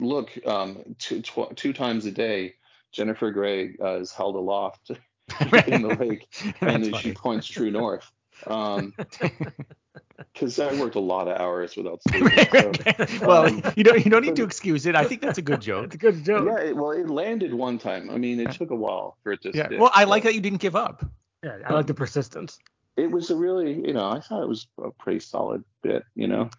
[0.00, 2.54] look um, two, tw- two times a day,
[2.92, 4.90] Jennifer Grey uh, is held aloft
[5.66, 6.26] in the lake,
[6.60, 8.10] and she points true north.
[8.46, 8.94] Um,
[10.32, 12.44] because I worked a lot of hours without sleeping.
[12.52, 14.94] So, well, um, you don't you don't need to excuse it.
[14.94, 15.86] I think that's a good joke.
[15.86, 16.46] It's a good joke.
[16.46, 18.10] yeah, it, well, it landed one time.
[18.10, 19.66] I mean, it took a while for it to Yeah.
[19.66, 19.80] stick.
[19.80, 21.04] Well, I like but that you didn't give up.
[21.42, 22.58] Yeah, I like the persistence.
[22.96, 26.04] It was a really, you know, I thought it was a pretty solid bit.
[26.14, 26.50] You know.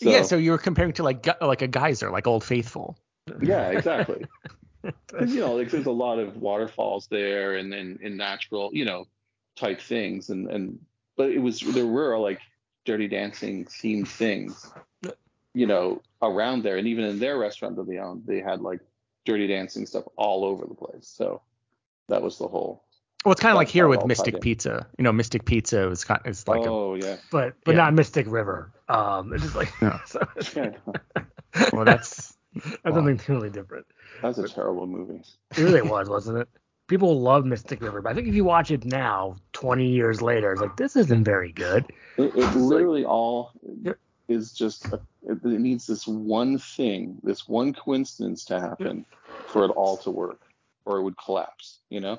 [0.00, 0.22] yeah.
[0.22, 2.98] So- So you were comparing to like like a geyser, like Old Faithful.
[3.42, 4.24] Yeah, exactly.
[5.08, 8.86] 'Cause, you know, like there's a lot of waterfalls there and and, and natural, you
[8.86, 9.04] know,
[9.56, 10.78] type things, and and
[11.20, 12.40] but it was there were like
[12.86, 14.72] Dirty Dancing themed things,
[15.52, 18.80] you know, around there, and even in their restaurant that they owned, they had like
[19.26, 21.06] Dirty Dancing stuff all over the place.
[21.06, 21.42] So
[22.08, 22.84] that was the whole.
[23.22, 24.40] Well, it's kind of like here with all tied Mystic in.
[24.40, 24.86] Pizza.
[24.96, 27.16] You know, Mystic Pizza is kind is like a oh yeah.
[27.30, 27.82] But but Yeah.
[27.82, 28.72] not Mystic River.
[28.88, 30.00] Um, it's just like No.
[30.06, 30.70] so, yeah,
[31.74, 32.34] well, that's
[32.82, 33.84] that's something totally different.
[34.22, 35.22] that's a terrible movie.
[35.50, 36.48] It really was, wasn't it?
[36.90, 40.50] People love Mystic River, but I think if you watch it now, 20 years later,
[40.50, 41.84] it's like this isn't very good.
[42.16, 43.52] It, it literally all
[44.26, 49.06] is just a, it, it needs this one thing, this one coincidence to happen
[49.46, 50.40] for it all to work,
[50.84, 51.78] or it would collapse.
[51.90, 52.18] You know?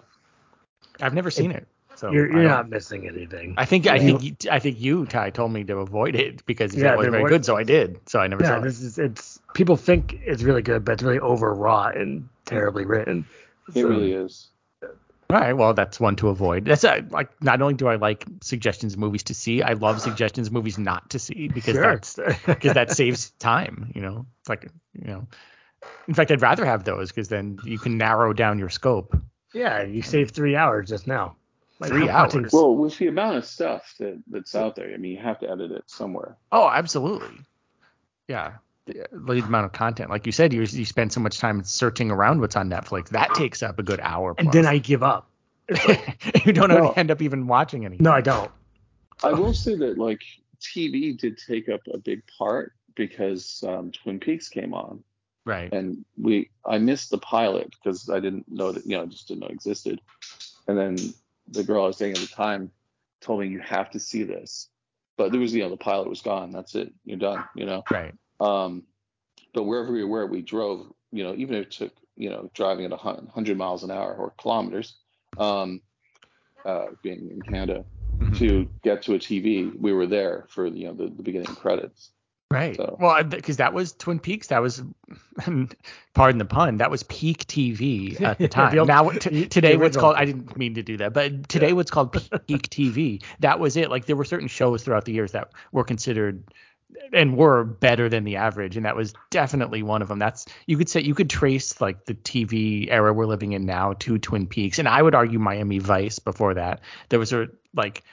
[1.02, 1.68] I've never seen it.
[1.96, 3.56] So You're you're don't- missing anything.
[3.58, 4.02] I think I Yeah.
[4.04, 7.12] think you- I think you Ty told me to avoid it because Yeah, it wasn't
[7.12, 8.00] very good, so I did.
[8.08, 8.64] So I never yeah, saw it.
[8.64, 13.26] this is it's people think it's really good, but it's really overwrought and terribly written.
[13.76, 14.48] It So- really is.
[15.32, 16.66] All right, well, that's one to avoid.
[16.66, 20.02] That's uh, like not only do I like suggestions of movies to see, I love
[20.02, 21.84] suggestions of movies not to see because Sure.
[21.84, 23.92] that's because that saves time.
[23.96, 25.28] You know, it's like you know.
[26.08, 29.16] In fact, I'd rather have those because then you can narrow down your scope.
[29.54, 31.36] yeah, you saved three hours just now.
[31.80, 32.54] Like, Three I'm watching- hours?
[32.54, 35.50] Well, with the amount of stuff that, that's out there, I mean, you have to
[35.50, 36.38] edit it somewhere.
[36.52, 37.36] Oh, absolutely.
[38.28, 38.54] Yeah,
[38.86, 42.12] the, the amount of content, like you said, you you spend so much time searching
[42.12, 43.10] around what's on Netflix.
[43.10, 44.36] That takes up a good hour.
[44.38, 45.30] and then I give up.
[46.46, 48.04] you don't Well- end up even watching anything.
[48.04, 48.52] No, I don't.
[49.24, 50.22] I will say that like
[50.60, 55.04] TV did take up a big part because um, Twin Peaks came on,
[55.46, 55.72] Right.
[55.72, 59.42] and we I missed the pilot because I didn't know that you know just didn't
[59.42, 60.02] know it existed,
[60.68, 60.98] and then
[61.48, 62.72] the girl I was dating at the time
[63.22, 64.68] told me you have to see this,
[65.18, 66.52] but there was you know the pilot was gone.
[66.52, 66.92] That's it.
[67.06, 67.44] You're done.
[67.56, 67.84] You know.
[67.92, 68.14] Right.
[68.42, 68.84] Um,
[69.54, 70.92] but wherever we were, we drove.
[71.14, 74.14] You know, even if it took you know driving at a 100 miles an hour
[74.16, 74.96] or kilometers,
[75.38, 75.82] um,
[76.66, 77.86] uh, being in Canada
[78.22, 78.38] Mhm.
[78.38, 82.12] to get to a TV, we were there for you know the, the beginning credits.
[82.52, 82.76] Right.
[82.76, 84.48] So- Well, because that was Twin Peaks.
[84.48, 84.84] That was,
[86.14, 88.72] pardon the pun, that was peak TV at the time.
[88.74, 91.72] the old- now, t- today, what's called, I didn't mean to do that, but today,
[91.74, 93.24] what's called peak TV.
[93.40, 93.90] That was it.
[93.90, 96.44] Like, there were certain shows throughout the years that were considered
[97.14, 98.78] and were better than the average.
[98.78, 100.20] And that was definitely one of them.
[100.20, 103.94] That's, you could say, you could trace like the TV era we're living in now
[104.00, 104.80] to Twin Peaks.
[104.80, 106.82] And I would argue Miami Vice before that.
[107.10, 108.04] There was a, like,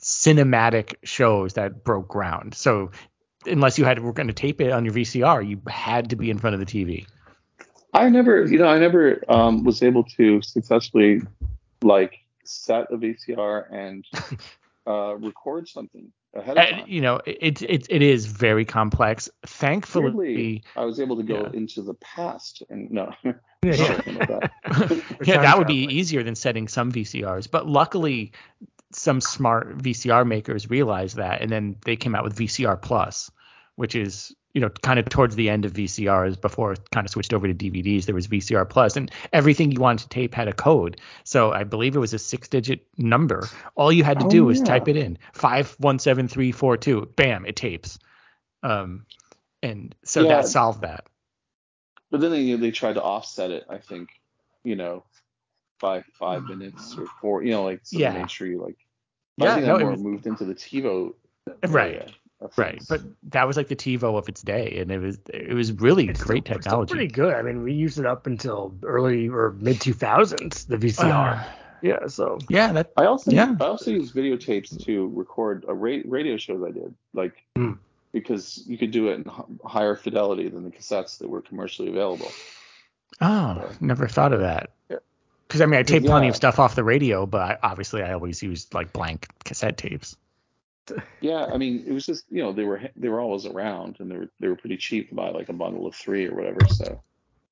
[0.00, 2.54] cinematic shows that broke ground.
[2.54, 2.90] So
[3.46, 6.30] unless you had were going to tape it on your VCR, you had to be
[6.30, 7.06] in front of the TV.
[7.92, 11.22] I never, you know, I never um, was able to successfully
[11.82, 14.04] like set a VCR and
[14.86, 16.84] uh, record something ahead of time.
[16.86, 19.28] you know, it, it it is very complex.
[19.46, 21.50] Thankfully, Weirdly, I was able to go Yeah.
[21.58, 23.12] into the past and no,
[23.62, 23.74] Yeah.
[23.74, 24.50] something that.
[25.24, 25.90] yeah, that would be traveling.
[25.90, 27.50] easier than setting some VCRs.
[27.50, 28.32] But luckily,
[28.92, 33.30] some smart VCR makers realized that, and then they came out with VCR Plus,
[33.76, 37.12] which is you know kind of towards the end of VCRs before it kind of
[37.12, 38.06] switched over to DVDs.
[38.06, 41.00] There was VCR Plus, and everything you wanted to tape had a code.
[41.22, 43.48] So I believe it was a six-digit number.
[43.76, 44.64] All you had to Oh, do was yeah.
[44.64, 47.06] type it in five one seven three four two.
[47.14, 48.00] Bam, it tapes.
[48.64, 49.06] Um,
[49.62, 50.28] and so Yeah.
[50.38, 51.06] that solved that.
[52.10, 53.64] But then they they tried to offset it.
[53.70, 54.08] I think,
[54.64, 55.04] you know,
[55.80, 57.44] by five minutes or four.
[57.44, 58.12] You know, like so Yeah.
[58.18, 58.76] made sure you like.
[59.36, 61.14] Yeah, I think no, that it more was- moved into the TiVo.
[61.66, 61.94] Right.
[61.94, 62.12] area
[62.56, 63.00] Right, but
[63.30, 66.22] that was like the TiVo of its day, and it was it was really It's
[66.22, 66.92] great still- it's still technology.
[66.94, 67.34] pretty good.
[67.34, 71.34] I mean, we used it up until early or mid 2000s, the VCR.
[71.40, 71.44] Uh,
[71.82, 73.56] yeah, so yeah, that I also Yeah.
[73.60, 77.72] I also use videotapes to record a ra- radio shows I did, like Hmm.
[78.12, 81.88] because you could do it in h- higher fidelity than the cassettes that were commercially
[81.88, 82.30] available.
[83.20, 84.70] oh, never thought of that.
[84.88, 84.98] Yeah.
[85.48, 86.30] Because I mean, I tape plenty Yeah.
[86.30, 90.16] of stuff off the radio, but I, obviously I always used like blank cassette tapes.
[91.20, 94.10] Yeah, I mean it was just you know they were they were always around and
[94.10, 96.60] they were they were pretty cheap to buy like a bundle of three or whatever.
[96.68, 97.02] So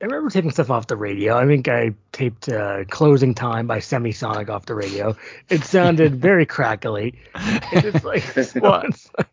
[0.00, 1.38] I remember taking stuff off the radio.
[1.38, 5.16] I think I taped uh, "Closing Time" by Semisonic off the radio.
[5.48, 7.18] It sounded very crackly.
[7.72, 8.22] It's like,
[8.62, 8.82] well,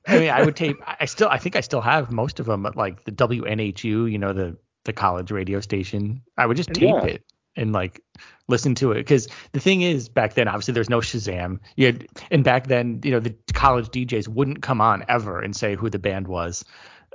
[0.07, 0.77] I mean, I would tape.
[0.87, 4.17] I still, I think I still have most of them at like the WNHU, you
[4.17, 4.55] know, the
[4.85, 6.21] the college radio station.
[6.37, 7.03] I would just tape Yeah.
[7.05, 7.25] it
[7.55, 8.01] and like
[8.47, 11.59] listen to it because the thing is back then obviously there's no Shazam.
[11.75, 15.55] You had, and back then you know the college DJs wouldn't come on ever and
[15.55, 16.65] say who the band was.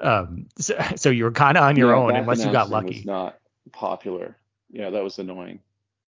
[0.01, 2.95] Um, so, so you were kind of on your Yeah, own unless you got lucky.
[2.95, 3.39] Was not
[3.73, 4.37] popular.
[4.71, 5.61] Yeah, that was annoying.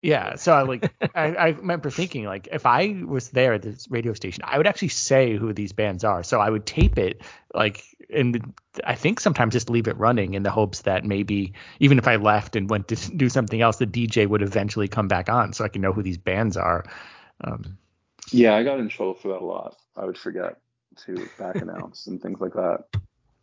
[0.03, 3.91] Yeah, so I like I, I remember thinking like if I was there at this
[3.91, 6.23] radio station, I would actually say who these bands are.
[6.23, 7.23] So I would tape it
[7.55, 8.53] like and
[8.85, 12.17] I think sometimes just leave it running in the hopes that maybe even if I
[12.17, 15.65] left and went to do something else, the DJ would eventually come back on so
[15.65, 16.85] I can know who these bands are.
[17.43, 17.79] Um,
[18.31, 19.77] Yeah, I got in trouble for that a lot.
[19.97, 20.59] I would forget
[21.07, 22.85] to back announce and things like that,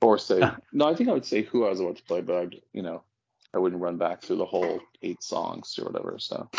[0.01, 0.39] or say
[0.73, 0.87] no.
[0.87, 3.03] I think I would say who I was about to play, but I'd you know,
[3.53, 6.15] I wouldn't run back through the whole eight songs or whatever.
[6.19, 6.49] So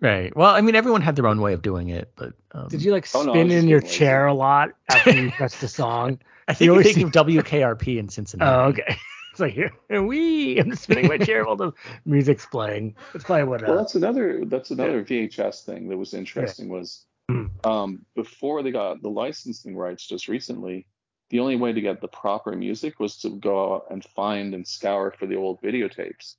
[0.00, 0.34] right.
[0.36, 2.92] Well, I mean everyone had their own way of doing it, but um, Did you
[2.92, 3.98] like Oh, no, spin in your getting lazy.
[3.98, 6.18] chair a lot after you pressed the song?
[6.46, 8.50] I think you're always thinking of WKRP in Cincinnati.
[8.50, 8.98] Oh, okay.
[9.30, 10.60] It's like here, we.
[10.60, 11.72] I'm just spinning my chair while the
[12.04, 12.94] music's playing.
[13.12, 13.66] That's probably what.
[13.66, 17.46] well, that's another that's another VHS thing that was interesting was Hmm.
[17.64, 20.86] um, before they got the licensing rights just recently.
[21.30, 24.66] The only way to get the proper music was to go out and find and
[24.66, 26.36] scour for the old videotapes.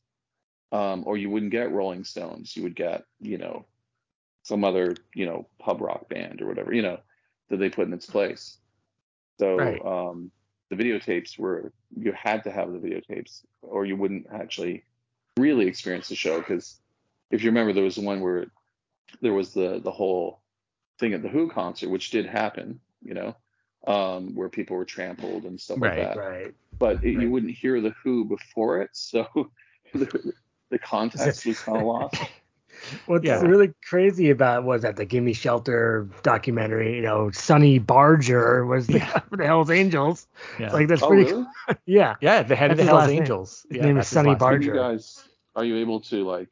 [0.71, 2.55] um, or you wouldn't get Rolling Stones.
[2.55, 3.65] You would get, you know,
[4.43, 6.99] some other, you know, pub rock band or whatever, you know,
[7.49, 8.57] that they put in its place.
[9.39, 9.85] So Right.
[9.85, 10.31] um,
[10.69, 14.83] the videotapes were you had to have the videotapes, or you wouldn't actually
[15.37, 16.39] really experience the show.
[16.39, 16.79] Because
[17.31, 18.47] if you remember, there was one where
[19.21, 20.41] there was the the whole
[20.99, 23.35] thing at the Who concert, which did happen, you know,
[23.87, 25.99] um, where people were trampled and stuff Right.
[25.99, 26.53] like that right.
[26.79, 27.21] but it, Right.
[27.23, 29.27] you wouldn't hear the Who before it, so
[29.93, 30.33] the,
[30.69, 32.15] the context was kind of lost.
[33.05, 33.41] What's Yeah.
[33.41, 36.95] really crazy about was that the Gimme Shelter documentary.
[36.97, 39.19] You know, Sonny Barger was the Yeah.
[39.19, 40.27] for the Hell's Angels.
[40.59, 40.73] Yeah.
[40.73, 41.31] Like that's Oh, pretty.
[41.31, 41.45] really?
[41.85, 42.15] Yeah.
[42.21, 43.21] yeah, the head of the Hells last name.
[43.21, 43.65] Angels.
[43.69, 44.49] His yeah, name is Sonny last name.
[44.49, 44.93] Are you Barger.
[44.93, 46.49] guys are you able to like,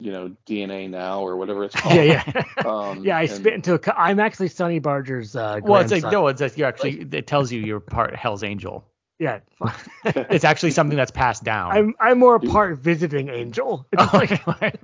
[0.00, 1.94] you know, DNA now or whatever it's called?
[1.94, 2.42] Yeah, yeah.
[2.64, 3.78] Um, yeah, I and- spit into a.
[3.78, 5.34] cu- I'm actually Sonny Barger's.
[5.34, 8.42] Uh, Well, it's like no, it's like you actually it tells you you're part Hell's
[8.42, 8.84] Angel.
[9.18, 9.40] Yeah.
[10.04, 11.72] It's actually something that's passed down.
[11.72, 13.84] I'm I'm more a part visiting angel.
[13.98, 14.80] Oh, like,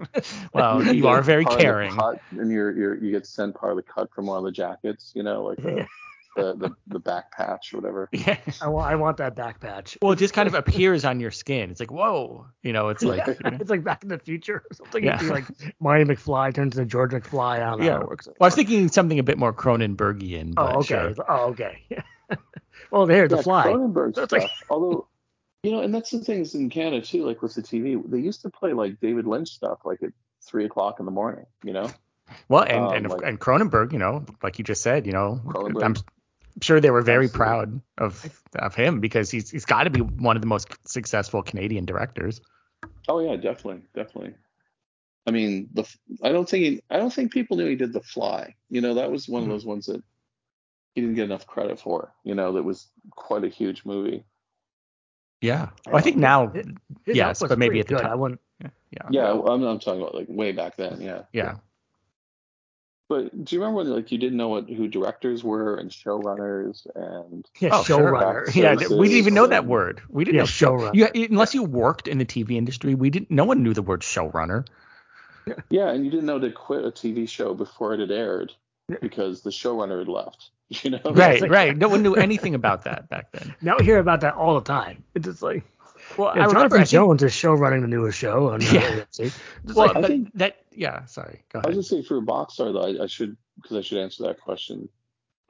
[0.52, 1.92] well, you you are very part of the caring.
[1.92, 4.50] cut, and you're you're you get sent part of the cut from one of the
[4.52, 5.86] jackets, you know, like the
[6.36, 8.08] the, the, the back patch or whatever.
[8.12, 8.38] Yeah.
[8.62, 9.96] I want I want that back patch.
[10.02, 11.70] Well, it just kind of appears on your skin.
[11.70, 12.88] It's like whoa, you know.
[12.88, 13.58] It's like you know.
[13.60, 15.04] it's like Back in the Future or something.
[15.04, 15.22] Yeah.
[15.22, 15.30] Yeah.
[15.30, 15.44] Like
[15.80, 17.56] Marty McFly turns into George McFly.
[17.56, 17.92] I don't know Yeah.
[17.92, 18.26] how it works.
[18.26, 20.54] Well, I was thinking something a bit more Cronenbergian.
[20.54, 20.86] But oh, okay.
[21.14, 21.14] Sure.
[21.28, 21.78] Oh, okay.
[22.90, 23.66] well, there, the fly.
[23.66, 24.42] Cronenberg That's stuff.
[24.42, 25.08] like- Although,
[25.62, 27.24] you know, and that's the things in Canada too.
[27.26, 30.10] Like with the TV, they used to play like David Lynch stuff, like at
[30.46, 31.46] three o'clock in the morning.
[31.62, 31.90] You know,
[32.48, 35.40] Well, and Um, and, like- and Cronenberg, you know, like you just said, you know,
[35.82, 35.94] I'm
[36.62, 37.36] sure they were very Absolutely.
[37.46, 41.42] proud of of him because he's he's got to be one of the most successful
[41.42, 42.40] Canadian directors.
[43.08, 44.34] Oh yeah, definitely, definitely.
[45.26, 45.88] I mean, the
[46.22, 48.54] I don't think he, I don't think people knew he did The Fly.
[48.70, 49.46] You know, that was one Mhm.
[49.46, 50.02] of those ones that
[50.94, 52.12] he didn't get enough credit for.
[52.24, 54.24] You know, that was quite a huge movie.
[55.40, 55.70] Yeah.
[55.86, 56.52] Well, I think Um, now,
[57.04, 58.02] His yes, but maybe at the good.
[58.02, 58.40] time- I wouldn't.
[58.60, 58.68] yeah,
[59.10, 61.00] Yeah, I'm, I'm talking about like way back then.
[61.00, 61.22] Yeah.
[61.32, 61.56] yeah.
[63.08, 66.86] But do you remember when like you didn't know what who directors were and showrunners
[66.94, 68.46] and Yeah, Oh, showrunner.
[68.46, 70.00] Back Yeah, we didn't even know that word.
[70.08, 71.14] We didn't Yeah, know showrunner.
[71.14, 73.30] You, unless you worked in the TV industry, we didn't.
[73.30, 74.66] No one knew the word showrunner.
[75.68, 78.52] yeah, and you didn't know to quit a TV show before it had aired
[79.02, 80.50] because the showrunner had left.
[80.82, 81.00] You know.
[81.04, 81.76] Right, like- right.
[81.76, 83.54] No one knew anything about that back then.
[83.60, 85.04] Now we hear about that all the time.
[85.14, 85.62] It's just like
[86.16, 86.52] Well, yeah, I remember.
[86.54, 88.80] Jonathan I think, Jones is show running the newest show on uh, Yeah.
[89.00, 89.38] AMC.
[89.74, 90.56] Well, like, I but think- that.
[90.72, 91.04] Yeah.
[91.06, 91.42] Sorry.
[91.52, 91.66] Go ahead.
[91.66, 91.74] I was ahead.
[91.80, 94.40] just saying for a box Boxstar though, I, I should because I should answer that
[94.40, 94.88] question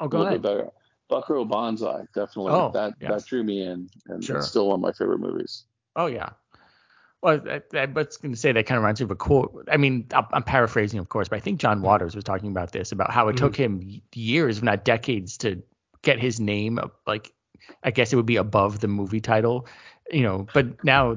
[0.01, 0.43] oh, a go little ahead.
[0.43, 0.71] bit better.
[1.09, 2.53] Buckaroo Banzai, definitely.
[2.53, 3.11] Oh, that yes.
[3.11, 4.39] that drew me in, and Sure.
[4.39, 5.65] it's still one of my favorite movies.
[5.97, 6.31] Oh yeah.
[7.23, 9.67] Well, I, I was going to say that kind of reminds me of a quote.
[9.73, 12.73] I mean, I'm, I'm paraphrasing, of course, but I think John Waters was talking about
[12.73, 15.63] this about how it took him years, if not decades, to
[16.03, 16.79] get his name.
[17.07, 17.33] Like,
[17.83, 19.67] I guess it would be above the movie title,
[20.11, 20.47] you know.
[20.53, 21.17] But now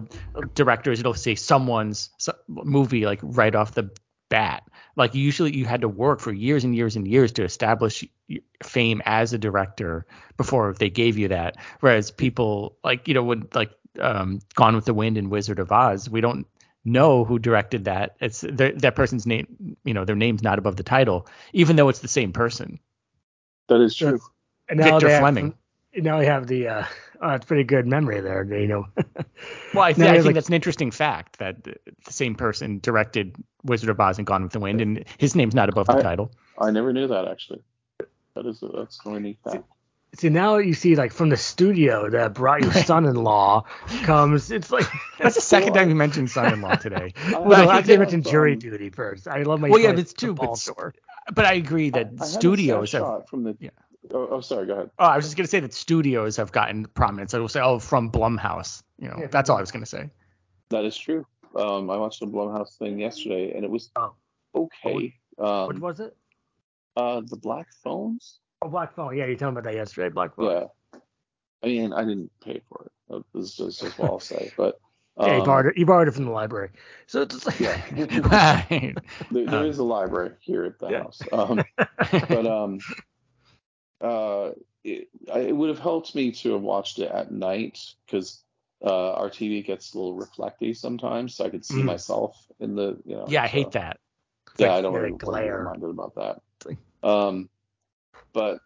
[0.56, 2.10] directors, it'll say someone's
[2.48, 3.90] movie like right off the
[4.30, 4.64] bat.
[4.96, 8.04] Like usually, you had to work for years and years and years to establish
[8.64, 10.06] fame as a director
[10.38, 11.58] before they gave you that.
[11.82, 15.72] Whereas people like you know when like um, Gone with the Wind and Wizard of
[15.72, 16.46] Oz, we don't
[16.86, 18.16] know who directed that.
[18.22, 22.00] It's that person's name, you know, their name's not above the title, even though it's
[22.00, 22.80] the same person.
[23.68, 24.20] That is true.
[24.70, 25.54] And now Victor they have- Fleming.
[25.96, 26.84] now we have the uh,
[27.22, 28.44] Oh, that's pretty good memory there.
[28.44, 28.88] You know.
[29.74, 31.76] Well, I, th- No, I think like- that's an interesting fact that the
[32.06, 35.54] the same person directed Wizard of Oz and Gone with the Wind, and his name's
[35.54, 36.32] not above the I- title.
[36.60, 37.62] I never knew that actually.
[38.36, 39.64] That is a, that's a neat fact.
[40.16, 43.66] See now you see like from the studio that brought your son-in-law
[44.04, 44.50] comes.
[44.52, 44.86] It's like
[45.20, 47.14] That's the second Well, time you mentioned son-in-law today.
[47.26, 49.28] I- well, no, I I think mentioned that, jury um, duty first.
[49.28, 49.70] I love my.
[49.70, 50.96] Well, yeah, place that's true, football but.
[51.36, 53.28] But I agree that I had a studios have.
[53.28, 53.58] from the.
[53.60, 53.72] Yeah.
[54.14, 54.66] Oh, oh, sorry.
[54.68, 54.92] Go ahead.
[55.00, 57.34] Oh, I was just gonna say that studios have gotten prominence.
[57.34, 58.84] I will say, oh, from Blumhouse.
[59.00, 59.28] You know, Yeah.
[59.28, 60.10] that's all I was gonna say.
[60.70, 61.26] That is true.
[61.56, 64.14] Um, I watched the Blumhouse thing yesterday, and it was Oh.
[64.56, 65.16] okay.
[65.36, 66.16] What Um, was it?
[66.96, 68.40] uh, the Black Phones.
[68.62, 69.16] Oh, Black Phone.
[69.16, 70.10] Yeah, you told me about that yesterday.
[70.10, 70.46] Black Phone.
[70.52, 71.00] Yeah.
[71.64, 73.14] I mean, I didn't pay for it.
[73.14, 74.52] Uh, This is just, just what I'll say.
[74.58, 74.80] But
[75.18, 75.78] um, Yeah, you borrowed it.
[75.78, 76.70] You borrowed it from the library.
[77.08, 77.60] So it's like.
[77.60, 77.80] yeah,
[78.72, 78.96] Right.
[79.32, 81.04] there, there Um, is a library here at the Yeah.
[81.04, 81.22] house.
[81.32, 81.64] Um,
[82.30, 82.80] but um,
[84.02, 84.52] uh,
[84.84, 88.44] it, it would have helped me to have watched it at night because
[88.84, 91.86] uh, our TV gets a little reflecty sometimes, so I could see Mm.
[91.86, 93.26] myself in the you know.
[93.28, 94.00] yeah, I hate that.
[94.58, 95.60] Yeah, like- I don't really glare.
[95.60, 96.42] reminded about that.
[97.04, 97.50] Um,
[98.34, 98.60] but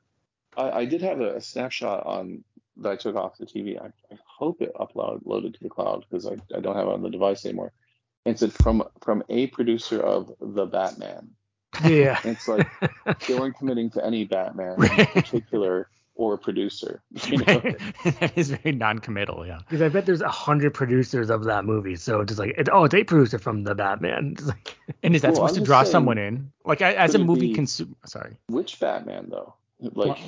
[0.58, 2.44] I, I did have a, a snapshot on
[2.78, 3.80] that I took off the TV.
[3.82, 6.94] I, I hope it upload loaded to the cloud because I, I don't have it
[6.94, 7.72] on the device anymore.
[8.26, 11.32] And it said from from a producer of the Batman.
[11.86, 12.20] Yeah.
[12.24, 12.68] It's like
[13.28, 17.02] they weren't committing to any Batman in particular or producer.
[17.28, 17.44] You know?
[18.20, 19.46] that is very non-committal.
[19.48, 19.60] Yeah.
[19.60, 21.96] Because I bet there's a hundred producers of that movie.
[21.96, 24.36] So it's just like, it, oh, it's a producer from the Batman.
[24.44, 26.52] Like, And is that Well, supposed I'm to draw saying, someone in?
[26.66, 27.96] Like I, as a movie be- consumer.
[28.06, 28.36] Sorry.
[28.48, 29.56] Which Batman though?
[29.80, 30.20] Like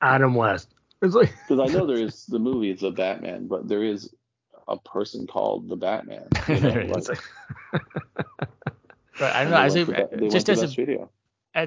[0.00, 0.68] Adam West.
[1.02, 4.14] It's like, because I know there is the movie is the Batman, but there is
[4.68, 6.26] a person called the Batman.
[6.48, 7.08] You know, There is.
[7.10, 7.20] like,
[9.18, 9.68] But I don't know.
[9.68, 11.10] they As a, just as a video.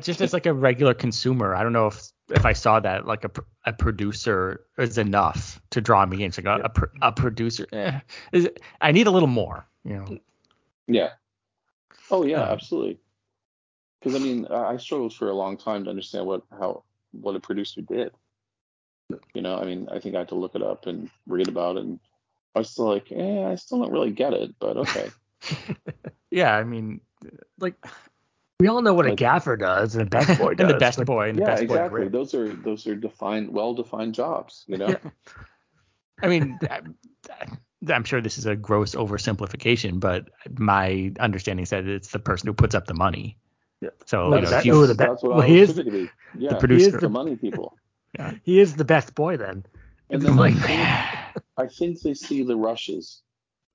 [0.01, 3.25] Just as like a regular consumer, I don't know if if I saw that like
[3.25, 3.31] a,
[3.65, 6.27] a producer is enough to draw me in.
[6.27, 6.71] It's like a,
[7.01, 7.65] a, a producer.
[7.73, 7.99] Eh,
[8.31, 8.49] is
[8.81, 9.65] I need a little more.
[9.83, 10.17] You know.
[10.87, 11.09] Yeah.
[12.11, 12.99] Oh yeah, Um, absolutely.
[13.99, 17.35] Because I mean, I I struggled for a long time to understand what how what
[17.35, 18.11] a producer did.
[19.33, 21.77] You know, I mean, I think I had to look it up and read about
[21.77, 21.99] it, and
[22.55, 25.09] I was still like, eh, I still don't really get it, but okay.
[26.31, 27.01] Yeah, I mean,
[27.59, 27.75] like,
[28.59, 30.65] we all know what a gaffer does and a best boy does.
[30.65, 31.99] and the best but- boy and the yeah, best boy exactly.
[32.01, 32.11] grid.
[32.11, 34.63] Those are those are defined, well defined jobs.
[34.67, 34.95] You know.
[36.21, 36.81] I mean, I,
[37.87, 40.25] I'm sure this is a gross oversimplification, but
[40.57, 43.37] my understanding said it's the person who puts up the money.
[43.79, 43.89] Yeah.
[44.05, 45.61] So Well, you know, that- if you, oh, the be- that's what well, I he
[45.61, 46.09] was is- to be.
[46.37, 47.77] Yeah, the producer- the money people.
[48.43, 49.65] He is the best boy then.
[50.09, 53.21] And then like- I, I think they see the rushes,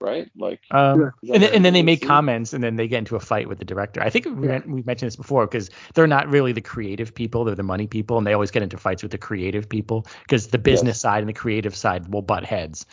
[0.05, 0.31] right?
[0.36, 2.06] Like, Um, and, then, and then they make see?
[2.06, 4.02] comments, and then they get into a fight with the director.
[4.02, 4.60] I think we Yeah.
[4.66, 8.18] we mentioned this before because they're not really the creative people; they're the money people,
[8.18, 11.01] and they always get into fights with the creative people because the business Yes.
[11.01, 12.86] side and the creative side will butt heads,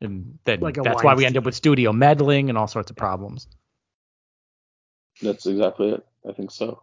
[0.00, 2.96] and then Like that's why we end up with studio meddling and all sorts of
[2.96, 3.48] problems.
[5.22, 6.06] That's exactly it.
[6.28, 6.82] I think so.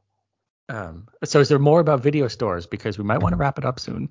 [0.70, 2.68] Um, so, is there more about video stores?
[2.68, 4.10] Because we might want to wrap it up soon.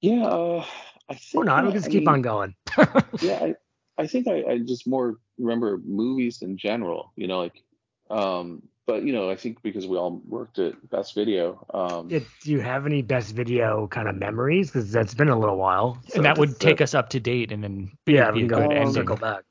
[0.00, 0.64] Yeah, uh,
[1.08, 1.42] I think.
[1.42, 1.64] Or not.
[1.66, 2.54] We just I keep mean, on going.
[3.22, 3.54] Yeah, I,
[3.98, 7.12] I think I, I just more remember movies in general.
[7.16, 7.62] You know, like,
[8.10, 11.64] um, but you know, I think because we all worked at Best Video.
[11.74, 14.70] Um, Yeah, do you have any best video kind of memories?
[14.70, 15.98] Because that's been a little while.
[16.08, 18.40] So and that would just, take us up to date, and then be, Yeah, be
[18.40, 18.92] we a can good go ending.
[18.92, 19.42] circle back.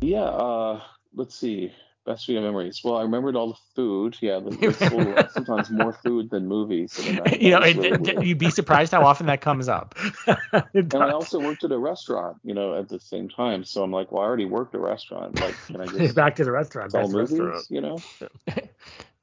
[0.00, 0.22] yeah.
[0.22, 0.80] Uh,
[1.14, 1.72] let's see.
[2.06, 2.82] Best video memories.
[2.84, 4.16] Well, I remembered all the food.
[4.20, 6.94] Yeah, the- sometimes more food than movies.
[6.96, 9.94] That- you know, it- really you'd be surprised how often that comes up.
[10.74, 13.64] And I also worked at a restaurant, you know, at the same time.
[13.64, 15.38] So I'm like, well, I already worked at a restaurant.
[15.38, 16.92] Like, can I just back to the restaurant.
[16.92, 17.30] Best movies?
[17.30, 17.66] restaurant.
[17.70, 18.02] You know?
[18.20, 18.54] Yeah.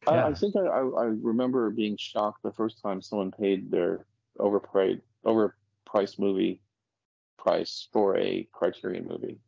[0.08, 4.06] I, I think I, I, I remember being shocked the first time someone paid their
[4.40, 6.62] overpriced overpriced movie
[7.38, 9.40] price for a Criterion movie.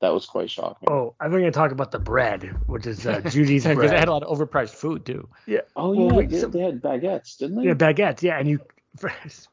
[0.00, 0.88] That was quite shocking.
[0.88, 3.90] Oh, I'm going to talk about the bread, which is uh, Judy's because bread.
[3.90, 5.28] they had a lot of overpriced food too.
[5.46, 5.60] Yeah.
[5.74, 7.64] Oh, Well, yeah, we- they, so- they had baguettes, didn't they?
[7.64, 8.22] Yeah, baguettes.
[8.22, 8.60] Yeah, and you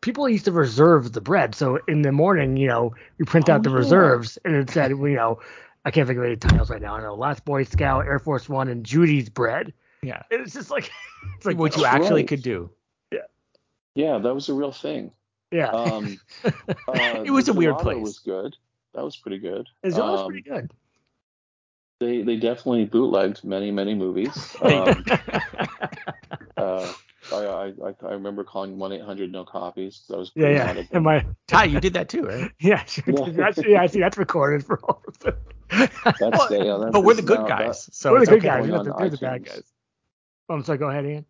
[0.01, 1.55] people used to reserve the bread.
[1.55, 3.75] So in the morning, you know, you print out Oh, the yeah.
[3.77, 5.39] reserves, and it said, you know,
[5.83, 6.95] I can't think of any titles right now.
[6.95, 9.73] I know Last Boy Scout, Air Force One, and Judy's bread.
[10.03, 10.91] Yeah, And it's just like,
[11.37, 12.27] it's like what you actually right.
[12.27, 12.69] could do.
[13.11, 13.19] Yeah,
[13.95, 15.11] Yeah, that was a real thing.
[15.51, 16.51] yeah, Um, uh,
[17.25, 18.01] It was a weird gelato place.
[18.01, 18.55] was good.
[18.95, 19.67] That was pretty good.
[19.83, 20.71] always Um, pretty good.
[21.99, 24.55] They they definitely bootlegged many many movies.
[24.61, 25.05] Um,
[26.57, 26.93] uh,
[27.31, 30.73] I, I I I remember calling one eight hundred no copies I was Yeah, yeah.
[30.73, 32.51] mad And my Ty, you did that too, right?
[32.59, 33.03] yeah, sure.
[33.07, 33.29] Yeah.
[33.31, 35.35] That's, yeah, I see that's recorded for all of them.
[35.69, 35.91] That's
[36.51, 38.47] yeah, that- but we're the good now- guys, that- so We're the good okay.
[38.47, 38.67] guys.
[38.67, 39.63] You're, the, the bad guys.
[40.49, 40.77] Oh, I'm sorry.
[40.77, 41.25] Go ahead, Iain.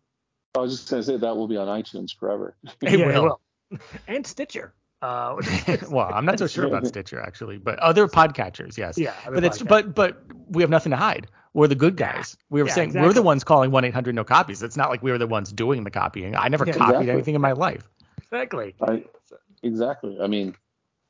[0.56, 2.56] I was just gonna say that will be on iTunes forever.
[2.82, 3.40] It yeah, will.
[4.06, 4.74] and Stitcher.
[5.06, 5.36] Uh,
[5.90, 8.98] well, I'm not so sure about Stitcher actually, but other podcatchers, yes.
[8.98, 9.68] Yeah, but it's podcatchers.
[9.68, 11.28] but but we have nothing to hide.
[11.54, 12.36] We're the good guys.
[12.50, 14.62] We were Yeah, saying we're the ones calling one eight hundred no copies.
[14.62, 16.34] It's not like we were the ones doing the copying.
[16.36, 17.10] I never Yeah, copied exactly.
[17.12, 17.88] anything in my life.
[18.22, 18.74] exactly.
[18.82, 19.04] I,
[19.62, 20.18] exactly.
[20.20, 20.54] I mean,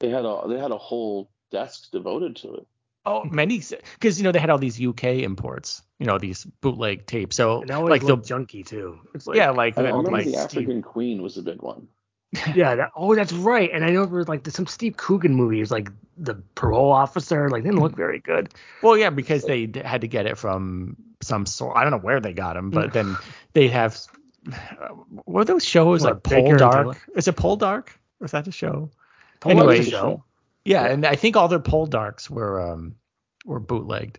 [0.01, 2.67] they had a they had a whole desk devoted to it.
[3.05, 3.63] Oh, many
[3.95, 7.37] because you know they had all these UK imports, you know these bootleg tapes.
[7.37, 8.99] So And like look the junky too.
[9.15, 11.43] It's like, yeah like I, I the- remember like the Steve- African Queen was a
[11.43, 11.89] big one.
[12.55, 12.75] Yeah.
[12.77, 13.71] That, oh, that's right.
[13.73, 17.63] And I know there was like some Steve Coogan movies, like the parole officer, like
[17.63, 18.53] didn't look very good.
[18.83, 21.77] well yeah because they had to get it from some sort.
[21.77, 23.17] I don't know where they got them, but then
[23.53, 23.99] they have
[25.25, 26.97] what are those shows What, like Poldark?
[27.17, 27.89] Is it Poldark?
[28.21, 28.91] Was that a show?
[29.41, 30.25] Paul Anyway, Rudd's show.
[30.65, 30.93] Yeah, Yeah.
[30.93, 32.97] and I think all their Poldarks were um
[33.45, 34.19] were bootlegged.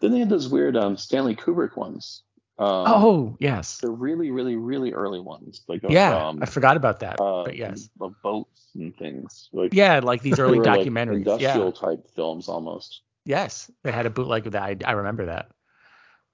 [0.00, 2.22] Then they had those weird um, Stanley Kubrick ones.
[2.60, 7.00] Um, oh yes, the really, really, really early ones, like yeah, um, I forgot about
[7.00, 7.20] that.
[7.20, 9.48] uh, but yes, the boats and things.
[9.52, 11.08] Like yeah, like these early were, like, documentaries.
[11.08, 13.02] industrial yeah, type films almost.
[13.24, 14.62] yes, they had a bootleg of that.
[14.62, 15.50] I, I remember that.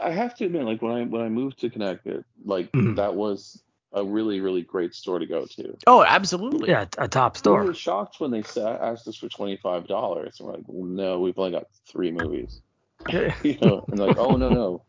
[0.00, 2.90] I have to admit, like when I when I moved to Connecticut, like Mm-hmm.
[2.94, 2.96] Mhm.
[2.96, 3.62] that was
[3.94, 5.76] a really, really great store to go to.
[5.86, 6.70] oh, absolutely.
[6.70, 7.60] yeah, a top store.
[7.60, 10.64] We were shocked when they sa- asked us for twenty five dollars, and we're like,
[10.66, 12.60] well, no, we've only got three movies.
[13.42, 14.82] You know, and like, oh no, no,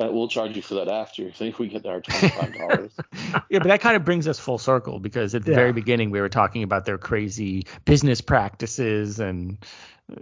[0.00, 2.92] uh, we'll charge you for that after so if we get our twenty five dollars.
[3.50, 5.56] Yeah, but that kind of brings us full circle because at the Yeah.
[5.56, 9.56] very beginning we were talking about their crazy business practices and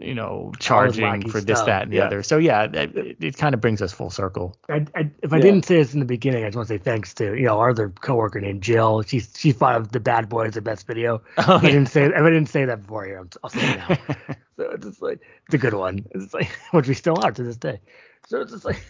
[0.00, 2.04] you know charging wacky for this, stuff, that, and the yeah.
[2.06, 2.22] other.
[2.22, 4.56] So yeah, it, it, it kind of brings us full circle.
[4.68, 5.42] I, I, if I Yeah.
[5.42, 7.58] didn't say this in the beginning, I just want to say thanks to you know
[7.60, 9.02] our other coworker named Jill.
[9.02, 11.22] She she thought of the Bad Boys the best video.
[11.38, 13.60] Oh, If I didn't say if I didn't say that before here, I'm- I'll say
[13.72, 13.88] it now.
[14.56, 16.04] so it's just like it's a good one.
[16.12, 17.80] It's like which we still are to this day.
[18.26, 18.84] So it's just like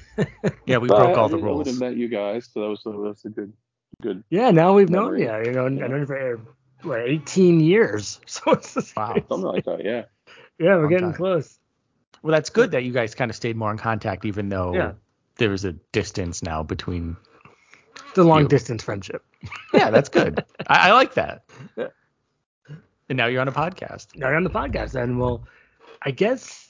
[0.64, 2.48] yeah, we But broke I, all I the didn't- I would have met you guys,
[2.50, 3.52] so that was that was a good
[4.02, 4.24] good.
[4.30, 4.50] yeah.
[4.50, 5.44] Now we've known Memory.
[5.44, 5.50] you.
[5.50, 5.84] You know, Yeah.
[5.84, 6.36] I known you for eh,
[6.82, 8.18] what 18 years.
[8.26, 9.14] So it's just, Wow.
[9.28, 10.04] Something like that, yeah.
[10.58, 11.16] Yeah, we're getting time.
[11.16, 11.58] close.
[12.22, 14.92] Well, that's good that you guys kind of stayed more in contact, even though Yeah.
[15.36, 17.16] there was a distance now between.
[18.14, 18.48] The long You.
[18.48, 19.22] distance friendship.
[19.72, 20.42] Yeah, that's good.
[20.66, 21.44] I, I like that.
[21.76, 21.88] Yeah.
[23.08, 24.08] And now you're on a podcast.
[24.16, 25.44] Now you're on the podcast, and we'll,
[26.02, 26.65] I guess.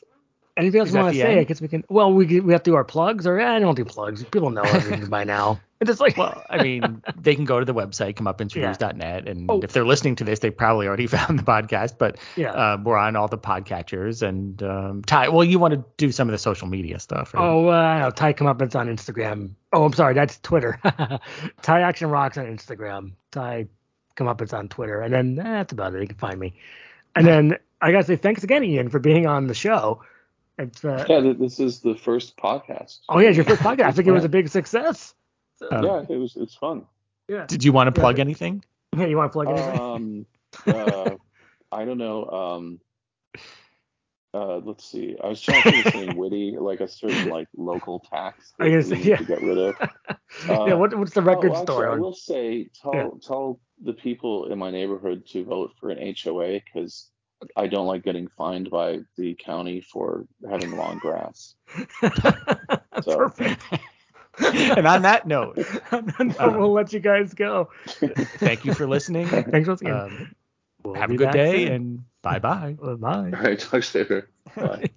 [0.56, 1.30] Anything else Is you want to say?
[1.32, 1.40] end?
[1.40, 1.84] I guess we can.
[1.90, 4.24] Well, we we have to do our plugs, or yeah, I don't do plugs.
[4.24, 5.60] People know everything by now.
[5.80, 9.60] And It's like Well, I mean, they can go to the website, comeuppancereviews.net, and Oh.
[9.62, 11.98] if they're listening to this, they probably already found the podcast.
[11.98, 12.52] But yeah.
[12.52, 14.26] uh, we're on all the podcatchers.
[14.26, 17.42] And um, Ty, well, you want to do some of the social media stuff, right?
[17.42, 18.10] Oh, uh, I know.
[18.10, 19.50] Ty Comeuppance on Instagram.
[19.74, 20.14] Oh, I'm sorry.
[20.14, 20.80] That's Twitter.
[21.62, 23.12] Ty Action Rocks on Instagram.
[23.30, 23.66] Ty
[24.16, 25.02] Comeuppance on Twitter.
[25.02, 26.00] And then eh, that's about it.
[26.00, 26.54] You can find me.
[27.14, 30.02] And then I got to say thanks again, Iain, for being on the show.
[30.58, 33.00] It's uh, Yeah, this is the first podcast.
[33.08, 33.84] Oh, yeah, it's your first podcast.
[33.84, 35.14] I think it was a big success.
[35.56, 36.86] So, Um, yeah, it was it's fun.
[37.28, 37.46] yeah.
[37.46, 38.02] Did you want to Yeah.
[38.02, 38.64] plug anything?
[38.96, 39.78] Yeah, you want to plug anything?
[39.80, 40.26] Um,
[40.66, 41.16] uh,
[41.72, 42.24] I don't know.
[42.26, 42.80] Um,
[44.34, 45.16] uh, let's see.
[45.22, 48.68] I was trying to think of something witty, like a certain like local tax I
[48.68, 49.16] that guess, we need yeah.
[49.16, 49.74] to get rid of.
[50.48, 51.90] yeah, uh, what, what's the record oh, actually, store?
[51.92, 53.08] I will say, tell Yeah.
[53.26, 57.10] tell the people in my neighborhood to vote for an HOA because
[57.56, 61.54] I don't like getting fined by the county for having long grass.
[63.02, 63.62] So- Perfect.
[64.38, 65.58] and on that note,
[66.40, 67.68] we'll let you guys go.
[68.38, 69.26] thank you for listening.
[69.26, 69.94] Thanks once again.
[69.94, 70.34] Um,
[70.82, 71.72] We'll have a good day soon.
[71.72, 72.76] and bye bye.
[72.80, 72.96] Bye.
[73.06, 74.30] All right, talk to you later.
[74.54, 74.90] Bye.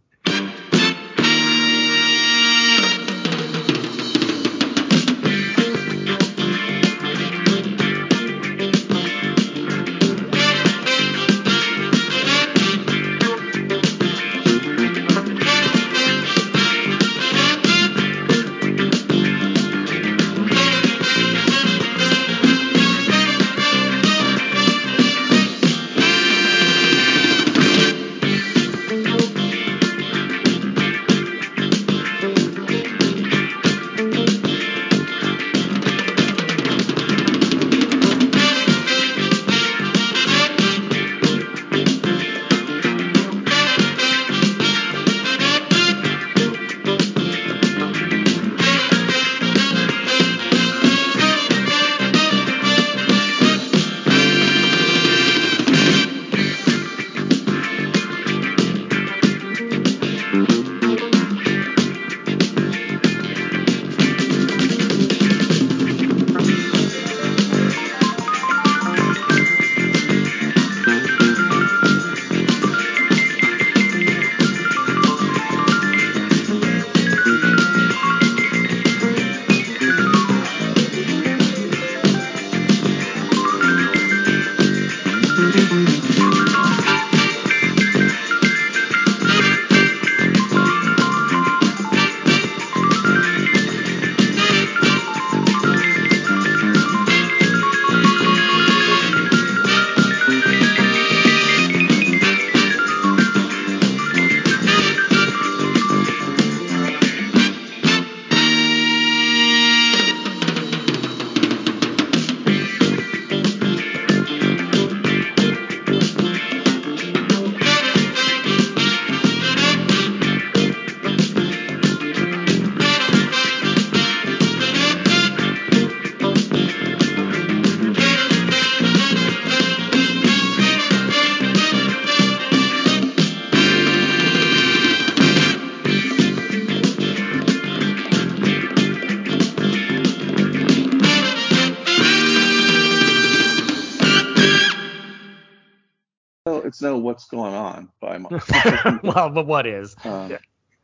[147.19, 148.29] What's going on by my.
[149.03, 149.93] well, but what is?
[150.05, 150.37] um,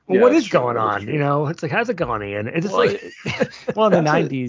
[0.06, 1.08] Well, Yeah, what is going on?
[1.08, 2.48] You know, it's like how's it going, Iain?
[2.48, 3.02] It's just Well, like
[3.76, 4.30] well, in the That's it.
[4.30, 4.44] '90s,